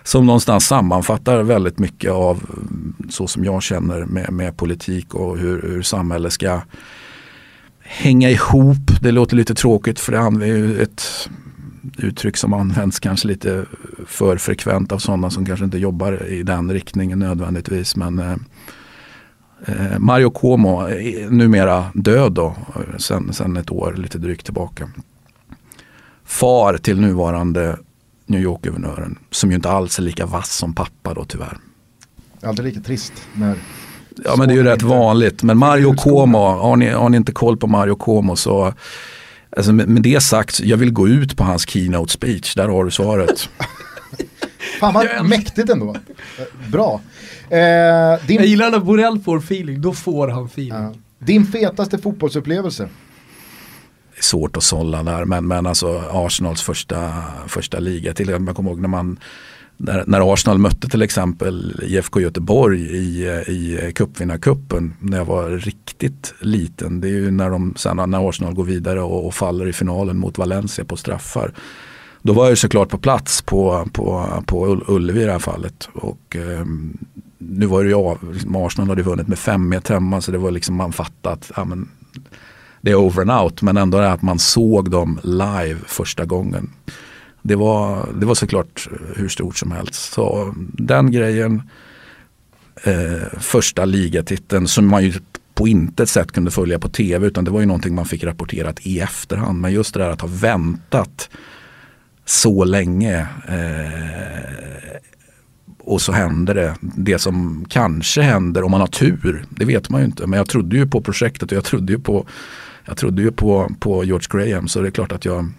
[0.03, 5.39] som någonstans sammanfattar väldigt mycket av mm, så som jag känner med, med politik och
[5.39, 6.61] hur, hur samhället ska
[7.81, 9.01] hänga ihop.
[9.01, 11.29] Det låter lite tråkigt för det är ju ett
[11.99, 13.65] uttryck som används kanske lite
[14.07, 17.97] för frekvent av sådana som kanske inte jobbar i den riktningen nödvändigtvis.
[17.97, 18.37] Men eh,
[19.67, 24.91] eh Mario Cuomo är numera död då, eh, sen, sen ett år lite drygt tillbaka.
[26.25, 27.79] Far till nuvarande
[28.31, 29.19] New York-guvernören.
[29.31, 31.59] Som ju inte alls är lika vass som pappa då tyvärr.
[32.43, 33.57] Alltid lika trist när
[34.25, 35.43] Ja men det är ju rätt vanligt.
[35.43, 38.75] Men Mario Como, har ni, har ni inte koll på Mario Como så
[39.57, 42.85] Alltså med, med det sagt, jag vill gå ut på hans keynote speech, där har
[42.85, 43.49] du svaret.
[44.81, 45.97] Fan vad mäktigt ändå.
[46.73, 47.01] Bra.
[47.51, 48.37] Eh, din...
[48.37, 50.73] Jag gillar när Borrell får feeling, då får han feeling.
[50.73, 50.95] Ja.
[51.19, 52.89] Din fetaste fotbollsupplevelse?
[54.21, 55.25] Svårt att sålla där.
[55.25, 57.13] Men, men alltså Arsenals första,
[57.47, 58.15] första liga.
[58.15, 59.19] Till exempel, jag kommer ihåg när man
[59.77, 66.35] när, när, Arsenal mötte till exempel IFK Göteborg i, i cupvinnarcupen när jag var riktigt
[66.41, 67.01] liten.
[67.01, 70.19] Det är ju när, de, sen när Arsenal går vidare och, och faller i finalen
[70.19, 71.53] mot Valencia på straffar.
[72.23, 75.89] Då var jag såklart på plats på, på, på Ullevi i det här fallet.
[75.95, 76.65] Och, eh,
[77.39, 80.77] nu var det ju liksom Arsenal hade vunnit med 5-1 hemma så det var liksom
[80.77, 81.51] man fattat.
[81.57, 81.89] Ja, men,
[82.81, 86.71] det är over and out men ändå det att man såg dem live första gången.
[87.43, 90.13] Det var, det var såklart hur stort som helst.
[90.13, 91.63] Så den grejen,
[92.85, 95.13] eh, första ligatiteln som man ju
[95.55, 98.87] på intet sätt kunde följa på tv utan det var ju någonting man fick rapporterat
[98.87, 99.61] i efterhand.
[99.61, 101.31] Men just det där att ha väntat
[102.25, 104.97] så länge eh,
[105.79, 106.75] och så händer det.
[106.81, 110.27] Det som kanske händer om man har tur, det vet man ju inte.
[110.27, 112.27] Men jag trodde ju på projektet och jag trodde ju på
[112.85, 115.53] jag trodde ju på, på George Graham så det är klart att jag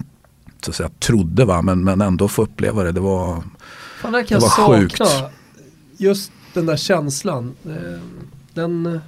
[0.61, 2.91] så att säga, trodde va men, men ändå få uppleva det.
[2.91, 3.43] Det var,
[4.01, 5.01] Fan, det, det var sjukt.
[5.97, 7.55] Just den där känslan.
[7.65, 8.01] Eh,
[8.53, 9.01] den eh,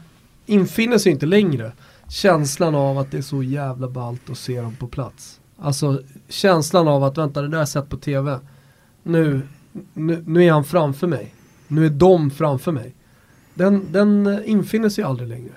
[0.45, 1.71] infinner sig inte längre.
[2.09, 5.39] Känslan av att det är så jävla ballt att se dem på plats.
[5.59, 8.39] Alltså känslan av att vänta det där har jag sett på tv.
[9.03, 9.41] Nu,
[9.93, 11.33] nu, nu är han framför mig.
[11.67, 12.93] Nu är de framför mig.
[13.53, 15.51] Den, den eh, infinner sig aldrig längre.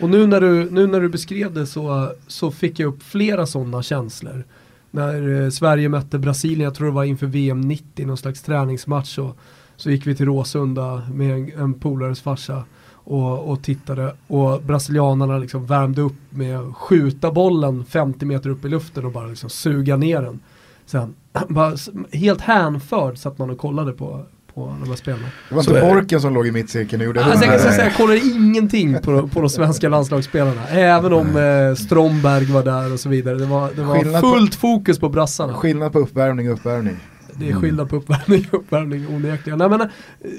[0.00, 3.46] Och nu när du, nu när du beskrev det så, så fick jag upp flera
[3.46, 4.44] sådana känslor.
[4.90, 9.14] När eh, Sverige mötte Brasilien, jag tror det var inför VM 90, någon slags träningsmatch.
[9.14, 9.34] Så,
[9.76, 14.14] så gick vi till Råsunda med en, en polares farsa och, och tittade.
[14.26, 19.12] Och brasilianarna liksom värmde upp med att skjuta bollen 50 meter upp i luften och
[19.12, 20.40] bara liksom suga ner den.
[20.86, 21.14] Sen,
[21.48, 21.76] bara,
[22.12, 24.24] helt hänförd satt man och kollade på,
[24.56, 25.26] på de här spelarna.
[25.48, 28.36] Det var inte Borken som låg i mittcirkeln och gjorde alltså, jag, säga, jag kollar
[28.36, 30.68] ingenting på, på de svenska landslagsspelarna.
[30.68, 33.34] Även om eh, Stromberg var där och så vidare.
[33.38, 35.54] Det var, det var Skillnad på- fullt fokus på brassarna.
[35.54, 36.96] Skillnad på uppvärmning och uppvärmning.
[37.38, 39.58] Det är skillnad på uppvärmning och uppvärmning onekligen.
[39.58, 39.88] Nej men eh,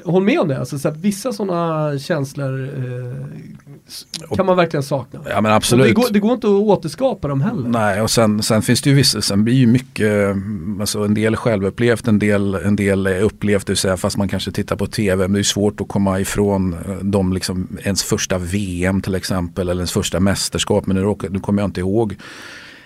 [0.06, 5.20] håll med om det, alltså, så här, vissa sådana känslor eh, kan man verkligen sakna.
[5.26, 5.96] Ja men Men det, absolut.
[5.96, 7.70] går, det går inte att återskapa dem heller.
[7.70, 11.14] Nej, och sen, sen finns det ju vissa, sen blir ju mycket, mm, alltså en
[11.14, 14.88] del självupplevt, en del, en del upplevt, det vill säga fast man kanske tittar på
[14.88, 19.16] tv, men det är svårt att komma ifrån eh, de liksom, ens första VM till
[19.16, 22.16] exempel, eller ens första mästerskap, men nu, nu kommer jag inte ihåg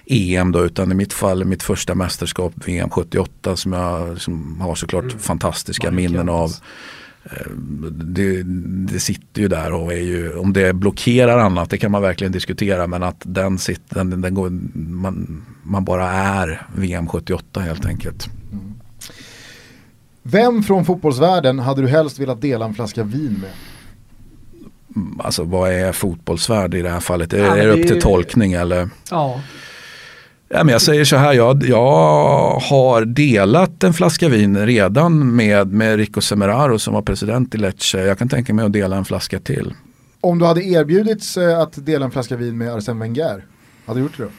[0.06, 4.76] EM då, utan i mitt fall mitt första mästerskap VM 78 som jag som har
[4.76, 5.20] såklart Mm.
[5.20, 5.96] fantastiska Marcus.
[6.12, 6.52] minnen av.
[7.24, 7.52] Eh,
[7.92, 8.44] Det,
[8.94, 12.32] det sitter ju där och är ju, om det blockerar annat det kan man verkligen
[12.34, 17.86] diskutera men att den sitter, den, den går, man, man bara är VM 78 helt
[17.86, 18.28] enkelt.
[20.24, 23.50] Vem från fotbollsvärlden hade du helst velat dela en flaska vin med?
[24.96, 27.34] Mm, Alltså vad är fotbollsvärld i det här fallet?
[27.34, 28.90] Är, Ja, är det upp det är- till tolkning eller?
[29.12, 29.42] Ja,
[30.54, 35.68] Ja, men jag säger så här, jag, jag har delat en flaska vin redan med,
[35.68, 38.04] med Rico Semeraro som var president i Lecce.
[38.04, 39.74] Jag kan tänka mig att dela en flaska till.
[40.22, 43.46] Om du hade erbjudits eh, att dela en flaska vin med Arsène Wenger,
[43.86, 44.30] hade du gjort det då?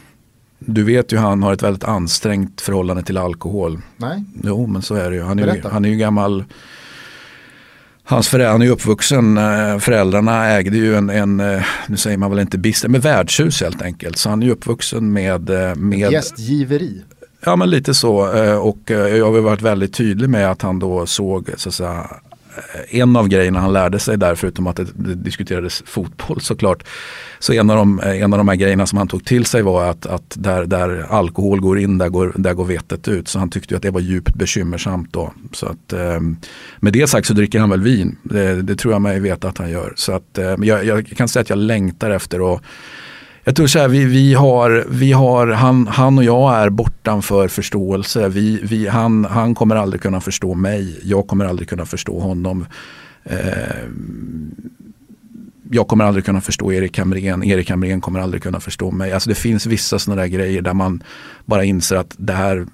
[0.59, 3.81] Du vet ju han har ett väldigt ansträngt förhållande till alkohol.
[3.97, 4.25] Nej?
[4.43, 5.23] Jo men så är det ju.
[5.23, 6.45] Han är, ju, han är ju gammal
[8.05, 12.17] Hans föräldrar, han är ju uppvuxen, eh, föräldrarna ägde ju en, en, eh, nu säger
[12.17, 14.19] man väl inte business, men värdshus helt enkelt.
[14.19, 17.03] Så han är ju uppvuxen med, eh, med Gästgiveri.
[17.45, 18.17] Ja men lite så
[18.61, 22.07] och jag har varit väldigt tydlig med att han då såg så att säga
[22.57, 26.85] Eh, en av grejerna han lärde sig där, förutom att det, diskuterades fotboll såklart,
[27.39, 29.63] så en av, de, eh, en av de här grejerna som han tog till sig
[29.63, 33.29] var att, att där, där alkohol går in, där går, där går vetet ut.
[33.29, 35.33] Så han tyckte ju att det var djupt bekymmersamt då.
[35.53, 36.21] Så att, eh,
[36.81, 39.59] med det sagt så dricker han väl vin, det, det tror jag mig veta att
[39.59, 39.93] han gör.
[39.97, 42.63] Så att, eh, jag, jag kan säga att jag längtar efter att
[43.45, 47.49] jag tror så här, vi, vi har, vi har han, han och jag är bortanför
[47.49, 48.29] förståelse.
[48.29, 52.67] Vi, vi, han, han kommer aldrig kunna förstå mig, jag kommer aldrig kunna förstå honom.
[53.25, 53.39] Eh,
[55.71, 59.13] jag kommer aldrig kunna förstå Erik Hamrén, Erik Hamrén kommer aldrig kunna förstå mig.
[59.13, 61.03] Alltså det finns vissa sådana där grejer där man
[61.45, 62.67] bara inser att det här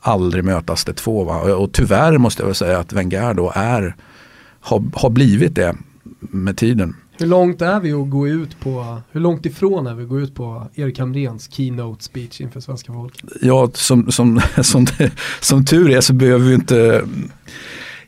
[0.00, 1.24] aldrig mötas det två.
[1.24, 1.40] Va?
[1.40, 3.96] Och, och tyvärr måste jag väl säga att Wenger då är,
[4.60, 5.74] har, har blivit det
[6.20, 10.02] med tiden hur långt är vi att gå ut på, hur långt ifrån är vi
[10.02, 13.30] att gå ut på Erik Hamréns keynote speech inför svenska folket?
[13.40, 14.86] Ja, som, som, som,
[15.40, 17.04] som tur är så behöver vi inte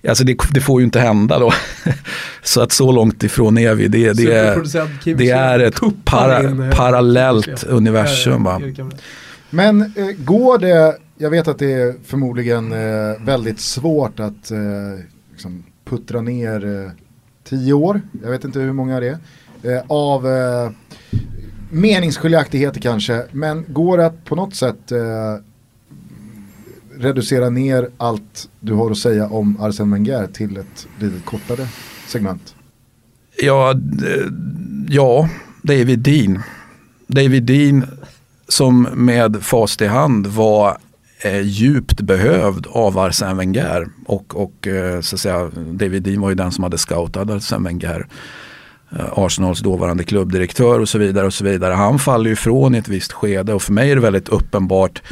[0.09, 1.53] Alltså det, det får ju inte hända då.
[2.43, 3.89] Så att så långt ifrån är vi.
[3.89, 8.45] Det, det, är, det är ett para, eh, parallellt universum.
[8.45, 8.53] Va?
[8.53, 8.93] Hamrén.
[9.51, 14.59] Men eh, går det, jag vet att det är förmodligen eh, väldigt svårt att eh,
[15.31, 16.91] liksom puttra ner eh,
[17.49, 19.19] tio år, jag vet inte hur många det är,
[19.73, 20.71] eh, av eh,
[21.71, 24.99] meningsskiljaktigheter kanske, men går det att på något sätt eh,
[26.99, 31.69] reducera ner allt du har att säga om Arsene Wenger till ett lite kortare
[32.07, 32.55] segment?
[33.43, 33.75] Ja,
[34.89, 35.29] ja,
[35.63, 36.43] David Dean.
[37.07, 37.87] David Dean
[38.49, 40.79] som med fast i hand var
[41.27, 43.87] eh, djupt behövd av Arsene Wenger.
[44.07, 47.69] Och, och eh, så att säga, David Dean var ju den som hade scoutat Arsene
[47.69, 48.07] Wenger.
[48.91, 51.27] Eh, Arsenals dåvarande klubbdirektör och så vidare.
[51.27, 51.75] och så vidare.
[51.75, 55.03] Han faller ju ifrån i ett visst skede och för mig är det väldigt uppenbart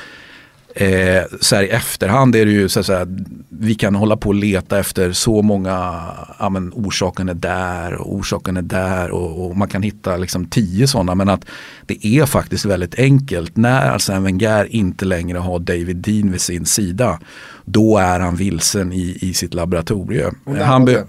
[0.76, 3.06] Eh, så här i efterhand är det ju så att säga,
[3.48, 6.02] vi kan hålla på och leta efter så många,
[6.38, 10.46] ja men orsaken är där och orsaken är där och, och man kan hitta liksom
[10.46, 11.44] tio sådana men att
[11.86, 13.56] det är faktiskt väldigt enkelt.
[13.56, 17.18] När Arsene Wenger inte längre har David Dean vid sin sida
[17.64, 20.34] då är han vilsen i, i sitt laboratorium.
[20.60, 21.04] Han be-?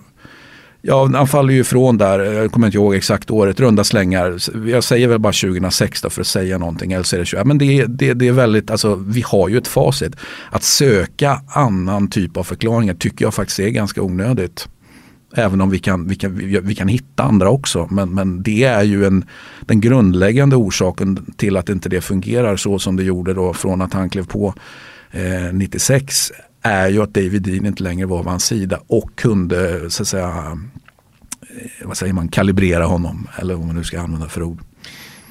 [0.88, 4.38] Ja, han faller ju ifrån där, jag kommer inte ihåg exakt året, runda slängar.
[4.70, 6.92] Jag säger väl bara 2006 då för att säga någonting.
[6.92, 7.44] Eller så är det 20.
[7.44, 10.16] Men det, det, det är väldigt, alltså vi har ju ett facit.
[10.52, 14.68] Att söka annan typ av förklaringar tycker jag faktiskt är ganska onödigt.
[15.36, 17.88] Även om vi kan, vi kan, vi kan hitta andra också.
[17.92, 19.26] Men, men det är ju en,
[19.62, 23.94] den grundläggande orsaken till att inte det fungerar så som det gjorde då från att
[23.94, 24.54] han klev på
[25.12, 26.32] eh, 96
[26.66, 30.08] är ju att David Dean inte längre var vid hans sida och kunde så att
[30.08, 30.58] säga
[31.42, 34.60] eh, vad säger man, kalibrera honom eller vad man nu ska använda för ord.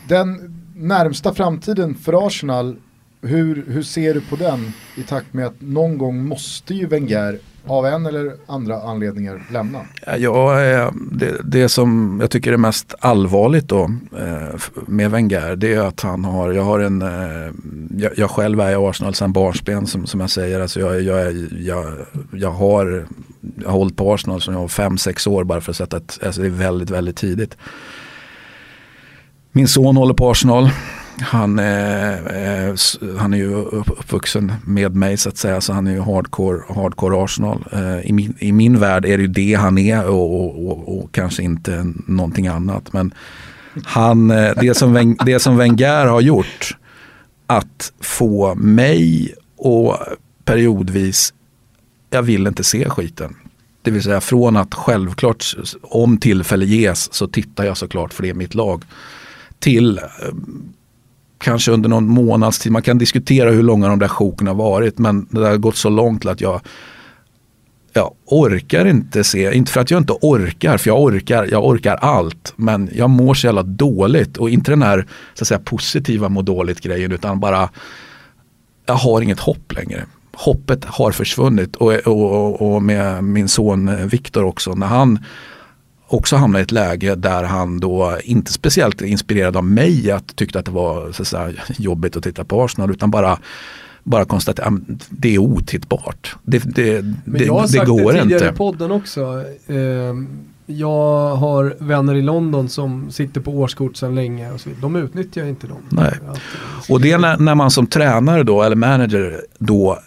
[0.09, 2.77] Den närmsta framtiden för Arsenal,
[3.27, 7.39] hur, hur ser du på den i takt med att någon gång måste ju Wenger
[7.67, 9.81] av en eller andra anledningar lämna?
[10.19, 15.75] Ja, eh, det, det som jag tycker är mest allvarligt då eh, med Wenger det
[15.75, 17.53] är att han har, jag har en, eh,
[17.97, 21.33] jag, jag själv är i Arsenal sedan barnsben som, som jag säger, alltså jag, jag,
[21.61, 21.95] jag,
[22.33, 23.07] jag har
[23.57, 26.19] jag har hållit på Arsenal som jag var 5-6 år bara för att sätta ett,
[26.23, 27.57] alltså det är väldigt, väldigt tidigt.
[29.53, 30.71] Min son håller på Arsenal.
[31.21, 32.75] Han, eh, eh
[33.19, 37.25] han är ju uppvuxen med mig så att säga, så han är ju hardcore, hardcore
[37.25, 37.65] Arsenal.
[37.73, 40.99] Eh, i, min, I min värld är det ju det han är och, och, och,
[40.99, 42.93] och kanske inte någonting annat.
[42.93, 43.15] Men
[43.85, 46.77] han, eh, det, som, det som Wenger har gjort,
[47.47, 49.99] att få mig och
[50.45, 51.35] periodvis,
[52.11, 53.37] jag vill inte se skiten.
[53.83, 55.45] Det vill säga från att självklart
[55.83, 58.83] om tillfälle ges så tittar jag såklart för det är mitt lag.
[59.59, 60.05] Till eh,
[61.45, 64.99] kanske under någon månads tid, man kan diskutera hur långa de där sjoken har varit
[64.99, 66.61] men det har gått så långt till att jag
[67.97, 71.97] jag orkar inte se, inte för att jag inte orkar, för jag orkar, jag orkar
[71.97, 72.53] allt.
[72.57, 76.43] Men jag mår så jävla dåligt och inte den här så att säga, positiva må
[76.43, 77.69] dåligt grejen utan bara
[78.87, 80.05] jag har inget hopp längre.
[80.33, 85.19] Hoppet har försvunnit och, och, och med min son Viktor också när han
[86.07, 90.59] också hamnade i ett läge där han då inte speciellt inspirerad av mig att tyckte
[90.59, 93.39] att det var så att säga, jobbigt att titta på Arsenal utan bara
[94.05, 94.75] bara konstatera att
[95.09, 96.37] det är otittbart.
[96.43, 98.51] Det, det, det, jag har det går det inte.
[98.55, 99.45] i podden också.
[99.67, 100.29] Ehm,
[100.67, 104.53] jag har vänner i London som sitter på årskort sedan länge.
[104.53, 105.83] Och så, de utnyttjar inte dem.
[105.89, 106.13] Nej.
[106.89, 109.99] Och det är när, när man som tränare då, eller manager då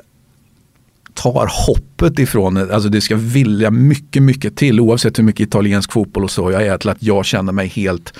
[1.17, 2.57] tar hoppet ifrån.
[2.57, 6.65] Alltså det ska vilja mycket, mycket till oavsett hur mycket italiensk fotboll och så jag
[6.65, 8.13] är till att jag känner mig helt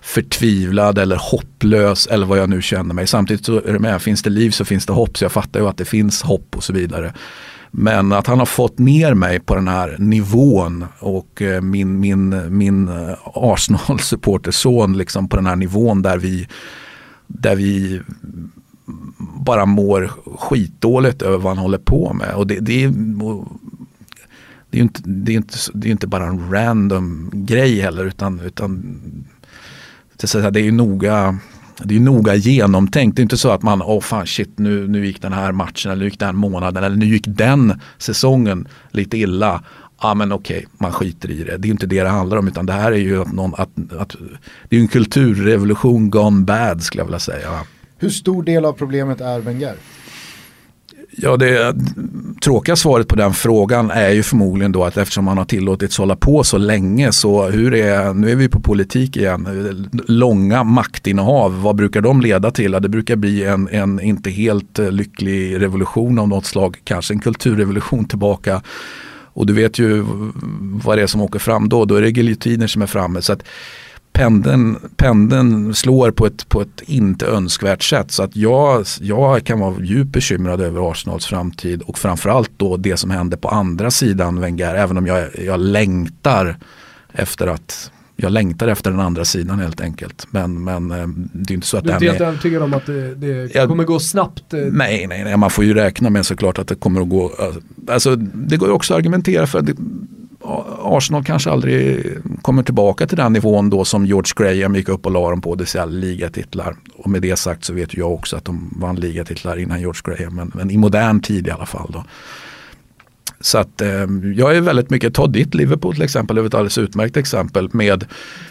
[0.00, 3.06] förtvivlad eller hopplös eller vad jag nu känner mig.
[3.06, 5.60] Samtidigt så är det med, finns det liv så finns det hopp så jag fattar
[5.60, 7.12] ju att det finns hopp och så vidare.
[7.70, 12.56] Men att han har fått ner mig på den här nivån och eh, min, min,
[12.58, 16.48] min eh, Arsenal-supporterson liksom på den här nivån där vi,
[17.26, 18.00] där vi
[19.18, 22.34] bara mår skitdåligt över vad han håller på med.
[22.34, 22.92] Och det, det, är,
[24.70, 28.40] det är inte, det är inte, det är inte bara en random grej heller utan,
[28.40, 28.98] utan
[30.16, 31.38] det är ju noga
[31.84, 33.16] det är noga genomtänkt.
[33.16, 35.52] Det är inte så att man, åh oh, fan shit nu, nu gick den här
[35.52, 39.62] matchen eller nu gick den månaden eller nu gick den säsongen lite illa.
[40.00, 41.56] Ja men okej, okay, man skiter i det.
[41.56, 43.70] Det är inte det det handlar om utan det här är ju att, någon, att,
[43.98, 44.16] att
[44.68, 47.50] det är en kulturrevolution gone bad skulle jag vilja säga.
[47.98, 49.74] Hur stor del av problemet är Wenger?
[51.10, 51.74] Ja, det
[52.44, 56.16] tråkiga svaret på den frågan är ju förmodligen då att eftersom man har tillåtits hålla
[56.16, 61.76] på så länge så hur är, nu är vi på politik igen, långa maktinnehav, vad
[61.76, 62.72] brukar de leda till?
[62.72, 68.04] Det brukar bli en, en inte helt lycklig revolution av något slag, kanske en kulturrevolution
[68.04, 68.62] tillbaka.
[69.32, 70.04] Och du vet ju
[70.84, 73.22] vad det är som åker fram då, då är det giljotiner som är framme.
[73.22, 73.42] Så att
[74.18, 78.10] pendeln, pendeln slår på ett, på ett inte önskvärt sätt.
[78.10, 82.96] Så att jag, jag kan vara djupt bekymrad över Arsenals framtid och framförallt då det
[82.96, 84.74] som händer på andra sidan Wenger.
[84.74, 86.56] Även om jag, jag längtar
[87.12, 87.90] efter att
[88.20, 90.26] jag längtar efter den andra sidan helt enkelt.
[90.30, 92.86] Men, men eh, det är inte så att du är inte helt övertygad om att
[92.86, 94.54] det, det jag, kommer gå snabbt?
[94.54, 94.60] Eh.
[94.60, 97.32] Nej, nej, nej, man får ju räkna med såklart att det kommer att gå.
[97.88, 99.76] Alltså, det går ju också att argumentera för att det,
[100.82, 102.06] Arsenal kanske aldrig
[102.42, 105.54] kommer tillbaka till den nivån då som George Graham gick upp och la dem på,
[105.54, 106.76] det vill säga ligatitlar.
[106.96, 110.34] Och med det sagt så vet jag också att de vann ligatitlar innan George Graham,
[110.34, 111.90] men, men i modern tid i alla fall.
[111.92, 112.04] Då.
[113.40, 113.88] Så att eh,
[114.36, 118.04] jag är väldigt mycket, ta ditt Liverpool till exempel, är ett alldeles utmärkt exempel med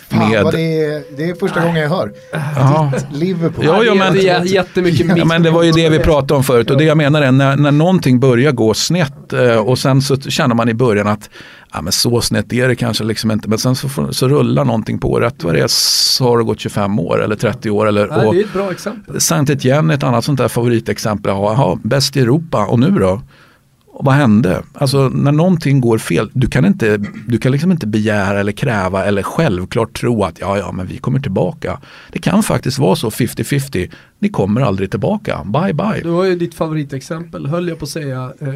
[0.09, 0.45] Fan, med...
[0.51, 2.13] det, är, det är första gången jag hör.
[2.55, 2.91] Ja.
[2.95, 3.65] Ditt Liverpool.
[3.65, 6.43] Ja, ja, men, det är jättemycket ja, men det var ju det vi pratade om
[6.43, 10.01] förut och det jag menar är när, när någonting börjar gå snett eh, och sen
[10.01, 11.29] så känner man i början att
[11.77, 14.99] ja, men så snett är det kanske liksom inte men sen så, så rullar någonting
[14.99, 17.87] på rätt vad det är så har det gått 25 år eller 30 år.
[17.87, 19.21] Eller, och, det är ett bra exempel.
[19.21, 21.31] Saint Etienne är ett annat sånt där favoritexempel.
[21.31, 23.21] Jaha, bäst i Europa och nu då?
[23.97, 24.63] Och vad hände?
[24.73, 26.97] Alltså när någonting går fel, du kan, inte,
[27.27, 30.97] du kan liksom inte begära eller kräva eller självklart tro att ja, ja, men vi
[30.97, 31.79] kommer tillbaka.
[32.11, 36.01] Det kan faktiskt vara så 50-50, ni kommer aldrig tillbaka, bye bye.
[36.03, 38.33] Du har ju ditt favoritexempel, höll jag på att säga.
[38.39, 38.47] Eh,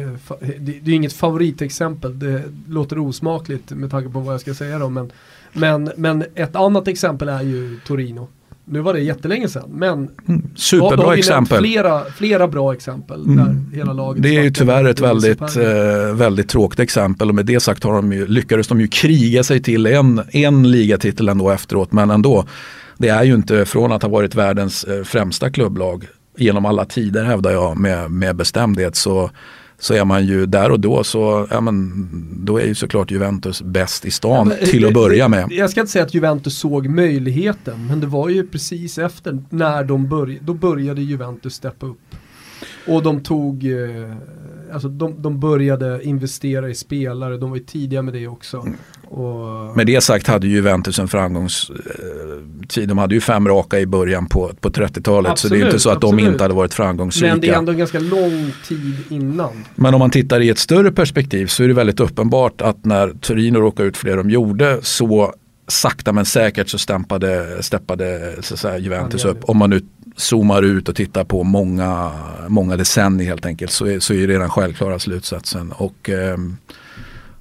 [0.58, 4.78] det, det är inget favoritexempel, det låter osmakligt med tanke på vad jag ska säga
[4.78, 4.88] då.
[4.88, 5.12] Men,
[5.52, 8.28] men, men ett annat exempel är ju Torino.
[8.64, 9.92] Nu var det jättelänge sedan, men
[10.28, 11.58] mm, superbra har exempel.
[11.58, 13.36] Flera, flera bra exempel mm.
[13.36, 17.46] där hela laget Det är ju tyvärr ett väldigt, eh, väldigt tråkigt exempel och med
[17.46, 21.50] det sagt har de ju, lyckades de ju kriga sig till en, en ligatitel ändå
[21.50, 22.44] efteråt, men ändå.
[22.98, 26.06] Det är ju inte från att ha varit världens eh, främsta klubblag
[26.36, 29.30] genom alla tider hävdar jag med, med bestämdhet så
[29.82, 32.08] så är man ju där och då så, ja men
[32.44, 35.52] då är ju såklart Juventus bäst i stan ja, men, till att börja med.
[35.52, 39.84] Jag ska inte säga att Juventus såg möjligheten, men det var ju precis efter när
[39.84, 42.14] de började, då började Juventus steppa upp.
[42.86, 44.16] Och de tog, eh,
[44.72, 48.60] alltså de, de började investera i spelare, de var ju tidiga med det också.
[48.60, 48.76] Mm.
[49.04, 49.76] Och...
[49.76, 52.88] Med det sagt hade ju Juventus en framgångstid.
[52.88, 55.38] De hade ju fem raka i början på, på 30-talet.
[55.38, 56.24] Så det är inte så att absolut.
[56.24, 57.32] de inte hade varit framgångsrika.
[57.32, 59.64] Men det är ändå en ganska lång tid innan.
[59.74, 63.14] Men om man tittar i ett större perspektiv så är det väldigt uppenbart att när
[63.20, 65.34] Torino råkade ut för det de gjorde så
[65.68, 69.44] sakta men säkert så stämpade, steppade så säga, Juventus upp.
[69.44, 69.80] Om man nu
[70.16, 72.12] zoomar ut och tittar på många,
[72.48, 75.72] många decennier helt enkelt så är, så är det den självklara slutsatsen.
[75.72, 76.38] Och, eh,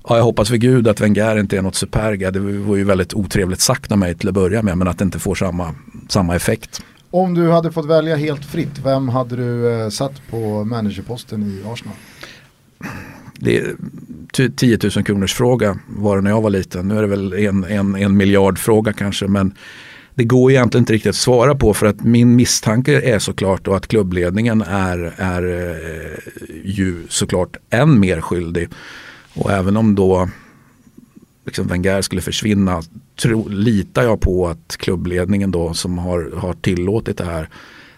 [0.07, 2.31] ja, jag hoppas för gud att Wenger inte är något superga.
[2.31, 5.03] Det var ju väldigt otrevligt sagt av mig till att börja med men att det
[5.03, 5.76] inte får samma,
[6.10, 6.81] samma effekt.
[7.11, 11.69] Om du hade fått välja helt fritt, vem hade du eh, satt på managerposten i
[11.69, 11.95] Arsenal?
[13.35, 13.76] Det är
[14.56, 16.88] 10 000 kronors fråga var det när jag var liten.
[16.88, 19.53] Nu är det väl en, en, en miljard fråga kanske men
[20.16, 23.74] det går egentligen inte riktigt att svara på för att min misstanke är såklart då
[23.74, 26.18] att klubbledningen är, är eh,
[26.64, 28.70] ju såklart än mer skyldig.
[29.34, 30.30] Och även om då
[31.46, 32.82] liksom Wenger skulle försvinna
[33.22, 37.50] tro, litar jag på att klubbledningen då som har, har tillåtit det här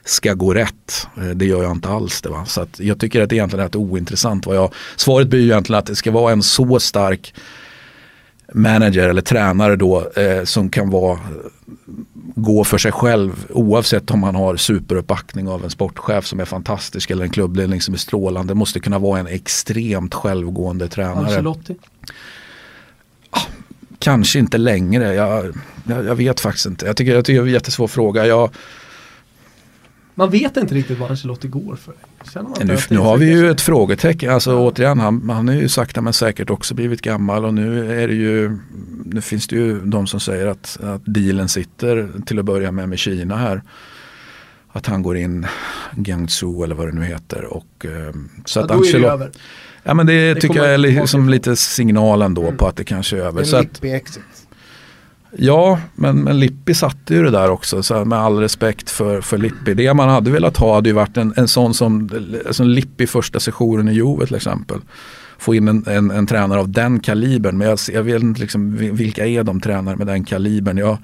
[0.06, 1.08] ska gå rätt.
[1.18, 2.22] Eh, det gör jag inte alls.
[2.22, 2.46] Det, va?
[2.46, 4.46] Så att jag tycker att det egentligen är rätt ointressant.
[4.46, 7.34] Vad jag, svaret blir ju egentligen att det ska vara en så stark
[8.54, 11.20] manager eller tränare då eh, som kan vara
[12.36, 17.12] gå för sig själv oavsett om man har superuppbackning av en sportchef som är fantastisk
[17.12, 18.54] eller en klubbledning som är strålande.
[18.56, 21.26] Måste kunna vara en extremt självgående tränare.
[21.26, 21.76] Ancelotti?
[23.30, 23.40] Ah,
[24.00, 25.14] kanske inte längre.
[25.14, 25.54] Jag,
[25.84, 26.86] jag, jag, vet faktiskt inte.
[26.86, 28.26] Jag tycker, jag tycker det är en jättesvår fråga.
[28.26, 28.50] Jag,
[30.16, 31.94] man vet inte riktigt vad Ancelotti går för.
[32.64, 34.34] Nu, nu har vi ju ett frågetecken.
[34.34, 34.58] Alltså ja.
[34.58, 38.14] återigen, han, han är ju sakta men säkert också blivit gammal och nu är det
[38.14, 38.58] ju
[39.06, 42.90] Nu finns det ju de som säger att, att dealen sitter till att börja med
[42.90, 43.62] med Kina här.
[44.72, 45.48] Att han går in
[45.96, 47.46] Guangzhou eller vad det nu heter.
[47.46, 48.14] Och, eh,
[48.46, 49.40] så ja, att Ancelotti,
[49.84, 52.58] Ja men det, det tycker jag är liksom lite signalen då mm.
[52.58, 53.40] på att det kanske är över.
[53.40, 54.24] En så att, exit.
[55.38, 57.84] Ja, men, men Lippi satte ju det där också.
[57.84, 59.74] Så med all respekt för, för Lippi.
[59.74, 62.10] Det man hade velat ha hade ju varit en, en sån som,
[62.48, 64.80] alltså Lippi första sessionen i Jove till exempel.
[65.38, 67.58] Få in en, en, en tränare av den kalibern.
[67.58, 70.78] Men jag, jag vet inte liksom, vilka är de tränare med den kalibern.
[70.78, 70.98] Jag,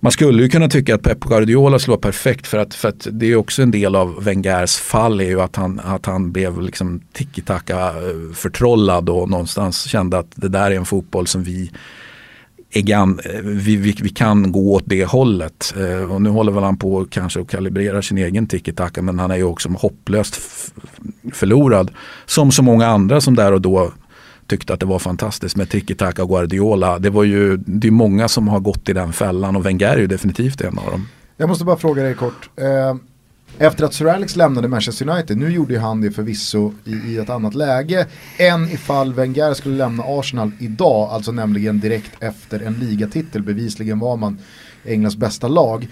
[0.00, 3.26] man skulle ju kunna tycka att Pep Guardiola slår perfekt för att, för att det
[3.26, 7.00] är också en del av Wengers fall är ju att han, att han blev liksom
[7.12, 11.70] tiki-taka eh, förtrollad och någonstans kände att det där är en fotboll som vi
[12.80, 15.74] gan, vi, vi, vi, kan gå åt det hållet.
[15.76, 19.30] Eh, och nu håller väl han på kanske att kalibrera sin egen tiki-taka men han
[19.30, 20.40] är ju också hopplöst
[21.32, 21.90] förlorad.
[22.26, 23.92] Som så många andra som där och då
[24.46, 26.98] tyckte att det var fantastiskt med tiki-taka och Guardiola.
[26.98, 29.98] Det var ju det är många som har gått i den fällan och Wenger är
[29.98, 31.08] ju definitivt en av dem.
[31.36, 32.50] Jag måste bara fråga dig kort.
[32.56, 32.96] Eh,
[33.58, 37.30] efter att Sir Alex lämnade Manchester United, nu gjorde han det förvisso i, i ett
[37.30, 38.06] annat läge
[38.38, 44.16] än ifall Wenger skulle lämna Arsenal idag, alltså nämligen direkt efter en ligatitel, bevisligen var
[44.16, 44.38] man
[44.84, 45.88] Englands bästa lag.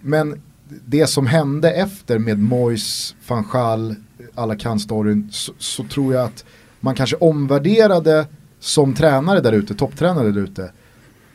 [0.00, 0.42] Men
[0.86, 3.94] det som hände efter med Moyes, van Gaal,
[4.34, 6.44] alla kan storyn, så, så tror jag att
[6.80, 8.26] man kanske omvärderade
[8.60, 10.72] som tränare där ute, topptränare där ute,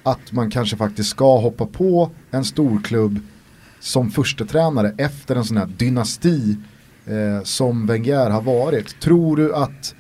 [0.03, 3.19] att man kanske faktiskt ska hoppa på en storklubb
[3.79, 6.57] som första tränare efter en sån här dynasti
[7.05, 8.99] eh, som Wenger har varit.
[8.99, 9.95] Tror du att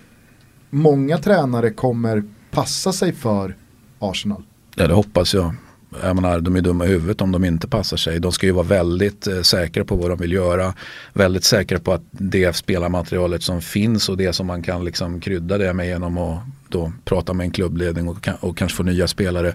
[0.69, 3.55] många tränare kommer passa sig för
[3.99, 4.43] Arsenal?
[4.75, 5.55] Ja det hoppas jag.
[6.03, 8.19] Jag menar, de är dumma i huvudet om de inte passar sig.
[8.19, 10.73] De ska ju vara väldigt eh, säkra på vad de vill göra.
[11.13, 15.57] Väldigt säkra på att det spelarmaterialet som finns och det som man kan liksom krydda
[15.57, 16.39] det med genom att
[16.69, 19.53] då prata med en klubbledning och, och kanske få nya spelare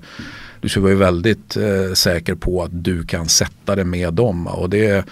[0.64, 4.46] du ska vara väldigt eh, säker på att du kan sätta det med dem.
[4.46, 5.04] Och det,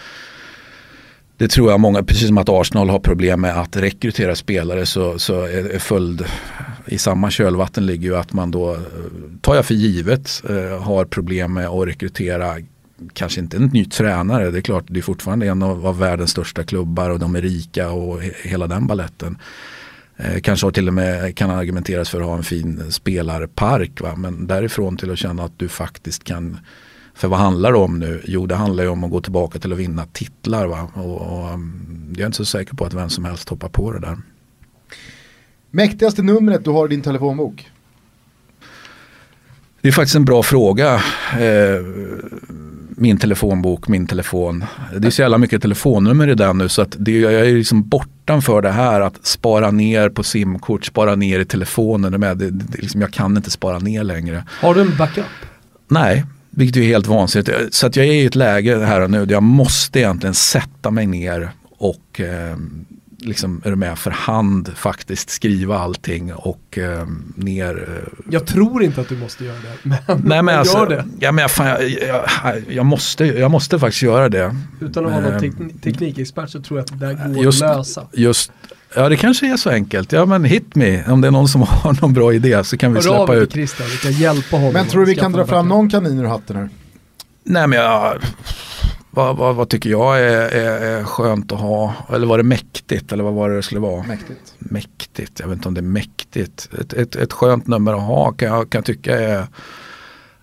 [1.36, 5.18] det tror jag många, precis som att Arsenal har problem med att rekrytera spelare så,
[5.18, 6.24] så är, är följd
[6.86, 8.80] i samma kölvatten ligger ju att man då, eh,
[9.40, 12.56] tar jag för givet, eh, har problem med att rekrytera
[13.12, 16.30] kanske inte en ny tränare, det är klart det är fortfarande en av, av världens
[16.30, 19.38] största klubbar och de är rika och he, hela den balletten.
[20.16, 24.00] Eh, kanske till och med kan argumenteras för att ha en fin spelarpark.
[24.00, 24.16] Va?
[24.16, 26.58] Men därifrån till att känna att du faktiskt kan
[27.14, 28.22] för vad handlar det om nu?
[28.24, 30.66] Jo det handlar ju om att gå tillbaka till att vinna titlar.
[30.66, 30.88] Va?
[30.94, 33.92] Och, och, mm, jag är inte så säker på att vem som helst hoppar på
[33.92, 34.18] det där.
[35.70, 37.70] Mäktigaste numret du har i din telefonbok?
[39.80, 40.94] Det är faktiskt en bra fråga.
[41.32, 41.80] Eh,
[43.02, 44.64] min telefonbok, min telefon.
[44.98, 47.88] Det är så jävla mycket telefonnummer i den nu så att det, jag är liksom
[47.88, 52.20] bortanför det här att spara ner på simkort, spara ner i telefonen.
[52.20, 52.38] Med.
[52.38, 54.44] Det, det, liksom, jag kan inte spara ner längre.
[54.48, 55.24] Har du en backup?
[55.88, 57.50] Nej, vilket är helt vansinnigt.
[57.70, 60.90] Så att jag är i ett läge här och nu där jag måste egentligen sätta
[60.90, 62.56] mig ner och eh,
[63.24, 67.88] liksom, är du med, för hand faktiskt skriva allting och eh, ner.
[67.88, 71.04] eh, Jag tror inte att du måste göra det, men, Nej men gör alltså, det.
[71.20, 71.90] ja, men jag, fan, jag,
[72.44, 74.56] jag, jag, måste, jag måste faktiskt göra det.
[74.80, 77.62] Utan att vara någon Ehm, tekn- teknikexpert så tror jag att det där går just-
[77.62, 78.06] att lösa.
[78.12, 78.52] Just,
[78.96, 80.12] ja det kanske är så enkelt.
[80.12, 82.92] Ja men hit me, om det är någon som har någon bra idé så kan
[82.92, 83.52] vi Hör släppa ut.
[83.52, 84.72] Christian, vi kan hjälpa honom.
[84.72, 86.68] Men tror du vi kan dra fram någon kanin ur hatten här?
[87.44, 88.14] Nej men jag,
[89.14, 91.94] vad, vad, vad tycker jag är, är, är skönt att ha?
[92.12, 93.12] Eller var det mäktigt?
[93.12, 94.02] Eller vad var det det skulle vara?
[94.02, 94.54] Mäktigt.
[94.58, 96.68] mäktigt, jag vet inte om det är mäktigt.
[96.80, 99.46] Ett, ett, ett skönt nummer att ha kan jag, kan jag tycka är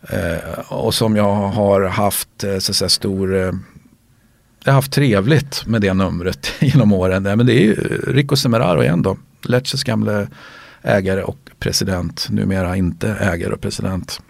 [0.10, 3.52] eh, och som jag har haft eh, så att säga, stor eh,
[4.64, 7.24] jag har haft trevligt med det numret genom åren.
[7.24, 7.76] Men det är ju
[8.08, 9.18] Rico Semeraro igen då.
[9.44, 10.28] Lecces gamle
[10.82, 12.28] ägare och president.
[12.30, 14.22] Numera inte ägare och president.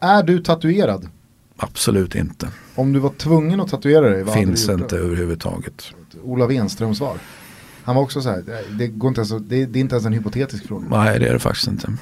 [0.00, 1.08] Är du tatuerad?
[1.56, 2.48] Absolut inte.
[2.74, 5.02] Om du var tvungen att tatuera dig, vad hade Finns inte då?
[5.04, 5.92] överhuvudtaget.
[6.24, 7.16] Ola Wenström svar.
[7.84, 10.06] Han var också så här, det- det, går inte ens, det, det är inte ens
[10.06, 10.86] en hypotetisk fråga.
[10.90, 11.92] Nej det är det faktiskt inte.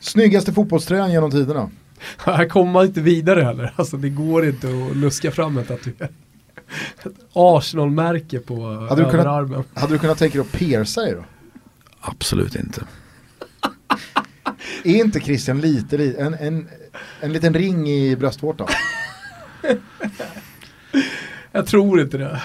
[0.00, 1.70] Snyggaste fotbollströjan genom tiderna?
[2.16, 3.72] Här kommer man inte vidare heller.
[3.76, 6.08] Alltså det går inte att luska fram en tatuering.
[7.04, 9.64] Ett Arsenal-märke på Hade du kunnat- överarmen.
[9.74, 11.24] Hade du kunnat tänka dig att pierca dig då?
[12.00, 12.82] Absolut inte.
[14.84, 16.68] Är inte Christian lite, li- en, en,
[17.20, 18.68] en liten ring i bröstvårtan?
[21.52, 22.40] Jag tror inte det.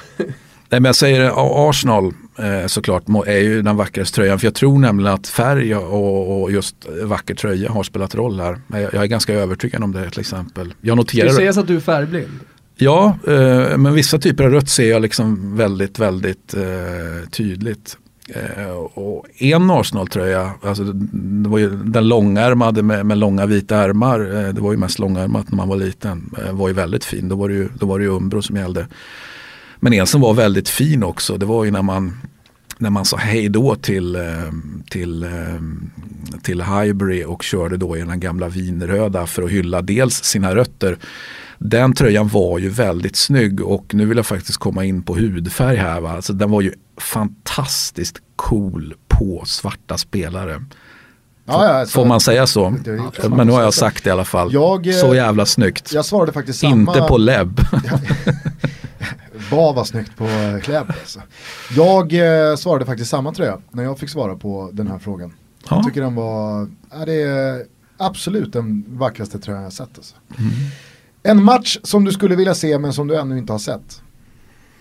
[0.69, 4.39] Nej men jag säger det, Arsenal eh, såklart är ju den vackraste tröjan.
[4.39, 8.59] För jag tror nämligen att färg och, och just vacker tröja har spelat roll här.
[8.67, 10.73] Men jag, jag är ganska övertygad om det till exempel.
[10.81, 12.39] Jag noterar det sägas att du är färgblind?
[12.77, 17.97] Ja, eh, men vissa typer av rött ser jag liksom väldigt, väldigt eh, tydligt.
[18.29, 24.19] Eh, och en Arsenal-tröja, alltså det, var ju den långärmade med, med långa vita ärmar,
[24.19, 27.29] eh, det var ju mest långärmat när man var liten, eh, var ju väldigt fin.
[27.29, 28.87] Då var det ju, då var det ju Umbro som gällde.
[29.79, 32.13] Men en som var väldigt fin också, det var ju när man
[32.77, 34.21] när man sa hej då till, eh,
[34.89, 35.29] till, eh,
[36.41, 40.97] till Highbury och körde då i den gamla vinröda för att hylla dels sina rötter.
[41.57, 45.77] Den tröjan var ju väldigt snygg och nu vill jag faktiskt komma in på hudfärg
[45.77, 46.01] här.
[46.01, 46.11] Va?
[46.11, 50.65] Alltså den var ju fantastiskt cool på svarta spelare.
[51.45, 52.65] Ja, ja, Får man säga så?
[52.65, 54.53] Är Men nu har jag sagt det i alla fall.
[54.53, 55.93] Jag, eh, så jävla snyggt.
[55.93, 56.75] Jag svarade faktiskt samma...
[56.75, 57.59] Inte på Leb.
[59.51, 61.21] Vad var snyggt på eh, Kläb alltså.
[61.75, 65.33] Jag eh, svarade faktiskt samma tröja när jag fick svara på den här frågan.
[65.69, 65.75] Ja.
[65.75, 67.65] Jag tycker den var, ja, det är
[67.97, 69.97] absolut den vackraste tröjan jag sett.
[69.97, 70.15] Alltså.
[70.37, 70.51] Mm.
[71.27, 74.01] En match som du skulle vilja se men som du ännu inte har sett.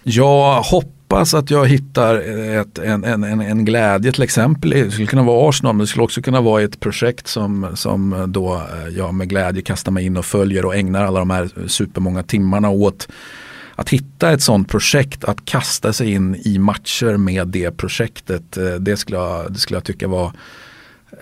[0.02, 2.14] Jag hoppas att jag hittar
[2.60, 4.70] ett, en, en, en, en glädje till exempel.
[4.70, 8.24] Det skulle kunna vara Arsenal men det skulle också kunna vara ett projekt som, som
[8.28, 11.50] då eh, jag med glädje kastar mig in och följer och ägnar alla de här
[11.66, 13.08] supermånga timmarna åt.
[13.74, 18.56] Att hitta ett sånt projekt, att kasta sig in i matcher med det projektet.
[18.56, 20.32] Eh, det skulle jag, det skulle jag tycka var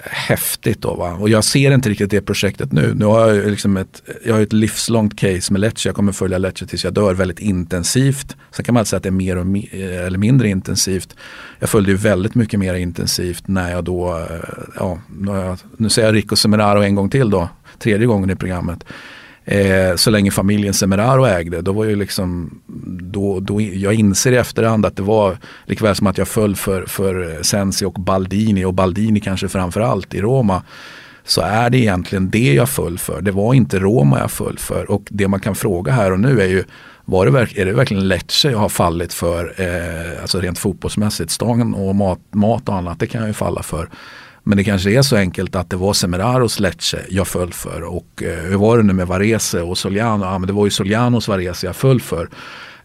[0.05, 1.13] häftigt då va.
[1.13, 2.95] Och jag ser inte riktigt det projektet nu.
[2.95, 5.89] Nu har jag ju liksom ett, jag har ett livslångt case med Lecce.
[5.89, 8.37] Jag kommer följa Lecce tills jag dör väldigt intensivt.
[8.51, 11.17] Sen kan man alltid säga att det är mer och mi- eh, eller mindre intensivt.
[11.59, 14.37] Jag följde ju väldigt mycket mer intensivt när jag då, eh,
[14.77, 17.49] ja, nu, nu säger jag Rico Semeraro en gång till då.
[17.79, 18.85] Tredje gången i programmet.
[19.45, 22.61] Eh, så länge familjen Semeraro ägde, då var ju liksom,
[23.01, 26.87] då, då, jag inser i efterhand att det var likväl som att jag föll för,
[26.87, 30.63] för Sensi och Baldini och Baldini kanske framförallt i Roma.
[31.25, 33.23] Så är det egentligen det jag föll för.
[33.23, 34.91] Det var inte Roma jag föll för.
[34.91, 36.65] Och det man kan fråga här och nu är ju,
[37.05, 39.55] var det är det verkligen Lecce jag har fallit för?
[39.57, 43.63] Eh, alltså rent fotbollsmässigt, stan och mat, mat och annat, det kan jag ju falla
[43.63, 43.89] för.
[44.43, 47.83] Men det kanske är så enkelt att det var Semeraros Lecce jag föll för.
[47.83, 50.25] Och eh, hur var det nu med Varese och Soliano?
[50.25, 52.29] Ja, men det var ju Solianos Varese jag föll för.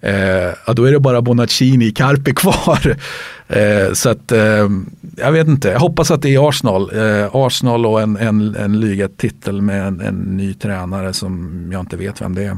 [0.02, 2.96] Eh, ja, då är det bara Bonaccini Carpe kvar.
[3.50, 4.70] Eh, så att eh,
[5.18, 6.92] jag vet inte, jag hoppas att det är Arsenal.
[6.94, 11.98] Eh, Arsenal och en, en, en ligatitel med en, en ny tränare som jag inte
[11.98, 12.58] vet vem det är.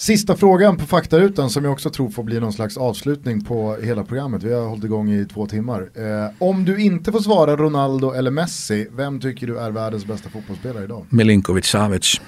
[0.00, 4.04] Sista frågan på faktarutan som jag också tror får bli någon slags avslutning på hela
[4.04, 4.42] programmet.
[4.42, 5.90] Vi har hållit igång i två timmar.
[5.94, 10.28] Eh, om du inte får svara Ronaldo eller Messi, vem tycker du är världens bästa
[10.30, 11.06] fotbollsspelare idag?
[11.10, 12.20] Milinkovic Savic.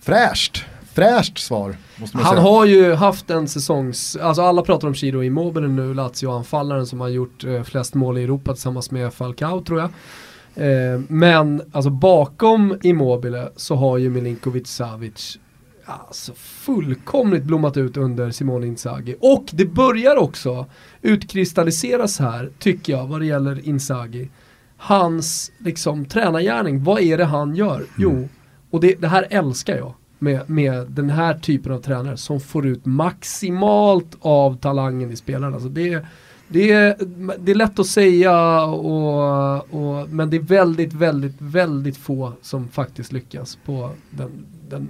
[0.00, 1.76] Fräscht, fräscht svar.
[1.96, 2.42] Måste man Han säga.
[2.48, 7.08] har ju haft en säsongs, alltså alla pratar om Ciro Immobile nu, Lazio-anfallaren som har
[7.08, 9.90] gjort eh, flest mål i Europa tillsammans med Falcao tror jag.
[10.66, 15.38] Eh, men alltså bakom Immobile så har ju Milinkovic Savic
[15.86, 19.16] alltså fullkomligt blommat ut under Simone Inzaghi.
[19.20, 20.66] Och det börjar också
[21.02, 24.28] utkristalliseras här, tycker jag, vad det gäller Inzaghi.
[24.76, 27.86] Hans liksom tränargärning, vad är det han gör?
[27.98, 28.28] Jo,
[28.70, 32.66] och det, det här älskar jag med, med den här typen av tränare som får
[32.66, 35.54] ut maximalt av talangen i spelarna.
[35.54, 36.04] Alltså det,
[36.48, 36.96] Det är,
[37.38, 42.68] det är lätt att säga och, och, men det är väldigt, väldigt, väldigt få som
[42.68, 44.30] faktiskt lyckas på den,
[44.68, 44.88] den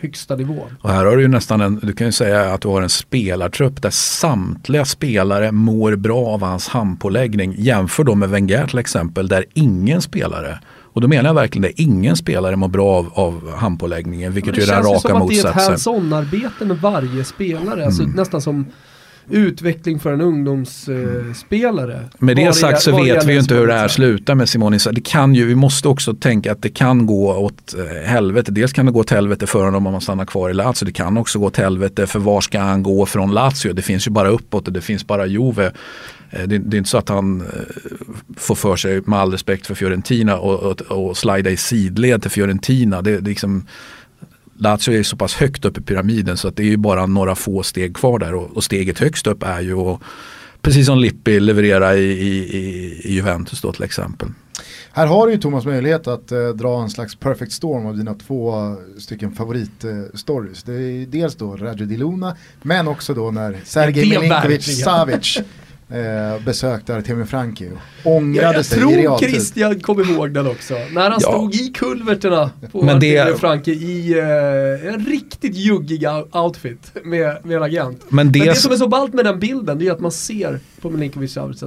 [0.00, 0.76] högsta nivån.
[0.80, 2.88] Och här har du ju nästan en, du kan ju säga att du har en
[2.88, 7.54] spelartrupp där samtliga spelare mår bra av hans handpåläggning.
[7.58, 10.58] Jämför då med Wenger till exempel där ingen spelare
[10.96, 14.62] och då menar jag verkligen det, ingen spelare mår bra av, av handpåläggningen vilket ju
[14.62, 15.52] är den raka motsatsen.
[15.56, 18.18] Det känns som att det är ett hands-on-arbete med varje spelare, alltså mm.
[18.18, 18.66] alltså nästan som
[19.30, 21.94] utveckling för en ungdomsspelare.
[21.94, 24.78] Eh, med det sagt så vet vi ju inte hur det här slutar med Simone
[24.92, 28.52] Det kan ju, vi måste också tänka att det kan gå åt eh, helvete.
[28.52, 30.84] Dels kan det gå åt helvete för honom om han stannar kvar i Lazio.
[30.84, 33.72] Det kan också gå åt helvete för var ska han gå från Lazio?
[33.72, 35.72] Det finns ju bara uppåt och det finns bara Juve.
[36.30, 37.46] Eh, det, det, är inte så att han eh,
[38.36, 42.30] får för sig, med all respekt för Fiorentina, och, och, och slida i sidled till
[42.30, 43.02] Fiorentina.
[43.02, 43.66] Det, det liksom,
[44.58, 47.34] Lazio är så pass högt upp i pyramiden så att det är ju bara några
[47.34, 50.00] få steg kvar där och, och steget högst upp är ju att,
[50.62, 54.28] precis som Lippi, leverera i, i, i Juventus då till exempel.
[54.92, 58.14] Här har du ju Thomas möjlighet att eh, dra en slags perfect storm av dina
[58.14, 60.64] två stycken favoritstories.
[60.68, 65.38] Eh, det är dels då Raggio Di Luna men också då när Sergej Milinkovic Savic
[65.90, 67.70] eh, besökte Artemi Franki
[68.04, 69.02] ångrade sig i.
[69.02, 70.74] Jag tror Christian kom ihåg den också.
[70.74, 71.28] När han ja.
[71.28, 77.56] stod i kulverterna på Men Artemi Franki i eh, en riktigt juggig outfit med, med
[77.56, 78.04] en agent.
[78.08, 80.12] Men det, Men det som är så ballt med den bilden det är att man
[80.12, 81.62] ser på Milinkovic att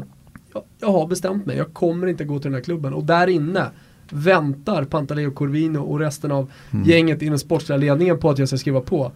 [0.54, 2.94] jag, jag har bestämt mig, jag kommer inte gå till den här klubben.
[2.94, 3.66] Och där inne
[4.10, 6.90] väntar Pantaleo Corvino och resten av mm.
[6.90, 9.12] gänget inom sportsliga ledningen på att jag ska skriva på.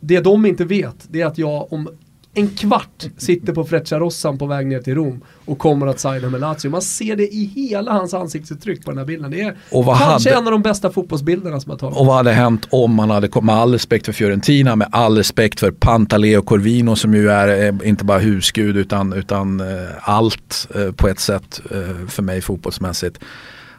[0.00, 1.88] Det de inte vet, det är att jag om
[2.34, 6.40] en kvart sitter på Frecciarossan på väg ner till Rom och kommer att signa med
[6.40, 6.70] Lazio.
[6.70, 9.30] Man ser det i hela hans ansiktsuttryck på den här bilden.
[9.30, 12.00] Det är kanske hade, en av de bästa fotbollsbilderna som har tagits.
[12.00, 15.60] Och vad hade hänt om man hade, med all respekt för Fiorentina, med all respekt
[15.60, 19.66] för Pantaleo Corvino som ju är eh, inte bara husgud utan, utan eh,
[20.02, 21.60] allt eh, på ett sätt
[22.08, 23.18] för mig fotbollsmässigt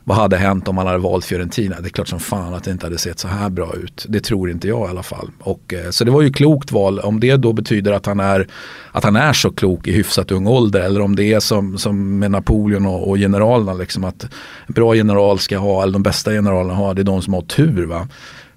[0.03, 1.75] vad hade hänt om man hade valt Fiorentina?
[1.79, 4.05] Det är klart som fan att det inte hade sett så här bra ut.
[4.09, 5.29] Det tror inte jag i alla fall.
[5.39, 6.99] Och, eh, så det var ju klokt val.
[6.99, 8.47] Om det då betyder att han är,
[8.91, 12.19] att han är så klok i hyfsat ung ålder eller om det är som, som
[12.19, 13.73] med Napoleon och, och generalerna.
[13.73, 14.27] Liksom att
[14.67, 17.85] bra general ska ha, eller de bästa generalerna har, det är de som har tur.
[17.85, 18.07] Va?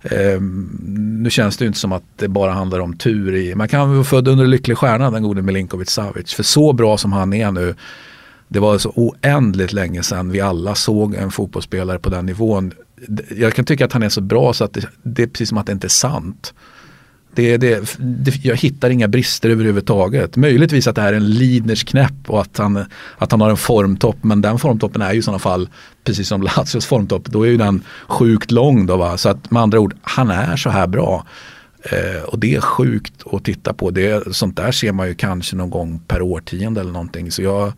[0.02, 0.40] Eh,
[1.20, 3.94] nu känns det ju inte som att det bara handlar om tur i, man kan
[3.94, 6.34] vara född under lycklig stjärna den gode Milinkovic Savic.
[6.34, 7.74] För så bra som han är nu
[8.48, 12.72] det var så oändligt länge sedan vi alla såg en fotbollsspelare på den nivån.
[13.36, 15.58] Jag kan tycka att han är så bra så att det, det är precis som
[15.58, 16.54] att det inte är sant.
[17.34, 20.36] Det, det, det, jag hittar inga brister överhuvudtaget.
[20.36, 22.84] Möjligtvis att det här är en Lidners knäpp och att han,
[23.18, 24.16] att han har en formtopp.
[24.22, 25.68] Men den formtoppen är ju i sådana fall,
[26.04, 28.86] precis som Lazios formtopp, då är ju den sjukt lång.
[28.86, 29.16] Då, va?
[29.16, 31.26] Så att med andra ord, han är så här bra.
[31.82, 33.90] Eh, och det är sjukt att titta på.
[33.90, 37.30] Det, sånt där ser man ju kanske någon gång per årtionde eller någonting.
[37.30, 37.72] Så jag,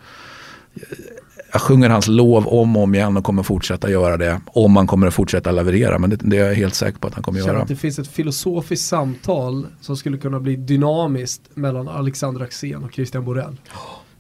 [1.52, 4.40] jag sjunger hans lov om och om igen och kommer fortsätta göra det.
[4.46, 5.98] Om han kommer att fortsätta leverera.
[5.98, 7.62] Men det, det är jag helt säker på att han kommer att göra.
[7.62, 12.92] Att det finns ett filosofiskt samtal som skulle kunna bli dynamiskt mellan Alexander Axén och
[12.92, 13.56] Christian Borell.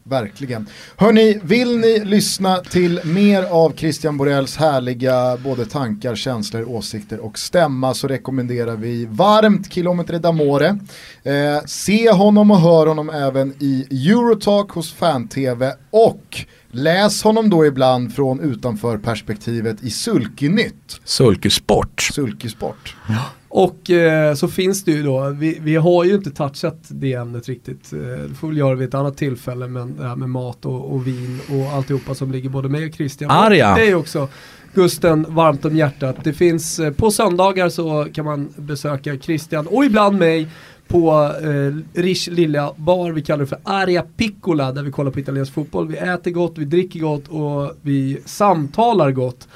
[0.08, 0.66] Verkligen.
[0.96, 7.38] Hörni, vill ni lyssna till mer av Christian Borells härliga både tankar, känslor, åsikter och
[7.38, 10.78] stämma så rekommenderar vi varmt Kilometer d'Amore.
[11.22, 17.66] Eh, se honom och hör honom även i Eurotalk hos Fan-TV och läs honom då
[17.66, 21.00] ibland från utanför perspektivet i Sulkynytt.
[21.04, 22.00] Sulkysport.
[22.00, 22.96] Sulkysport.
[23.08, 23.24] Ja.
[23.48, 27.48] Och eh, så finns det ju då, vi, vi, har ju inte touchat det ämnet
[27.48, 27.92] riktigt.
[27.92, 30.92] Eh, det får vi göra vid ett annat tillfälle men det här med mat och,
[30.92, 33.30] och vin och alltihopa som ligger både mig och Christian.
[33.30, 33.74] Arja.
[33.74, 34.28] Det är också
[34.74, 36.16] Gusten varmt om hjärtat.
[36.24, 40.48] Det finns, eh, på söndagar så kan man besöka Christian och ibland mig
[40.88, 45.20] på eh, Rish lilla bar, vi kallar det för Aria Piccola, där vi kollar på
[45.20, 45.88] italiensk fotboll.
[45.88, 49.48] Vi äter gott, vi dricker gott och vi samtalar gott.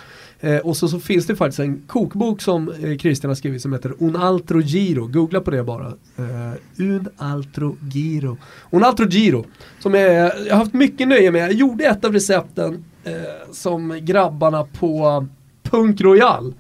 [0.45, 3.73] Eh, och så, så, finns det faktiskt en kokbok som eh, Christian har skrivit som
[3.73, 5.07] heter Un altro giro.
[5.07, 5.87] Googla på det bara.
[6.17, 8.39] Eh, Un altro giro.
[8.71, 9.45] Un altro giro.
[9.79, 11.43] Som jag, jag har haft mycket nöje med.
[11.43, 13.13] Jag gjorde ett av recepten eh,
[13.53, 15.27] som grabbarna på
[15.63, 16.55] Punk Royal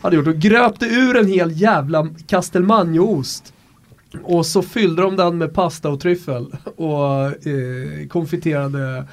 [0.00, 3.52] hade gjort och gröpte ur en hel jävla Castelmagno-ost.
[4.22, 9.06] Och så fyllde de den med pasta och tryffel och eh, konfiterade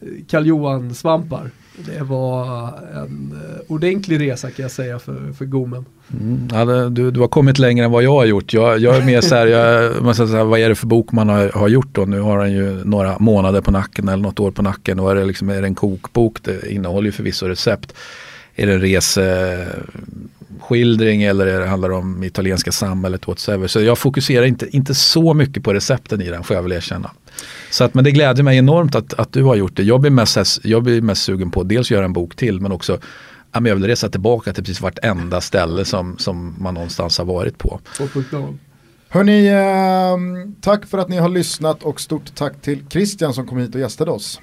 [0.00, 1.50] eh, Karl Johan-svampar.
[1.76, 3.38] Det var en eh,
[3.68, 5.84] ordentlig resa kan jag säga för, för gommen.
[6.20, 8.52] Mm, ja, du, du har kommit längre än vad jag har gjort.
[8.52, 11.28] Jag, jag är mer så här, jag måste säga, vad är det för bok man
[11.28, 12.04] har, har gjort då?
[12.04, 15.00] Nu har han ju några månader på nacken eller något år på nacken.
[15.00, 17.94] Och är det, liksom, är det en kokbok, det innehåller ju förvisso recept.
[18.54, 23.66] Är det en reseskildring eller är det handlar om italienska samhället whatsoever.
[23.66, 27.10] Så jag fokuserar inte, inte så mycket på recepten i den får jag väl erkänna.
[27.70, 29.82] Så att, men det gläder mig enormt att, att du har gjort det.
[29.82, 32.72] Jag blir, mest, jag blir mest sugen på att dels göra en bok till men
[32.72, 32.98] också
[33.52, 37.80] jag vill resa tillbaka till precis vartenda ställe som, som man någonstans har varit på.
[39.08, 43.58] Hörni, eh, tack för att ni har lyssnat och stort tack till Christian som kom
[43.58, 44.40] hit och gästade oss.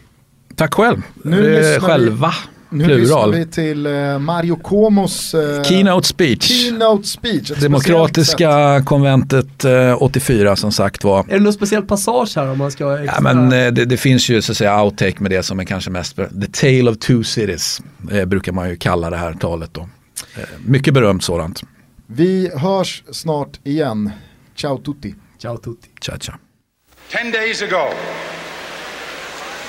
[0.56, 1.02] Tack själv.
[1.24, 2.34] Nu eh, själva.
[2.72, 3.00] Nu Plural.
[3.00, 6.44] lyssnar vi till eh, Mario Comos eh, Keynote speech.
[6.44, 11.20] Keynote speech Demokratiska konventet eh, 84 som sagt var.
[11.20, 13.16] Är det någon speciell passage här om man ska extra...
[13.16, 15.64] Ja men eh, det, det, finns ju så att säga outtake med det som är
[15.64, 17.82] kanske mest, the tale of two cities
[18.12, 19.82] eh, brukar man ju kalla det här talet då.
[19.82, 21.62] Eh, mycket berömt sådant.
[22.08, 24.12] Vi hörs snart igen.
[24.56, 25.16] Ciao tutti.
[25.42, 25.88] Ciao tutti.
[26.02, 26.36] Ciao ciao.
[27.12, 27.94] Ten days ago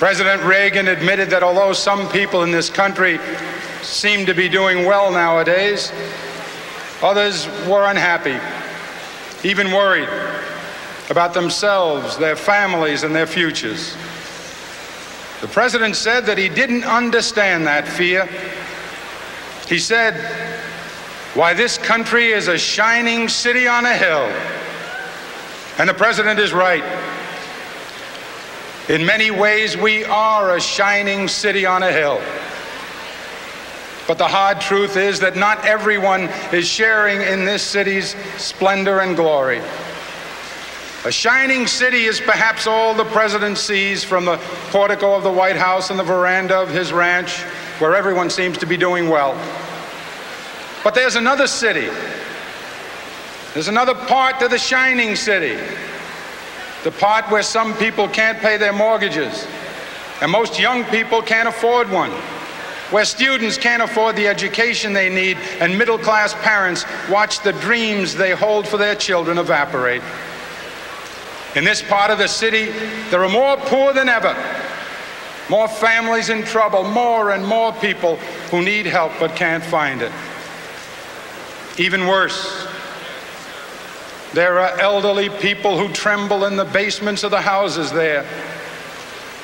[0.00, 3.20] President Reagan admitted that although some people in this country
[3.82, 5.92] seem to be doing well nowadays,
[7.02, 8.38] others were unhappy,
[9.46, 10.08] even worried
[11.10, 13.94] about themselves, their families, and their futures.
[15.42, 18.24] The president said that he didn't understand that fear.
[19.68, 20.14] He said,
[21.34, 24.32] Why, this country is a shining city on a hill.
[25.76, 26.84] And the president is right.
[28.90, 32.20] In many ways, we are a shining city on a hill.
[34.08, 36.22] But the hard truth is that not everyone
[36.52, 39.62] is sharing in this city's splendor and glory.
[41.04, 44.38] A shining city is perhaps all the president sees from the
[44.70, 47.42] portico of the White House and the veranda of his ranch,
[47.78, 49.40] where everyone seems to be doing well.
[50.82, 51.88] But there's another city.
[53.54, 55.56] There's another part to the shining city
[56.84, 59.46] the part where some people can't pay their mortgages,
[60.20, 62.10] and most young people can't afford one,
[62.90, 68.14] where students can't afford the education they need, and middle class parents watch the dreams
[68.14, 70.02] they hold for their children evaporate.
[71.54, 72.66] In this part of the city,
[73.10, 74.34] there are more poor than ever,
[75.48, 78.16] more families in trouble, more and more people
[78.50, 80.12] who need help but can't find it.
[81.76, 82.66] Even worse,
[84.32, 88.24] there are elderly people who tremble in the basements of the houses there.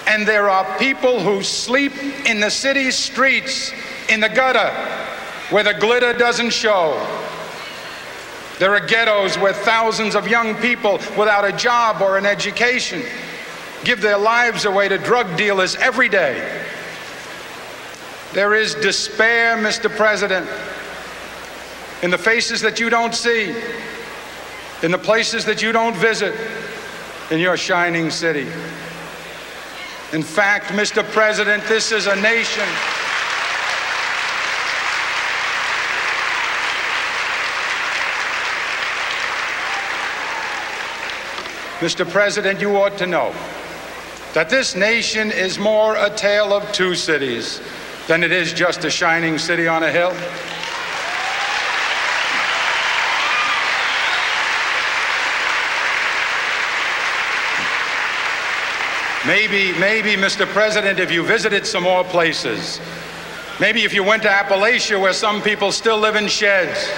[0.06, 1.92] And there are people who sleep
[2.24, 3.72] in the city streets,
[4.08, 4.70] in the gutter,
[5.50, 6.94] where the glitter doesn't show.
[8.60, 13.02] There are ghettos where thousands of young people without a job or an education
[13.84, 16.64] give their lives away to drug dealers every day.
[18.32, 19.94] There is despair, Mr.
[19.94, 20.48] President,
[22.02, 23.54] in the faces that you don't see
[24.82, 26.34] in the places that you don't visit
[27.30, 28.46] in your shining city.
[30.12, 31.02] In fact, Mr.
[31.12, 32.66] President, this is a nation.
[41.80, 42.08] Mr.
[42.10, 43.34] President, you ought to know
[44.32, 47.60] that this nation is more a tale of two cities
[48.06, 50.14] than it is just a shining city on a hill.
[59.26, 60.46] Maybe, maybe, Mr.
[60.46, 62.80] President, if you visited some more places,
[63.58, 66.88] maybe if you went to Appalachia where some people still live in sheds,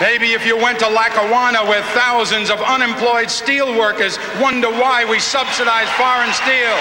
[0.00, 5.20] maybe if you went to Lackawanna where thousands of unemployed steel workers wonder why we
[5.20, 6.74] subsidize foreign steel.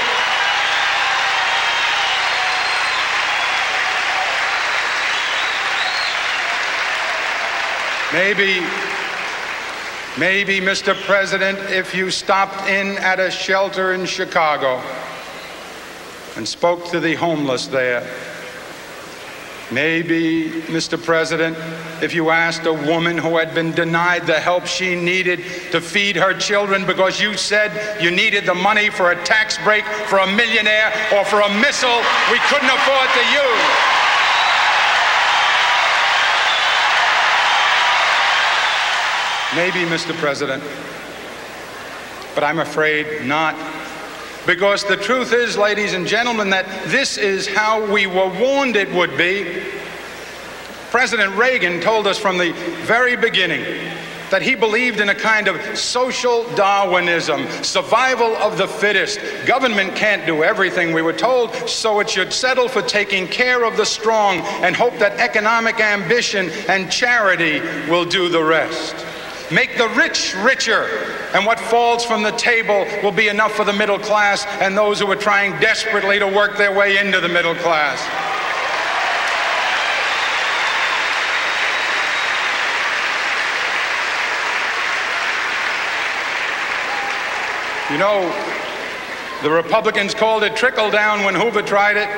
[8.12, 8.66] Maybe
[10.18, 11.00] Maybe, Mr.
[11.04, 14.82] President, if you stopped in at a shelter in Chicago
[16.36, 18.02] and spoke to the homeless there.
[19.72, 20.98] Maybe, Mr.
[21.02, 21.56] President,
[22.02, 26.16] if you asked a woman who had been denied the help she needed to feed
[26.16, 30.28] her children because you said you needed the money for a tax break for a
[30.36, 33.97] millionaire or for a missile we couldn't afford to use.
[39.56, 40.14] Maybe, Mr.
[40.16, 40.62] President,
[42.36, 43.56] but I'm afraid not.
[44.46, 48.92] Because the truth is, ladies and gentlemen, that this is how we were warned it
[48.94, 49.64] would be.
[50.92, 52.52] President Reagan told us from the
[52.84, 53.64] very beginning
[54.32, 59.20] that he believed in a kind of social Darwinism, survival of the fittest.
[59.46, 63.78] Government can't do everything, we were told, so it should settle for taking care of
[63.78, 68.96] the strong and hope that economic ambition and charity will do the rest.
[69.50, 70.84] Make the rich richer,
[71.34, 75.00] and what falls from the table will be enough for the middle class and those
[75.00, 77.98] who are trying desperately to work their way into the middle class.
[87.90, 88.28] You know,
[89.44, 92.10] the Republicans called it trickle down when Hoover tried it.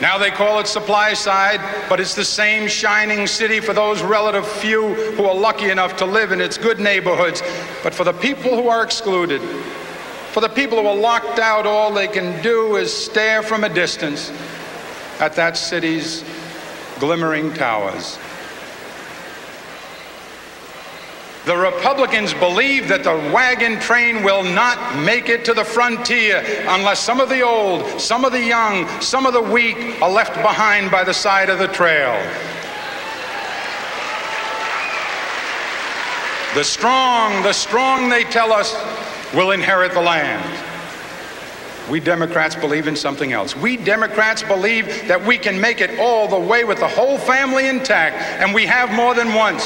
[0.00, 4.46] Now they call it supply side, but it's the same shining city for those relative
[4.46, 7.42] few who are lucky enough to live in its good neighborhoods.
[7.82, 9.42] But for the people who are excluded,
[10.32, 13.68] for the people who are locked out, all they can do is stare from a
[13.68, 14.30] distance
[15.20, 16.24] at that city's
[16.98, 18.18] glimmering towers.
[21.46, 27.00] The Republicans believe that the wagon train will not make it to the frontier unless
[27.00, 30.90] some of the old, some of the young, some of the weak are left behind
[30.90, 32.12] by the side of the trail.
[36.54, 38.74] The strong, the strong, they tell us,
[39.32, 40.44] will inherit the land.
[41.88, 43.56] We Democrats believe in something else.
[43.56, 47.68] We Democrats believe that we can make it all the way with the whole family
[47.68, 49.64] intact, and we have more than once.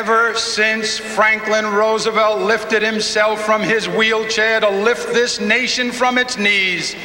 [0.00, 6.38] Ever since Franklin Roosevelt lifted himself from his wheelchair to lift this nation from its
[6.38, 6.96] knees.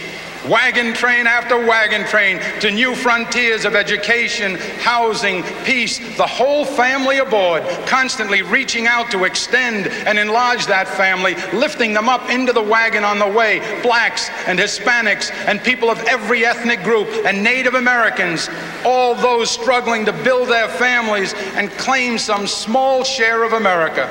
[0.50, 7.18] Wagon train after wagon train to new frontiers of education, housing, peace, the whole family
[7.18, 12.62] aboard, constantly reaching out to extend and enlarge that family, lifting them up into the
[12.62, 13.60] wagon on the way.
[13.82, 18.48] Blacks and Hispanics and people of every ethnic group and Native Americans,
[18.86, 24.08] all those struggling to build their families and claim some small share of America.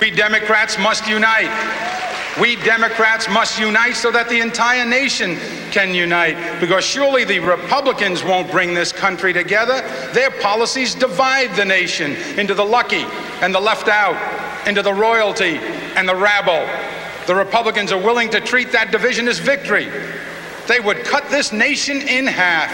[0.00, 1.50] We Democrats must unite.
[2.40, 5.36] We Democrats must unite so that the entire nation
[5.72, 6.58] can unite.
[6.58, 9.82] Because surely the Republicans won't bring this country together.
[10.14, 13.04] Their policies divide the nation into the lucky
[13.42, 14.16] and the left out,
[14.66, 15.58] into the royalty
[15.96, 16.66] and the rabble.
[17.26, 19.88] The Republicans are willing to treat that division as victory.
[20.66, 22.70] They would cut this nation in half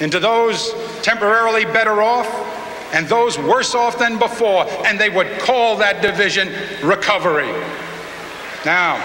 [0.00, 2.28] into those temporarily better off
[2.92, 6.52] and those worse off than before, and they would call that division
[6.82, 7.52] recovery.
[8.64, 8.96] Now,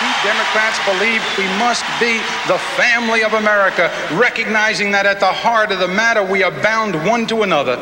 [0.00, 5.72] we Democrats believe we must be the family of America, recognizing that at the heart
[5.72, 7.76] of the matter we are bound one to another.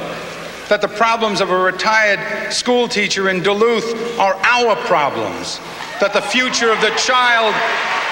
[0.68, 5.58] That the problems of a retired school teacher in Duluth are our problems.
[6.00, 7.54] That the future of the child,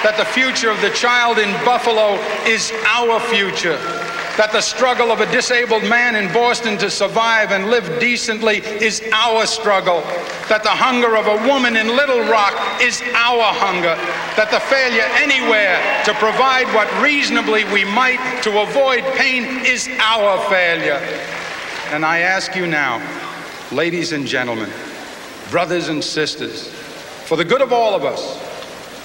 [0.03, 2.15] that the future of the child in Buffalo
[2.45, 3.79] is our future
[4.37, 9.01] that the struggle of a disabled man in Boston to survive and live decently is
[9.13, 10.01] our struggle,
[10.49, 13.95] that the hunger of a woman in Little Rock is our hunger,
[14.35, 20.37] that the failure anywhere to provide what reasonably we might to avoid pain is our
[20.49, 20.99] failure.
[21.91, 23.01] And I ask you now,
[23.71, 24.69] ladies and gentlemen,
[25.49, 26.67] brothers and sisters,
[27.25, 28.37] for the good of all of us,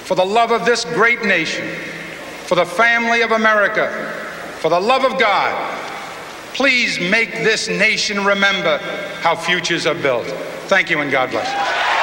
[0.05, 1.69] for the love of this great nation,
[2.47, 4.20] for the family of America,
[4.61, 5.57] for the love of God,
[6.55, 8.77] please make this nation remember
[9.23, 10.27] how futures are built.
[10.69, 12.00] Thank you and God bless.